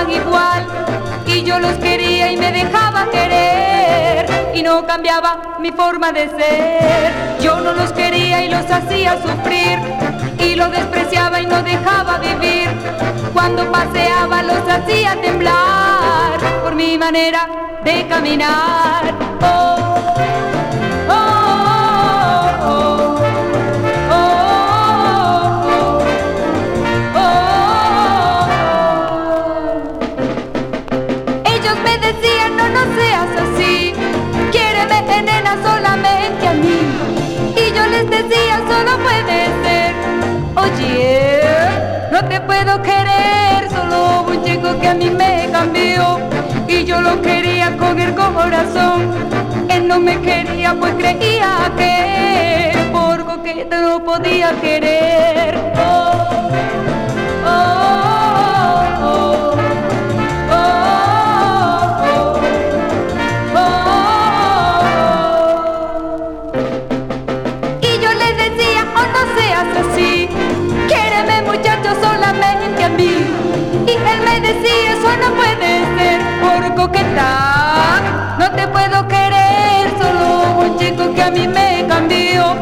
Igual. 0.10 0.66
Y 1.26 1.44
yo 1.44 1.60
los 1.60 1.74
quería 1.78 2.32
y 2.32 2.38
me 2.38 2.52
dejaba 2.52 3.10
querer. 3.10 4.52
Y 4.54 4.62
no 4.62 4.86
cambiaba 4.86 5.58
mi 5.60 5.72
forma 5.72 6.12
de 6.12 6.30
ser. 6.30 7.12
Yo 7.42 7.60
no 7.60 7.74
los 7.74 7.92
quería 7.92 8.44
y 8.46 8.50
los 8.50 8.70
hacía 8.70 9.18
sufrir. 9.22 9.80
Y 10.40 10.56
los 10.56 10.72
despreciaba 10.72 11.42
y 11.42 11.46
no 11.46 11.62
dejaba 11.64 12.18
vivir. 12.20 12.70
Cuando 13.34 13.72
paseaba 13.72 14.44
los 14.44 14.68
hacía 14.70 15.20
temblar. 15.22 16.40
Por 16.64 16.76
mi 16.76 16.98
manera 16.98 17.48
de 17.84 18.08
caminar. 18.08 19.14
Oh, 19.42 20.14
oh, 21.10 21.43
solo 38.84 38.98
puede 39.04 39.46
ser, 39.64 39.96
oye, 40.56 41.42
no 42.12 42.28
te 42.28 42.40
puedo 42.42 42.82
querer, 42.82 43.70
solo 43.70 44.26
un 44.28 44.44
chico 44.44 44.78
que 44.80 44.88
a 44.88 44.94
mí 44.94 45.10
me 45.10 45.48
cambió. 45.52 46.20
Y 46.68 46.84
yo 46.84 47.02
lo 47.02 47.22
quería 47.22 47.78
con 47.78 48.00
el 48.00 48.14
corazón, 48.14 49.14
él 49.70 49.88
no 49.88 50.00
me 50.00 50.20
quería 50.22 50.74
pues 50.74 50.94
creía 50.96 51.72
que 51.78 52.74
por 52.92 53.26
coqueta 53.26 53.82
no 53.82 54.04
podía 54.04 54.52
querer. 54.60 55.58
Oh, 55.78 56.52
Eso 74.36 75.16
no 75.18 75.36
puede 75.36 75.86
ser 75.96 76.20
por 76.42 76.76
coquetar. 76.76 78.36
No 78.40 78.50
te 78.52 78.68
puedo 78.68 79.08
querer, 79.08 79.88
solo 80.02 80.58
un 80.58 80.80
chico 80.80 81.14
que 81.14 81.22
a 81.22 81.30
mí 81.30 81.48
me 81.48 81.86
cambió. 81.88 82.56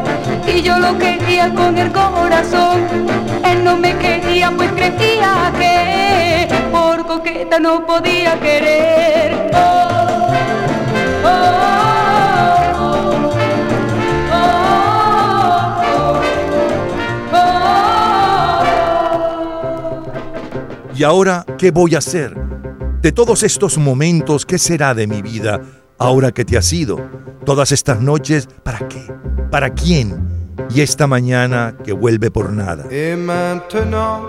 Y 0.46 0.60
yo 0.60 0.78
lo 0.78 0.98
quería 0.98 1.48
con 1.54 1.78
el 1.78 1.90
corazón. 1.90 2.86
Él 3.44 3.64
no 3.64 3.78
me 3.78 3.96
quería, 3.96 4.50
pues 4.50 4.70
creía 4.72 5.50
que 5.58 6.46
por 6.70 7.06
coqueta 7.06 7.58
no 7.58 7.86
podía 7.86 8.38
querer. 8.38 9.50
Oh, 9.54 9.91
¿Y 21.02 21.04
ahora 21.04 21.44
qué 21.58 21.72
voy 21.72 21.96
a 21.96 21.98
hacer? 21.98 22.32
De 23.00 23.10
todos 23.10 23.42
estos 23.42 23.76
momentos, 23.76 24.46
¿qué 24.46 24.56
será 24.56 24.94
de 24.94 25.08
mi 25.08 25.20
vida 25.20 25.60
ahora 25.98 26.30
que 26.30 26.44
te 26.44 26.56
has 26.56 26.72
ido? 26.72 26.96
Todas 27.44 27.72
estas 27.72 28.00
noches, 28.00 28.48
¿para 28.62 28.86
qué? 28.86 29.12
¿Para 29.50 29.70
quién? 29.70 30.54
Y 30.70 30.80
esta 30.80 31.08
mañana 31.08 31.76
que 31.82 31.92
vuelve 31.92 32.30
por 32.30 32.52
nada. 32.52 32.86
Et 32.88 33.16
maintenant, 33.16 34.28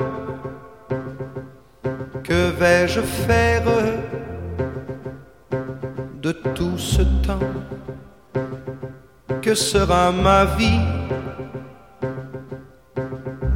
que 2.23 2.51
vais-je 2.59 3.01
faire 3.27 3.61
de 6.23 6.31
tout 6.55 6.79
ce 6.79 7.03
temps 7.21 7.53
Que 9.43 9.55
sera 9.55 10.11
ma 10.11 10.45
vie 10.57 10.81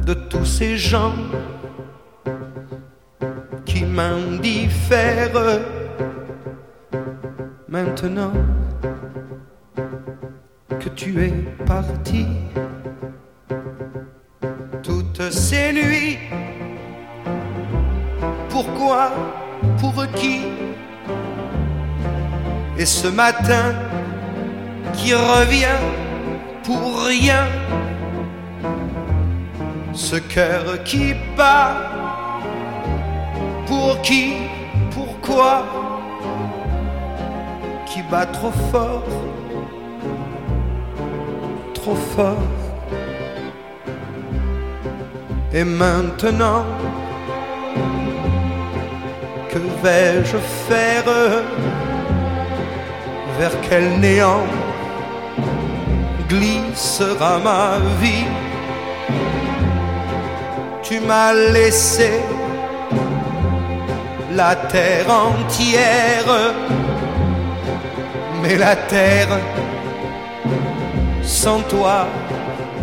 de 0.06 0.14
tous 0.14 0.46
ces 0.46 0.78
gens 0.78 1.16
Maintenant 7.68 8.32
que 10.80 10.88
tu 10.88 11.22
es 11.22 11.34
parti, 11.66 12.26
toutes 14.82 15.30
ces 15.30 15.72
nuits. 15.72 16.18
Pourquoi 18.48 19.10
Pour 19.78 20.06
qui 20.14 20.40
Et 22.78 22.86
ce 22.86 23.08
matin 23.08 23.74
qui 24.94 25.14
revient 25.14 25.80
pour 26.64 27.04
rien. 27.04 27.46
Ce 29.92 30.16
cœur 30.16 30.82
qui 30.84 31.14
bat. 31.36 31.97
Pour 33.68 34.00
qui 34.00 34.34
Pourquoi 34.90 35.64
Qui 37.86 38.02
bat 38.10 38.26
trop 38.26 38.52
fort 38.70 39.02
Trop 41.74 41.94
fort. 41.94 42.48
Et 45.52 45.64
maintenant, 45.64 46.64
que 49.50 49.58
vais-je 49.82 50.36
faire 50.68 51.04
Vers 53.38 53.56
quel 53.68 54.00
néant 54.00 54.44
glissera 56.28 57.38
ma 57.38 57.78
vie? 58.00 58.26
Tu 60.82 61.00
m'as 61.00 61.32
laissé 61.32 62.20
la 64.38 64.54
terre 64.54 65.10
entière, 65.10 66.30
mais 68.40 68.54
la 68.54 68.76
terre 68.76 69.36
sans 71.24 71.60
toi, 71.62 72.06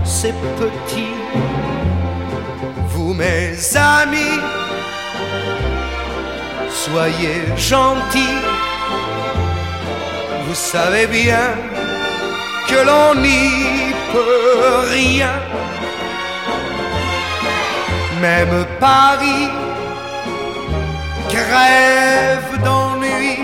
c'est 0.03 0.35
petit. 0.59 1.15
Vous, 2.89 3.13
mes 3.13 3.55
amis, 3.97 4.41
soyez 6.69 7.37
gentils. 7.55 8.41
Vous 10.45 10.59
savez 10.73 11.07
bien 11.07 11.47
que 12.67 12.79
l'on 12.87 13.15
n'y 13.27 13.93
peut 14.11 14.89
rien. 14.91 15.35
Même 18.19 18.65
Paris 18.81 19.64
crève 21.29 22.61
d'ennui. 22.63 23.39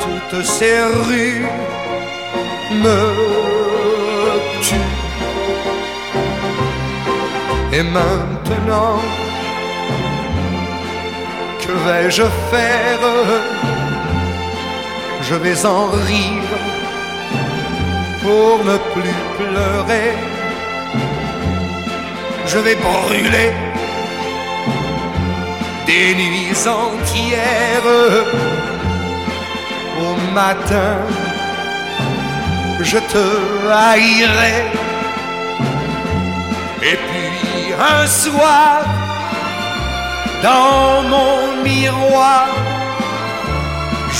Toutes 0.00 0.44
ces 0.44 0.80
rues 1.06 1.46
me 2.82 3.00
tuent. 4.62 5.02
Et 7.72 7.82
maintenant, 7.82 9.00
que 11.62 11.72
vais-je 11.86 12.24
faire? 12.50 13.04
Je 15.22 15.34
vais 15.36 15.64
en 15.64 15.86
rire 16.10 16.58
pour 18.22 18.64
ne 18.64 18.76
plus 18.92 19.16
pleurer. 19.38 20.12
Je 22.46 22.58
vais 22.58 22.74
brûler 22.74 23.52
des 25.92 26.14
nuits 26.14 26.64
entières 26.84 27.90
au 30.04 30.12
matin. 30.40 30.94
Je 32.80 32.98
te 33.12 33.26
haïrai. 33.82 34.58
Et 36.90 36.96
puis 37.06 37.74
un 37.94 38.06
soir, 38.06 38.76
dans 40.42 41.02
mon 41.12 41.38
miroir, 41.68 42.48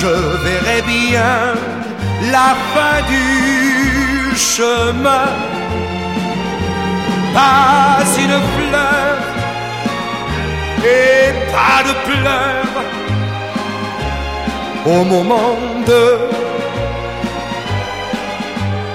je 0.00 0.12
verrai 0.46 0.80
bien 0.96 1.36
la 2.34 2.50
fin 2.72 2.98
du 3.12 3.26
chemin. 4.52 5.28
Pas 7.34 8.04
une 8.24 8.38
fleur 8.54 9.16
et 10.84 11.32
pas 11.52 11.82
de 11.88 11.94
pleurs 12.06 12.82
au 14.84 15.04
moment 15.04 15.56
de 15.86 16.18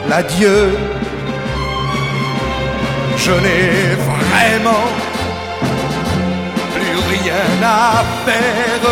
l'adieu. 0.09 0.77
Je 3.17 3.31
n'ai 3.31 3.95
vraiment 4.11 4.87
plus 6.75 6.97
rien 7.15 7.45
à 7.63 8.03
faire. 8.25 8.83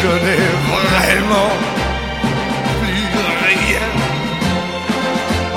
Je 0.00 0.12
n'ai 0.24 0.46
vraiment 0.70 1.52
plus 2.80 3.08
rien. 3.46 3.88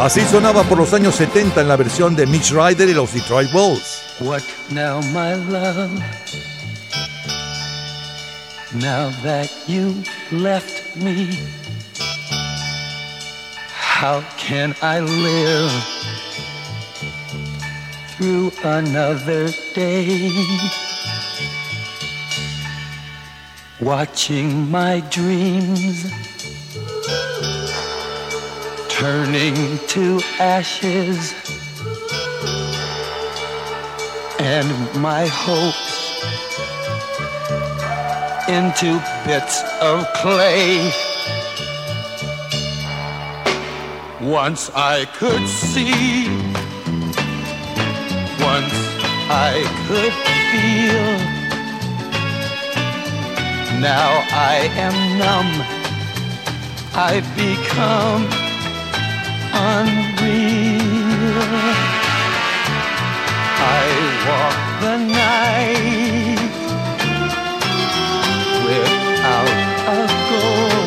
Así 0.02 0.22
sonaba 0.22 0.64
por 0.64 0.78
los 0.78 0.94
años 0.94 1.16
70 1.16 1.58
en 1.58 1.68
la 1.68 1.76
versión 1.76 2.16
de 2.16 2.26
Mitch 2.26 2.54
Ryder 2.54 2.90
y 2.90 2.94
los 2.94 3.14
Detroit 3.14 3.52
Wolves. 3.52 3.99
What 4.20 4.44
now, 4.70 5.00
my 5.14 5.34
love? 5.34 5.94
Now 8.76 9.12
that 9.24 9.50
you 9.66 10.04
left 10.30 10.98
me, 10.98 11.40
how 13.72 14.20
can 14.36 14.76
I 14.82 15.00
live 15.00 15.72
through 18.18 18.52
another 18.62 19.52
day? 19.74 20.30
Watching 23.80 24.70
my 24.70 25.00
dreams 25.10 26.12
turning 28.90 29.78
to 29.88 30.20
ashes 30.40 31.59
and 34.40 35.02
my 35.02 35.28
hopes 35.28 36.24
into 38.48 39.00
bits 39.26 39.64
of 39.82 40.08
clay. 40.14 40.92
Once 44.22 44.72
I 44.74 45.06
could 45.18 45.46
see, 45.48 46.28
once 48.42 48.74
I 49.30 49.64
could 49.88 50.14
feel. 50.52 51.40
Now 53.82 54.26
I 54.32 54.70
am 54.76 54.96
numb, 55.20 55.52
I've 56.96 57.30
become 57.36 58.28
unreal. 59.54 60.80
I 63.62 63.84
walk 64.28 64.58
the 64.82 64.96
night 64.98 66.40
without 68.66 69.58
a 69.88 70.02
goal, 70.30 70.84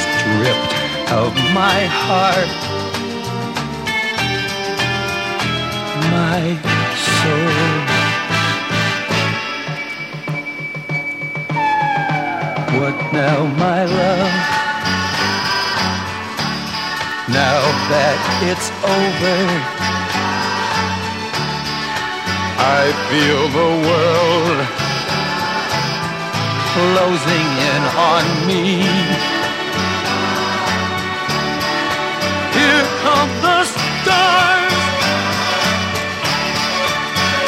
stripped 0.00 0.74
of 1.12 1.32
my 1.52 1.78
heart, 2.00 2.52
my 6.10 6.42
soul. 7.12 7.74
What 12.80 12.96
now, 13.12 13.38
my 13.64 13.84
love? 13.84 14.34
Now 17.28 17.60
that 17.90 18.18
it's 18.50 18.68
over, 18.84 19.83
I 22.66 22.84
feel 23.10 23.42
the 23.60 23.70
world 23.88 24.58
closing 26.72 27.48
in 27.72 27.82
on 28.12 28.24
me. 28.48 28.64
Here 32.56 32.86
come 33.04 33.32
the 33.44 33.60
stars 33.74 34.80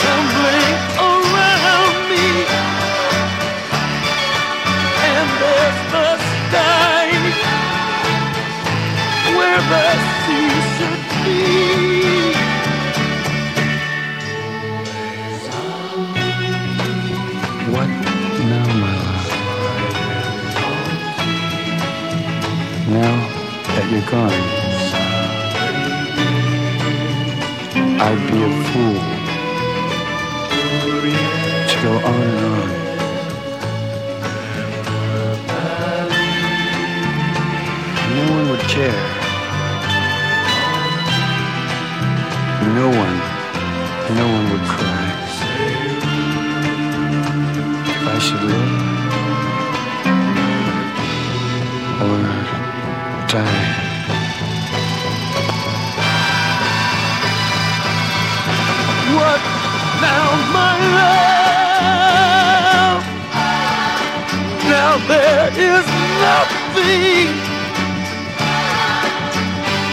tumbling 0.03 0.77
around 1.11 1.97
me, 2.13 2.29
and 5.11 5.29
there's 5.41 5.81
the 5.95 6.11
sky 6.29 7.09
where 9.37 9.63
the 9.73 9.87
sea 10.23 10.53
should 10.77 11.03
be. 11.25 11.96
Now 22.89 23.17
that 23.75 23.91
you're 23.91 24.09
gone, 24.09 24.31
I'd 27.99 28.23
be 28.31 28.39
a 28.39 28.51
fool 28.71 29.01
to 31.67 31.75
go 31.83 31.93
on 32.07 32.21
and 32.23 32.39
on. 32.47 32.69
No 38.15 38.23
one 38.37 38.47
would 38.51 38.65
care. 38.71 39.03
No 42.77 42.87
one, 42.87 43.17
no 44.17 44.27
one 44.33 44.46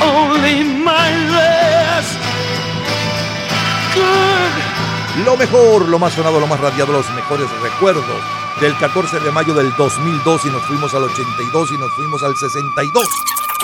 only 0.02 0.64
my 0.64 1.10
last 1.32 2.18
good. 3.96 5.24
Lo 5.26 5.38
mejor, 5.38 5.88
lo 5.88 6.00
más 6.00 6.14
sonado, 6.14 6.40
lo 6.40 6.48
más 6.48 6.60
radiado, 6.60 6.92
los 6.94 7.10
mejores 7.12 7.48
recuerdos 7.62 8.22
del 8.60 8.76
14 8.78 9.20
de 9.20 9.32
mayo 9.32 9.54
del 9.54 9.74
2002 9.76 10.46
y 10.46 10.50
nos 10.50 10.64
fuimos 10.64 10.94
al 10.94 11.04
82 11.04 11.72
y 11.72 11.78
nos 11.78 11.92
fuimos 11.94 12.24
al 12.24 12.36
62. 12.36 13.08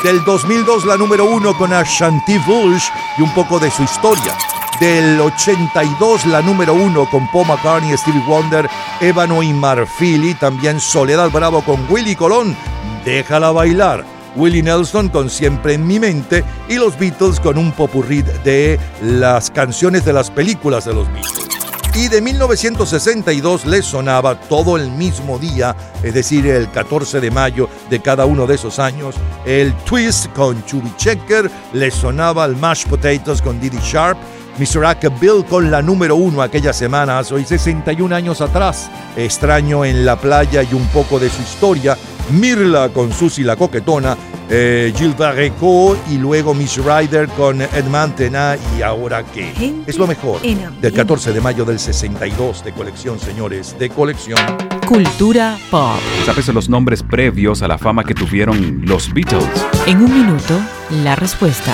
Del 0.04 0.24
2002 0.24 0.86
la 0.86 0.98
número 0.98 1.26
uno 1.26 1.58
con 1.58 1.74
Ashanti 1.74 2.38
Bush 2.40 2.86
y 3.18 3.22
un 3.22 3.34
poco 3.34 3.60
de 3.60 3.70
su 3.72 3.84
historia. 3.84 4.38
Del 4.80 5.20
82 5.20 6.26
la 6.28 6.42
número 6.42 6.74
uno 6.74 7.10
con 7.10 7.30
Paul 7.32 7.48
McCartney, 7.48 7.98
Stevie 7.98 8.24
Wonder, 8.26 8.70
Ébano 9.02 9.42
y 9.42 9.54
Marfil 9.54 10.26
y 10.26 10.34
también 10.34 10.80
Soledad 10.80 11.30
Bravo 11.30 11.62
con 11.64 11.86
Willy 11.90 12.16
Colón, 12.16 12.56
Déjala 13.06 13.52
bailar. 13.52 14.04
Willie 14.36 14.62
Nelson 14.62 15.10
con 15.10 15.30
Siempre 15.30 15.74
en 15.74 15.88
mi 15.88 16.00
mente 16.00 16.44
y 16.68 16.76
los 16.76 17.00
Beatles 17.00 17.40
con 17.40 17.58
un 17.58 17.72
popurrí 17.72 18.22
de 18.44 18.80
las 19.02 19.50
canciones 19.50 20.06
de 20.06 20.14
las 20.14 20.30
películas 20.30 20.86
de 20.86 20.94
los 20.94 21.08
Beatles. 21.08 21.50
Y 21.96 22.08
de 22.08 22.22
1962 22.22 23.66
les 23.66 23.86
sonaba 23.86 24.40
todo 24.40 24.78
el 24.78 24.92
mismo 24.92 25.40
día, 25.40 25.76
es 26.04 26.14
decir, 26.14 26.46
el 26.46 26.70
14 26.70 27.20
de 27.20 27.32
mayo 27.32 27.68
de 27.90 28.00
cada 28.00 28.26
uno 28.26 28.46
de 28.46 28.56
esos 28.56 28.78
años, 28.80 29.16
el 29.46 29.74
Twist 29.86 30.28
con 30.34 30.64
Chubby 30.66 30.94
Checker, 30.98 31.50
les 31.74 31.94
sonaba 31.94 32.46
el 32.46 32.56
Mashed 32.56 32.90
Potatoes 32.90 33.42
con 33.42 33.60
Diddy 33.60 33.80
Sharp, 33.80 34.20
Mr. 34.60 35.10
Bill 35.20 35.46
con 35.46 35.72
la 35.72 35.82
número 35.82 36.18
uno 36.18 36.42
aquella 36.42 36.74
semana, 36.74 37.22
hoy 37.32 37.46
61 37.46 38.14
años 38.14 38.42
atrás, 38.42 38.92
Extraño 39.16 39.86
en 39.86 40.06
la 40.06 40.18
playa 40.18 40.64
y 40.64 40.74
un 40.74 40.86
poco 40.88 41.18
de 41.18 41.30
su 41.30 41.42
historia, 41.42 41.98
Mirla 42.32 42.90
con 42.90 43.12
Susi 43.14 43.44
la 43.44 43.56
Coquetona, 43.56 44.18
eh, 44.50 44.94
Gilles 44.96 45.18
Barreco 45.18 45.98
y 46.12 46.18
luego 46.18 46.54
Miss 46.54 46.78
Ryder 46.78 47.30
con 47.30 47.62
Ed 47.62 47.86
Mantena 47.90 48.58
y 48.78 48.82
ahora 48.82 49.24
qué. 49.24 49.74
Es 49.88 49.98
lo 49.98 50.08
mejor 50.08 50.42
del 50.42 50.94
14 50.94 51.32
de 51.32 51.42
mayo 51.42 51.64
del 51.64 51.80
62 51.80 52.64
de 52.64 52.74
colección, 52.74 53.20
señores, 53.20 53.78
de 53.80 53.90
colección. 53.90 54.40
Cultura 54.86 55.58
pop. 55.72 56.00
¿Sabes 56.26 56.48
los 56.50 56.68
nombres 56.68 57.02
previos 57.02 57.62
a 57.62 57.68
la 57.68 57.78
fama 57.78 58.04
que 58.04 58.14
tuvieron 58.14 58.82
los 58.86 59.14
Beatles? 59.14 59.44
En 59.86 60.04
un 60.04 60.14
minuto, 60.14 60.60
la 61.04 61.16
respuesta. 61.16 61.74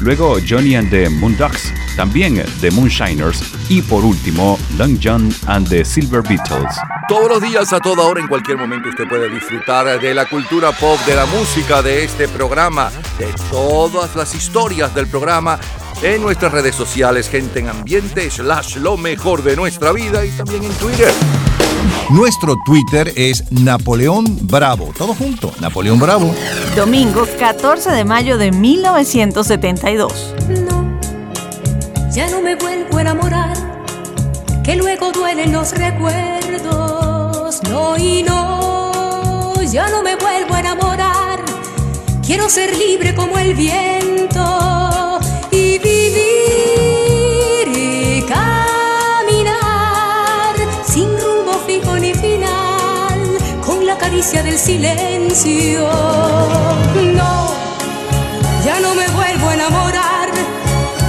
Luego 0.00 0.38
Johnny 0.40 0.76
and 0.76 0.90
the 0.90 1.10
Moondogs, 1.10 1.72
también 1.94 2.42
The 2.60 2.70
Moonshiners. 2.70 3.42
Y 3.68 3.82
por 3.82 4.04
último, 4.04 4.58
Long 4.78 4.98
John 5.02 5.32
and 5.46 5.68
the 5.68 5.84
Silver 5.84 6.22
Beatles. 6.22 6.74
Todos 7.08 7.28
los 7.28 7.42
días, 7.42 7.72
a 7.72 7.80
toda 7.80 8.04
hora, 8.04 8.20
en 8.20 8.28
cualquier 8.28 8.56
momento, 8.56 8.88
usted 8.88 9.08
puede 9.08 9.28
disfrutar 9.28 10.00
de 10.00 10.14
la 10.14 10.26
cultura 10.26 10.72
pop, 10.72 10.98
de 11.06 11.14
la 11.14 11.26
música, 11.26 11.82
de 11.82 12.04
este 12.04 12.28
programa, 12.28 12.90
de 13.18 13.26
todas 13.50 14.16
las 14.16 14.34
historias 14.34 14.94
del 14.94 15.06
programa 15.06 15.58
en 16.02 16.22
nuestras 16.22 16.52
redes 16.52 16.74
sociales, 16.74 17.28
gente 17.28 17.60
en 17.60 17.68
ambiente, 17.68 18.30
slash 18.30 18.76
lo 18.76 18.96
mejor 18.96 19.42
de 19.42 19.54
nuestra 19.56 19.92
vida 19.92 20.24
y 20.24 20.30
también 20.30 20.64
en 20.64 20.72
Twitter. 20.72 21.12
Nuestro 22.10 22.56
Twitter 22.64 23.12
es 23.14 23.44
Napoleón 23.52 24.24
Bravo. 24.42 24.92
Todo 24.98 25.14
junto, 25.14 25.52
Napoleón 25.60 26.00
Bravo. 26.00 26.34
Domingo 26.74 27.24
14 27.38 27.92
de 27.92 28.04
mayo 28.04 28.36
de 28.36 28.50
1972. 28.50 30.34
Ya 32.12 32.28
no 32.28 32.40
me 32.42 32.56
vuelvo 32.56 32.98
a 32.98 33.00
enamorar, 33.02 33.56
que 34.64 34.74
luego 34.74 35.12
duelen 35.12 35.52
los 35.52 35.70
recuerdos. 35.70 37.60
No 37.70 37.96
y 37.96 38.24
no, 38.24 39.62
ya 39.62 39.88
no 39.88 40.02
me 40.02 40.16
vuelvo 40.16 40.54
a 40.54 40.60
enamorar. 40.60 41.40
Quiero 42.26 42.48
ser 42.48 42.76
libre 42.76 43.14
como 43.14 43.38
el 43.38 43.54
viento 43.54 44.29
del 54.20 54.58
silencio. 54.58 55.88
No, 56.94 57.48
ya 58.62 58.78
no 58.78 58.94
me 58.94 59.08
vuelvo 59.08 59.48
a 59.48 59.54
enamorar 59.54 60.28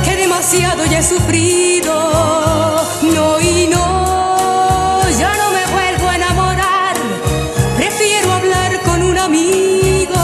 que 0.06 0.16
demasiado 0.16 0.86
ya 0.86 1.00
he 1.00 1.04
sufrido. 1.04 1.94
No 3.02 3.38
y 3.42 3.68
no, 3.68 5.02
ya 5.20 5.36
no 5.36 5.52
me 5.52 5.66
vuelvo 5.74 6.08
a 6.08 6.16
enamorar. 6.16 6.96
Prefiero 7.76 8.32
hablar 8.32 8.80
con 8.84 9.04
un 9.04 9.18
amigo 9.18 10.24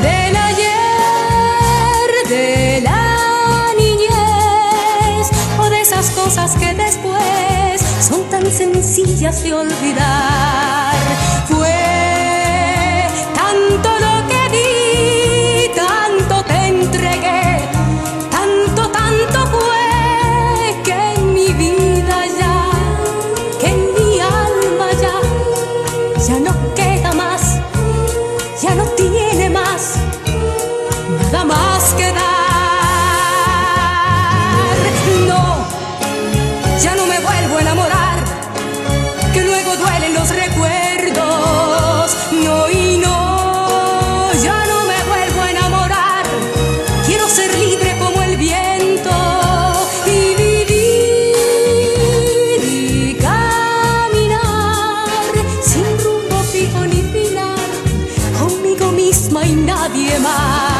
del 0.00 0.34
ayer, 0.34 2.08
de 2.26 2.80
la 2.84 3.66
niñez 3.76 5.28
o 5.60 5.68
de 5.68 5.82
esas 5.82 6.08
cosas 6.12 6.56
que 6.56 6.72
después 6.72 7.82
son 8.00 8.22
tan 8.30 8.50
sencillas 8.50 9.42
de 9.42 9.52
olvidar. 9.52 10.67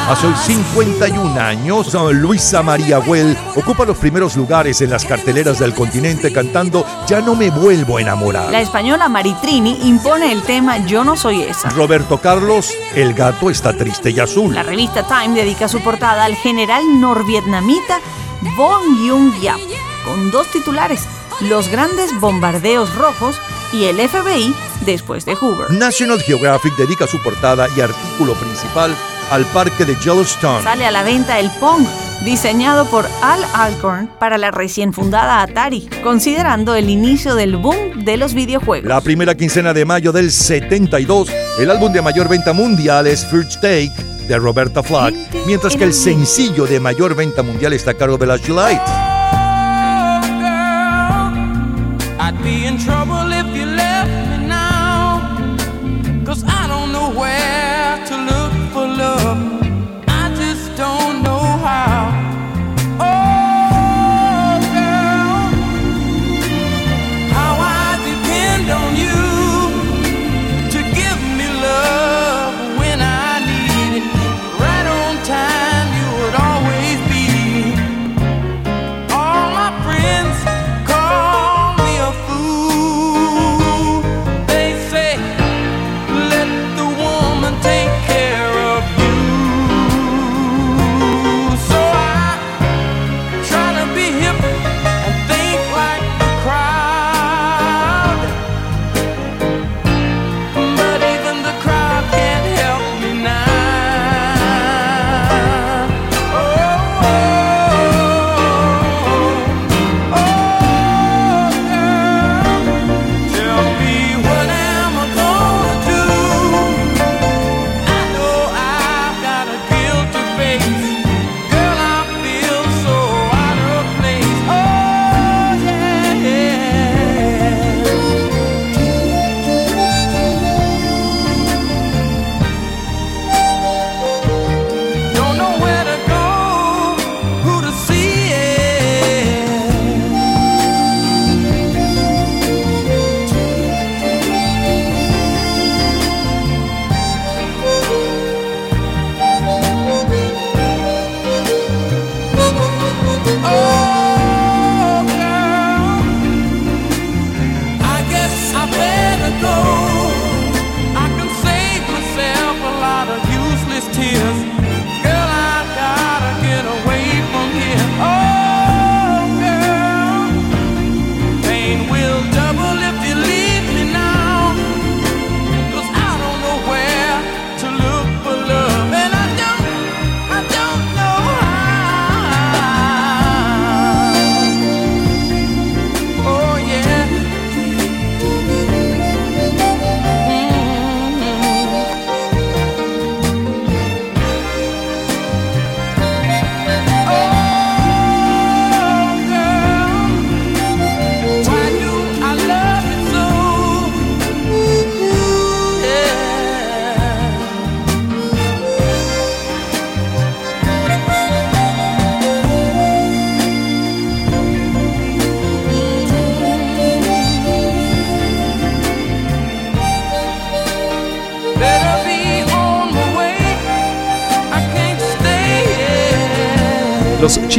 Hace 0.08 0.26
hoy 0.26 0.34
51 0.36 1.38
años, 1.38 1.92
Luisa 2.14 2.62
María 2.62 2.98
Well 2.98 3.36
ocupa 3.54 3.84
los 3.84 3.98
primeros 3.98 4.36
lugares 4.36 4.80
en 4.80 4.88
las 4.88 5.04
carteleras 5.04 5.58
del 5.58 5.74
continente 5.74 6.32
cantando 6.32 6.86
Ya 7.06 7.20
no 7.20 7.34
me 7.34 7.50
vuelvo 7.50 7.98
a 7.98 8.00
enamorar. 8.00 8.50
La 8.50 8.62
española 8.62 9.10
Maritrini 9.10 9.78
impone 9.82 10.32
el 10.32 10.40
tema 10.44 10.78
Yo 10.86 11.04
no 11.04 11.14
soy 11.14 11.42
esa. 11.42 11.68
Roberto 11.68 12.16
Carlos, 12.22 12.72
El 12.94 13.12
gato 13.12 13.50
está 13.50 13.74
triste 13.74 14.10
y 14.10 14.18
azul. 14.18 14.54
La 14.54 14.62
revista 14.62 15.06
Time 15.06 15.34
dedica 15.34 15.68
su 15.68 15.80
portada 15.80 16.24
al 16.24 16.36
general 16.36 16.82
norvietnamita 16.98 18.00
Von 18.56 19.06
Jung 19.06 19.38
Yap, 19.42 19.60
con 20.06 20.30
dos 20.30 20.50
titulares, 20.50 21.06
Los 21.42 21.68
grandes 21.68 22.18
bombardeos 22.18 22.94
rojos 22.94 23.38
y 23.74 23.84
el 23.84 23.98
FBI 24.08 24.54
después 24.86 25.26
de 25.26 25.34
Hoover. 25.34 25.70
National 25.72 26.22
Geographic 26.22 26.74
dedica 26.78 27.06
su 27.06 27.22
portada 27.22 27.66
y 27.76 27.82
artículo 27.82 28.32
principal 28.32 28.96
al 29.30 29.44
parque 29.46 29.84
de 29.84 29.94
Yellowstone. 29.96 30.62
Sale 30.62 30.86
a 30.86 30.90
la 30.90 31.02
venta 31.02 31.38
el 31.38 31.50
Pong, 31.60 31.84
diseñado 32.24 32.84
por 32.86 33.06
Al 33.22 33.44
Alcorn 33.54 34.10
para 34.18 34.38
la 34.38 34.50
recién 34.50 34.92
fundada 34.92 35.42
Atari, 35.42 35.88
considerando 36.02 36.74
el 36.74 36.90
inicio 36.90 37.34
del 37.34 37.56
boom 37.56 38.04
de 38.04 38.16
los 38.16 38.34
videojuegos. 38.34 38.88
La 38.88 39.00
primera 39.00 39.34
quincena 39.34 39.72
de 39.74 39.84
mayo 39.84 40.12
del 40.12 40.30
72, 40.30 41.28
el 41.58 41.70
álbum 41.70 41.92
de 41.92 42.02
mayor 42.02 42.28
venta 42.28 42.52
mundial 42.52 43.06
es 43.06 43.26
First 43.26 43.54
Take 43.60 43.92
de 44.28 44.38
Roberta 44.38 44.82
Flack, 44.82 45.14
mientras 45.46 45.74
que 45.74 45.84
el 45.84 45.94
sencillo 45.94 46.66
de 46.66 46.80
mayor 46.80 47.14
venta 47.14 47.42
mundial 47.42 47.72
está 47.72 47.92
a 47.92 47.94
cargo 47.94 48.18
de 48.18 48.26
la 48.26 48.36
Light. 48.36 49.07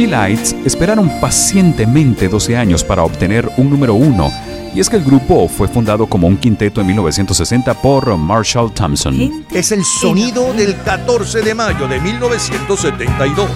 Chillites 0.00 0.56
esperaron 0.64 1.10
pacientemente 1.20 2.26
12 2.26 2.56
años 2.56 2.82
para 2.82 3.04
obtener 3.04 3.50
un 3.58 3.68
número 3.68 3.92
uno, 3.92 4.32
y 4.74 4.80
es 4.80 4.88
que 4.88 4.96
el 4.96 5.04
grupo 5.04 5.46
fue 5.46 5.68
fundado 5.68 6.06
como 6.06 6.26
un 6.26 6.38
quinteto 6.38 6.80
en 6.80 6.86
1960 6.86 7.74
por 7.82 8.16
Marshall 8.16 8.72
Thompson. 8.72 9.44
Es 9.52 9.72
el 9.72 9.84
sonido 9.84 10.54
del 10.54 10.74
14 10.84 11.42
de 11.42 11.54
mayo 11.54 11.86
de 11.86 12.00
1972. 12.00 13.50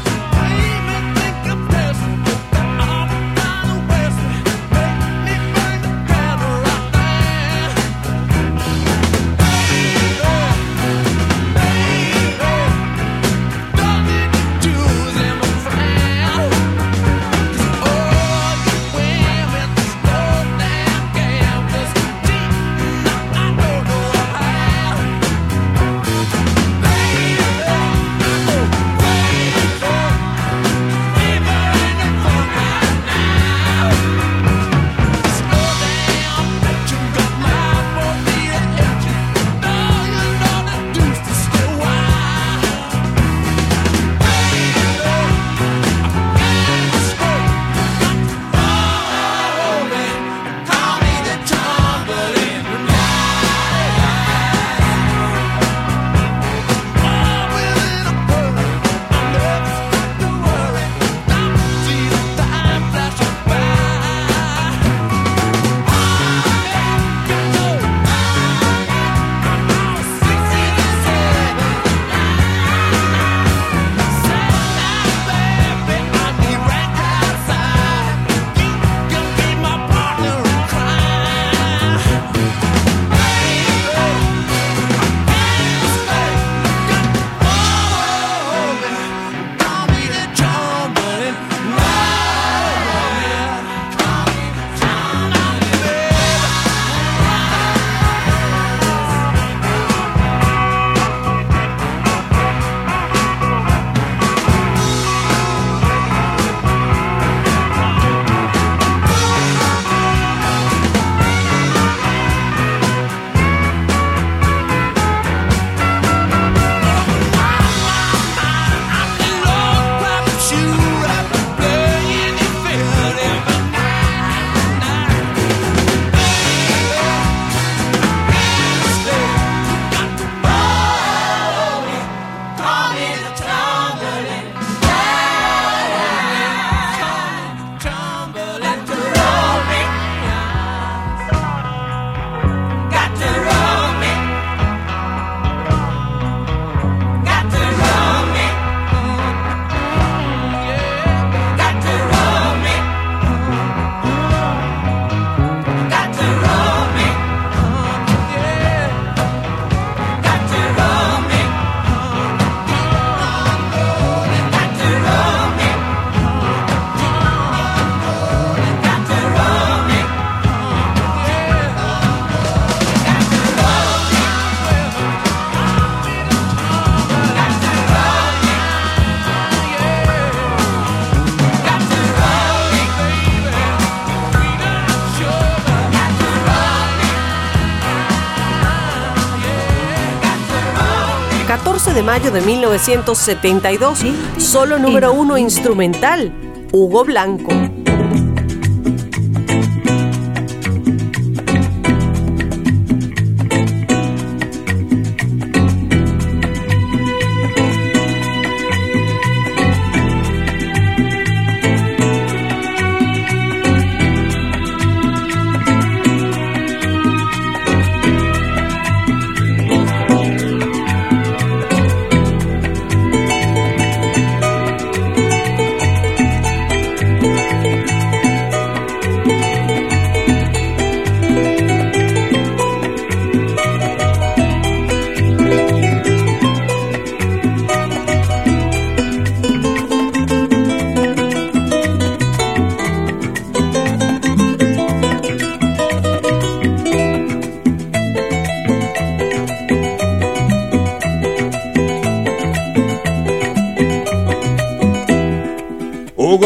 De 191.95 192.03
mayo 192.03 192.33
de 192.33 192.41
1972, 192.41 194.01
solo 194.39 194.81
número 194.81 195.13
uno 195.13 195.39
instrumental, 195.39 196.33
Hugo 196.73 197.05
Blanco. 197.05 197.53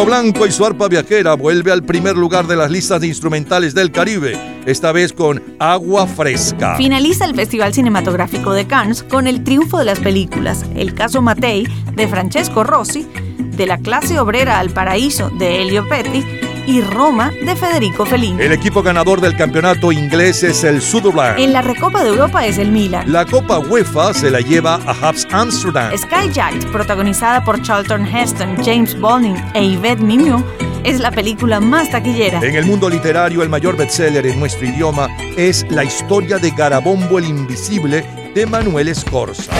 Blanco 0.05 0.47
y 0.47 0.53
su 0.53 0.65
arpa 0.65 0.89
viajera 0.89 1.35
vuelve 1.35 1.73
al 1.73 1.83
primer 1.83 2.17
lugar 2.17 2.47
de 2.47 2.57
las 2.57 2.71
listas 2.71 3.01
de 3.01 3.07
instrumentales 3.07 3.75
del 3.75 3.91
Caribe, 3.91 4.39
esta 4.67 4.93
vez 4.93 5.13
con 5.13 5.43
Agua 5.59 6.07
Fresca. 6.07 6.77
Finaliza 6.77 7.25
el 7.25 7.35
Festival 7.35 7.75
Cinematográfico 7.75 8.53
de 8.53 8.67
Cannes 8.67 9.03
con 9.03 9.27
el 9.27 9.45
triunfo 9.45 9.79
de 9.79 9.85
las 9.85 9.99
películas 9.99 10.65
El 10.75 10.95
caso 10.95 11.23
Matei 11.23 11.67
de 11.95 12.09
Francesco 12.09 12.65
Rossi, 12.65 13.07
De 13.57 13.67
la 13.67 13.79
clase 13.79 14.19
obrera 14.19 14.59
al 14.59 14.71
paraíso 14.71 15.31
de 15.31 15.63
Elio 15.63 15.89
Petty 15.89 16.38
y 16.69 16.83
Roma 16.83 17.31
de 17.31 17.57
Federico 17.57 18.05
Fellini. 18.05 18.43
El 18.43 18.53
equipo 18.53 18.83
ganador 18.83 19.23
del 19.23 19.35
campeonato 19.35 19.91
inglés 19.91 20.43
es 20.43 20.65
el 20.65 20.83
Sunderland. 20.83 21.39
En 21.39 21.55
la 21.55 21.63
Recopa 21.63 22.05
de 22.05 22.11
Europa 22.11 22.45
es 22.45 22.59
el 22.59 22.71
Milan. 22.71 23.11
La 23.11 23.25
Copa 23.25 23.59
UEFA 23.59 24.13
se 24.13 24.31
la 24.31 24.41
lleva 24.41 24.75
a 24.75 24.91
Habs 24.91 25.27
Amsterdam. 25.33 25.91
Skyjacked, 25.97 26.71
protagonizada 26.71 27.43
por 27.43 27.63
Charlton 27.63 28.07
Heston, 28.07 28.55
James 28.63 29.01
Baldwin 29.01 29.43
e 29.55 29.65
Yvette 29.65 30.03
Mignon, 30.03 30.45
es 30.85 31.01
la 31.01 31.11
película 31.11 31.59
más 31.59 31.91
taquillera. 31.91 32.39
En 32.43 32.55
el 32.55 32.67
mundo 32.67 32.91
literario, 32.91 33.43
el 33.43 33.49
mayor 33.49 33.79
bestseller 33.79 34.27
en 34.27 34.39
nuestro 34.39 34.67
idioma 34.67 35.09
es 35.39 35.65
La 35.71 35.85
historia 35.85 36.37
de 36.37 36.51
Garabombo 36.51 37.19
el 37.19 37.25
Invisible 37.25 38.05
de 38.35 38.45
Manuel 38.45 38.89
Escorza. 38.89 39.53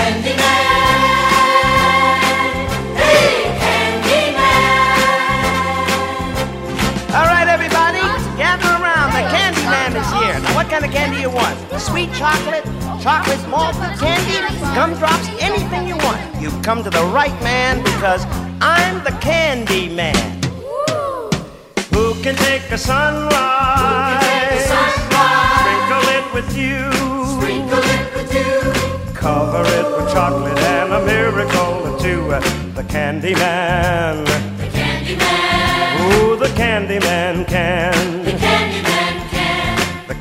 Want? 11.39 11.57
Sweet 11.81 12.13
chocolate, 12.13 12.65
chocolate 13.01 13.43
malt 13.49 13.75
candy, 14.03 14.39
gumdrops, 14.75 15.29
anything 15.41 15.87
you 15.87 15.97
want. 15.99 16.19
You've 16.43 16.61
come 16.63 16.83
to 16.83 16.91
the 16.91 17.05
right 17.19 17.39
man 17.43 17.83
because 17.83 18.27
I'm 18.61 19.03
the 19.05 19.15
candy 19.21 19.89
man. 19.89 20.43
Who 21.95 22.15
can 22.23 22.35
take 22.37 22.71
a 22.71 22.79
sunrise? 22.79 24.29
Sprinkle 25.61 26.07
it 26.19 26.27
with 26.37 26.51
you. 26.57 26.79
Sprinkle 27.37 27.87
it 27.97 28.07
with 28.17 28.31
you. 28.39 29.13
Cover 29.15 29.65
it 29.79 29.87
with 29.97 30.13
chocolate 30.13 30.59
and 30.59 30.93
a 30.93 31.05
miracle 31.05 31.73
or 31.87 31.99
two. 32.01 32.21
Uh, 32.33 32.41
the 32.75 32.85
candy 32.85 33.35
man. 33.35 34.25
The 34.59 34.69
candy 34.79 35.17
man. 35.17 36.13
Ooh, 36.13 36.37
the 36.37 36.53
candy 36.55 36.99
man 37.01 37.45
can. 37.45 38.25
The 38.25 38.33
candy 38.33 38.83
man 38.83 38.98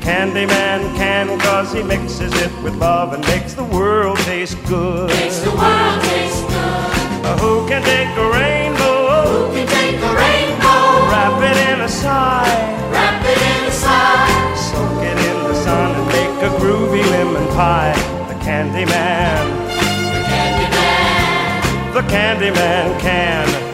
can. 0.08 0.28
The 0.28 0.34
candy 0.34 0.46
man 0.46 0.96
can 0.96 1.38
cause 1.40 1.72
he 1.72 1.82
mixes 1.82 2.32
it 2.40 2.52
with 2.62 2.74
love 2.76 3.12
and 3.12 3.22
makes 3.26 3.54
the 3.54 3.64
world 3.64 4.18
taste 4.18 4.56
good. 4.66 5.08
Makes 5.10 5.40
the 5.40 5.50
world 5.50 6.00
taste 6.02 6.42
good. 6.48 7.24
Uh, 7.24 7.36
who 7.38 7.68
can 7.68 7.82
take 7.82 8.08
a 8.16 8.28
rainbow? 8.40 9.48
Who 9.48 9.54
can 9.54 9.66
take 9.68 10.00
a 10.00 10.12
rainbow? 10.24 10.82
Wrap 11.12 11.36
it 11.50 11.58
in 11.72 11.80
a 11.80 11.88
sigh. 11.88 12.56
Wrap 12.90 13.22
it 13.24 13.40
in 13.52 13.68
a 13.68 13.70
sigh. 13.70 14.54
Soak 14.56 15.02
it 15.10 15.18
in 15.28 15.38
the 15.48 15.54
sun 15.54 15.90
and 15.98 16.06
make 16.08 16.36
a 16.48 16.50
groovy 16.60 17.04
lemon 17.10 17.46
pie. 17.48 17.94
The 18.28 18.38
candy 18.44 18.84
man. 18.84 19.44
The 20.14 20.22
candy 20.32 20.68
man. 20.76 21.94
The 21.94 22.02
candy 22.08 22.50
man 22.50 23.00
can. 23.00 23.67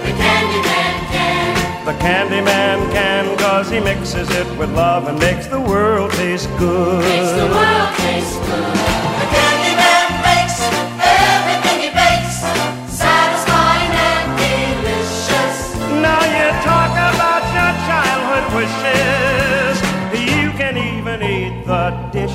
The 1.84 1.92
candy 2.00 2.40
man 2.40 2.90
can 2.92 3.36
cause 3.36 3.68
he 3.68 3.78
mixes 3.78 4.30
it 4.30 4.46
with 4.58 4.70
love 4.74 5.06
and 5.06 5.18
makes 5.18 5.46
the 5.48 5.60
world 5.60 6.12
taste 6.12 6.48
good. 6.58 7.04
Makes 7.04 7.32
the 7.32 7.44
world 7.44 7.90
taste 8.00 8.40
good. 8.40 8.72
The 9.20 9.28
candy 9.36 9.76
man 9.76 10.08
makes 10.24 10.56
everything 10.96 11.78
he 11.84 11.90
bakes 11.92 12.40
satisfying 12.88 13.92
and 13.92 14.26
delicious. 14.40 15.76
Now 16.00 16.24
you 16.24 16.46
talk 16.64 16.92
about 17.12 17.44
your 17.52 17.72
childhood 17.84 18.46
wishes. 18.56 19.76
You 20.16 20.56
can 20.56 20.78
even 20.78 21.22
eat 21.22 21.66
the 21.66 21.90
dishes. 22.12 22.33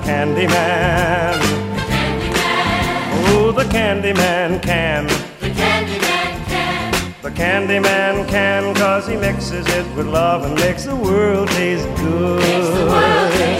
Candy 0.00 0.46
man. 0.46 1.38
The 1.40 1.82
candy 1.88 2.30
man. 2.30 3.26
Oh, 3.28 3.52
the 3.52 3.64
candy 3.64 4.12
man 4.12 4.60
can. 4.60 5.06
The 5.40 5.50
candy 5.50 5.98
man 5.98 6.44
can. 6.46 7.14
The 7.22 7.30
candy 7.30 7.78
man 7.78 8.26
can 8.28 8.74
cause 8.74 9.06
he 9.06 9.16
mixes 9.16 9.66
it 9.68 9.86
with 9.96 10.06
love 10.06 10.44
and 10.44 10.54
makes 10.56 10.84
the 10.84 10.96
world 10.96 11.48
taste 11.48 11.86
good. 11.96 12.40
Makes 12.40 12.68
the 12.68 12.86
world 12.86 13.32
taste 13.32 13.59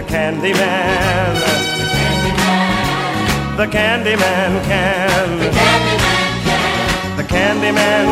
The 0.00 0.06
candy 0.06 0.54
man. 0.54 1.36
The 3.58 3.66
candy 3.68 4.16
man 4.16 4.64
can. 4.64 5.38
The 5.44 5.52
candy 5.52 5.96
man 6.00 6.16
can. 6.48 7.18
The 7.20 7.24
candy 7.28 7.70
man 7.70 8.06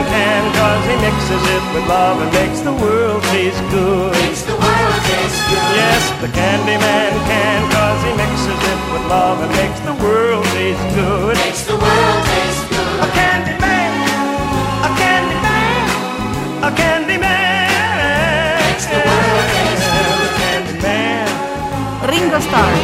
cause 0.53 0.85
he 0.85 0.97
mixes 1.01 1.45
it 1.49 1.65
with 1.73 1.89
love 1.89 2.21
and 2.21 2.31
makes 2.37 2.61
the 2.61 2.75
world 2.77 3.23
taste 3.33 3.57
good. 3.73 4.13
Makes 4.21 4.43
the 4.43 4.53
world 4.53 5.01
taste 5.09 5.41
good. 5.49 5.65
Yes, 5.81 6.05
the 6.21 6.29
candy 6.29 6.77
man 6.77 7.13
can 7.25 7.61
cause 7.73 8.01
he 8.05 8.13
mixes 8.21 8.61
it 8.69 8.81
with 8.93 9.09
love 9.09 9.41
and 9.41 9.51
makes 9.57 9.81
the 9.89 9.97
world 10.05 10.45
taste 10.53 10.85
good. 10.93 11.37
Makes 11.41 11.65
the 11.65 11.79
world 11.81 12.21
taste 12.29 12.69
good. 12.69 13.01
A 13.01 13.09
candy 13.17 13.57
man, 13.65 13.91
a 14.85 14.91
candy 14.93 15.41
man, 15.41 15.89
a 16.69 16.71
candy 16.77 16.98
Ringo 22.39 22.78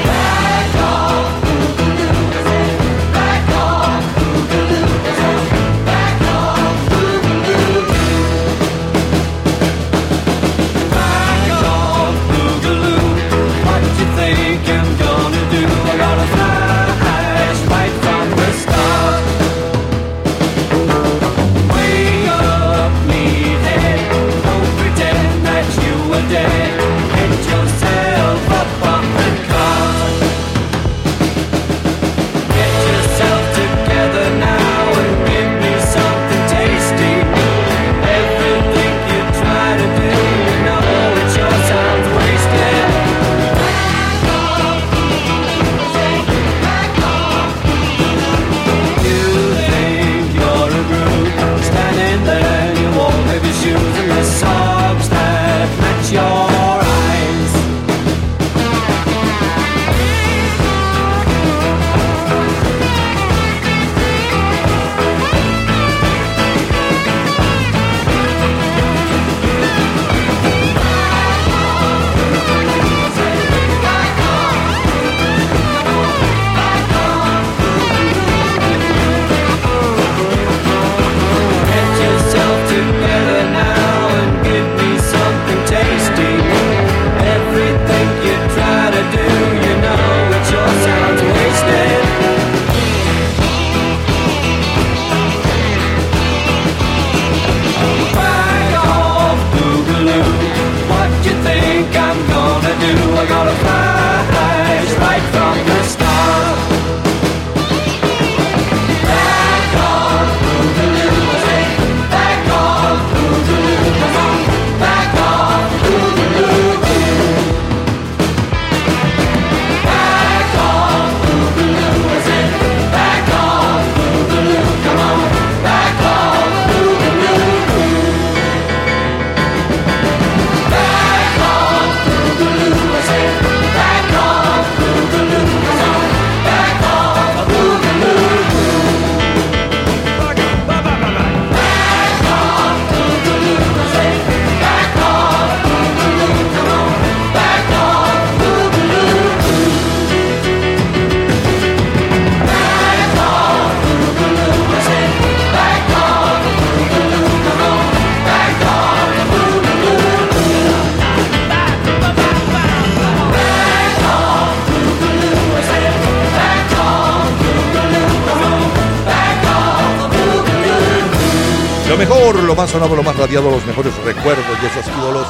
radiado, 173.35 173.51
los 173.51 173.67
mejores 173.67 173.95
recuerdos 174.05 174.61
de 174.61 174.69
esos 174.69 174.87
ídolos 174.97 175.27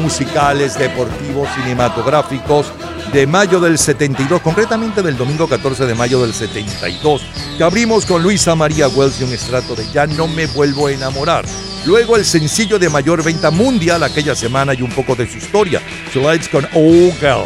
musicales, 0.00 0.78
deportivos, 0.78 1.48
cinematográficos 1.54 2.72
de 3.12 3.26
mayo 3.26 3.60
del 3.60 3.76
72, 3.76 4.40
concretamente 4.40 5.02
del 5.02 5.18
domingo 5.18 5.46
14 5.46 5.84
de 5.84 5.94
mayo 5.94 6.22
del 6.22 6.32
72, 6.32 7.22
que 7.58 7.64
abrimos 7.64 8.06
con 8.06 8.22
Luisa 8.22 8.54
María 8.54 8.88
Wells 8.88 9.20
y 9.20 9.24
un 9.24 9.32
estrato 9.32 9.74
de 9.74 9.86
Ya 9.92 10.06
no 10.06 10.28
me 10.28 10.46
vuelvo 10.46 10.86
a 10.86 10.92
enamorar. 10.92 11.44
Luego 11.84 12.16
el 12.16 12.24
sencillo 12.24 12.78
de 12.78 12.88
mayor 12.88 13.22
venta 13.22 13.50
mundial 13.50 14.02
aquella 14.02 14.34
semana 14.34 14.72
y 14.72 14.80
un 14.80 14.90
poco 14.90 15.14
de 15.14 15.30
su 15.30 15.36
historia, 15.36 15.82
Lights 16.14 16.48
con 16.48 16.64
Oh 16.74 17.12
Girl, 17.20 17.44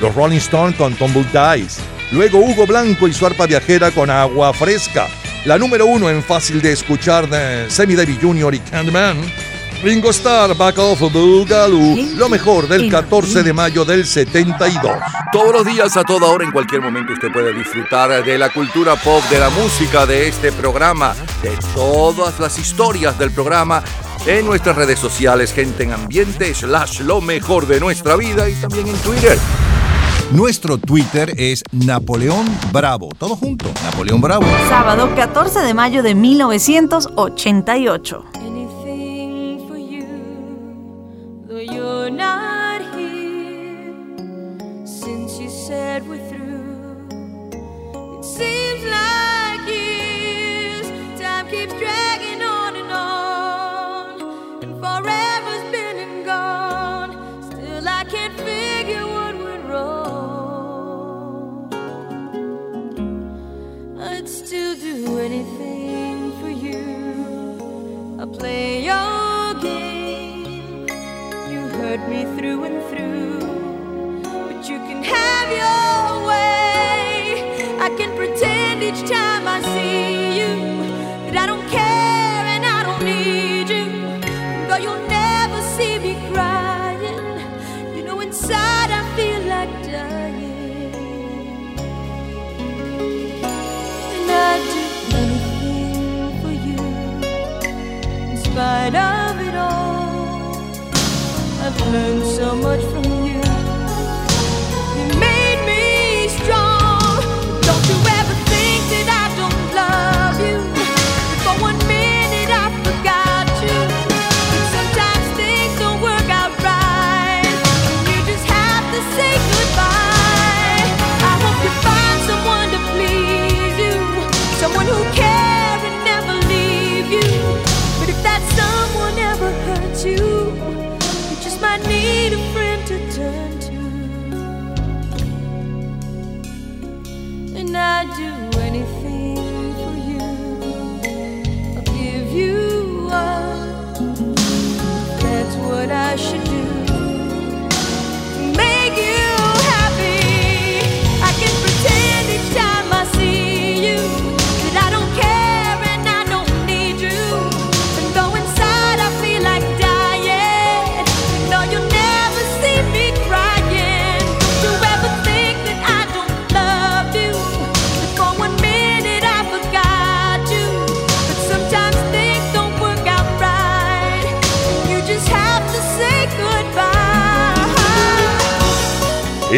los 0.00 0.14
Rolling 0.14 0.38
Stones 0.38 0.76
con 0.76 0.94
Tumble 0.94 1.24
Dice, 1.24 1.80
luego 2.12 2.40
Hugo 2.40 2.66
Blanco 2.66 3.08
y 3.08 3.14
su 3.14 3.24
arpa 3.24 3.46
viajera 3.46 3.90
con 3.90 4.10
Agua 4.10 4.52
Fresca, 4.52 5.06
la 5.46 5.58
número 5.58 5.86
uno 5.86 6.10
en 6.10 6.24
fácil 6.24 6.60
de 6.60 6.72
escuchar 6.72 7.28
de 7.28 7.70
Sammy 7.70 7.94
Davis 7.94 8.18
Jr. 8.20 8.52
y 8.56 8.58
Candyman, 8.58 9.16
Ringo 9.82 10.10
Starr, 10.10 10.56
Back 10.56 10.78
of 10.78 11.00
Boogaloo, 11.00 11.96
lo 12.16 12.28
mejor 12.28 12.68
del 12.68 12.90
14 12.90 13.42
de 13.42 13.52
mayo 13.52 13.84
del 13.84 14.06
72. 14.06 14.80
Todos 15.32 15.52
los 15.52 15.64
días, 15.64 15.96
a 15.96 16.02
toda 16.02 16.28
hora, 16.28 16.44
en 16.44 16.50
cualquier 16.50 16.80
momento, 16.80 17.12
usted 17.12 17.32
puede 17.32 17.52
disfrutar 17.52 18.24
de 18.24 18.38
la 18.38 18.50
cultura 18.50 18.96
pop, 18.96 19.22
de 19.30 19.38
la 19.38 19.50
música, 19.50 20.06
de 20.06 20.28
este 20.28 20.50
programa, 20.52 21.14
de 21.42 21.56
todas 21.74 22.40
las 22.40 22.58
historias 22.58 23.18
del 23.18 23.30
programa 23.30 23.82
en 24.26 24.46
nuestras 24.46 24.76
redes 24.76 24.98
sociales, 24.98 25.52
gente 25.52 25.84
en 25.84 25.92
ambiente, 25.92 26.54
slash 26.54 27.00
lo 27.00 27.20
mejor 27.20 27.66
de 27.66 27.78
nuestra 27.78 28.16
vida 28.16 28.48
y 28.48 28.54
también 28.54 28.88
en 28.88 28.96
Twitter. 28.96 29.38
Nuestro 30.32 30.78
Twitter 30.78 31.34
es 31.36 31.62
Napoleón 31.70 32.46
Bravo. 32.72 33.10
Todo 33.16 33.36
junto, 33.36 33.66
Napoleón 33.84 34.20
Bravo. 34.20 34.44
Sábado 34.68 35.14
14 35.14 35.60
de 35.60 35.74
mayo 35.74 36.02
de 36.02 36.16
1988. 36.16 38.24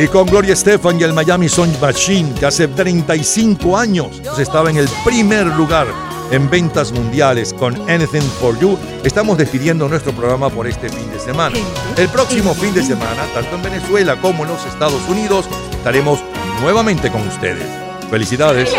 Con 0.08 0.26
Gloria 0.26 0.52
Estefan 0.54 1.00
y 1.00 1.02
el 1.02 1.12
Miami 1.12 1.48
Sound 1.48 1.80
Machine, 1.80 2.32
que 2.38 2.46
hace 2.46 2.68
35 2.68 3.76
años 3.76 4.22
estaba 4.38 4.70
en 4.70 4.76
el 4.76 4.88
primer 5.04 5.46
lugar 5.46 5.86
en 6.30 6.48
ventas 6.50 6.92
mundiales 6.92 7.54
con 7.54 7.74
Anything 7.90 8.28
for 8.40 8.58
You, 8.58 8.78
estamos 9.04 9.38
despidiendo 9.38 9.88
nuestro 9.88 10.12
programa 10.12 10.50
por 10.50 10.66
este 10.66 10.88
fin 10.88 11.10
de 11.10 11.18
semana. 11.18 11.56
El 11.96 12.08
próximo 12.08 12.54
fin 12.54 12.74
de 12.74 12.82
semana, 12.82 13.22
tanto 13.34 13.56
en 13.56 13.62
Venezuela 13.62 14.16
como 14.16 14.44
en 14.44 14.50
los 14.50 14.64
Estados 14.66 15.00
Unidos, 15.08 15.46
estaremos 15.72 16.20
nuevamente 16.60 17.10
con 17.10 17.26
ustedes. 17.26 17.64
Felicidades. 18.10 18.70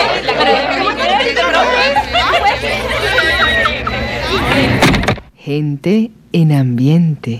Gente 5.35 6.11
en 6.33 6.51
ambiente. 6.51 7.38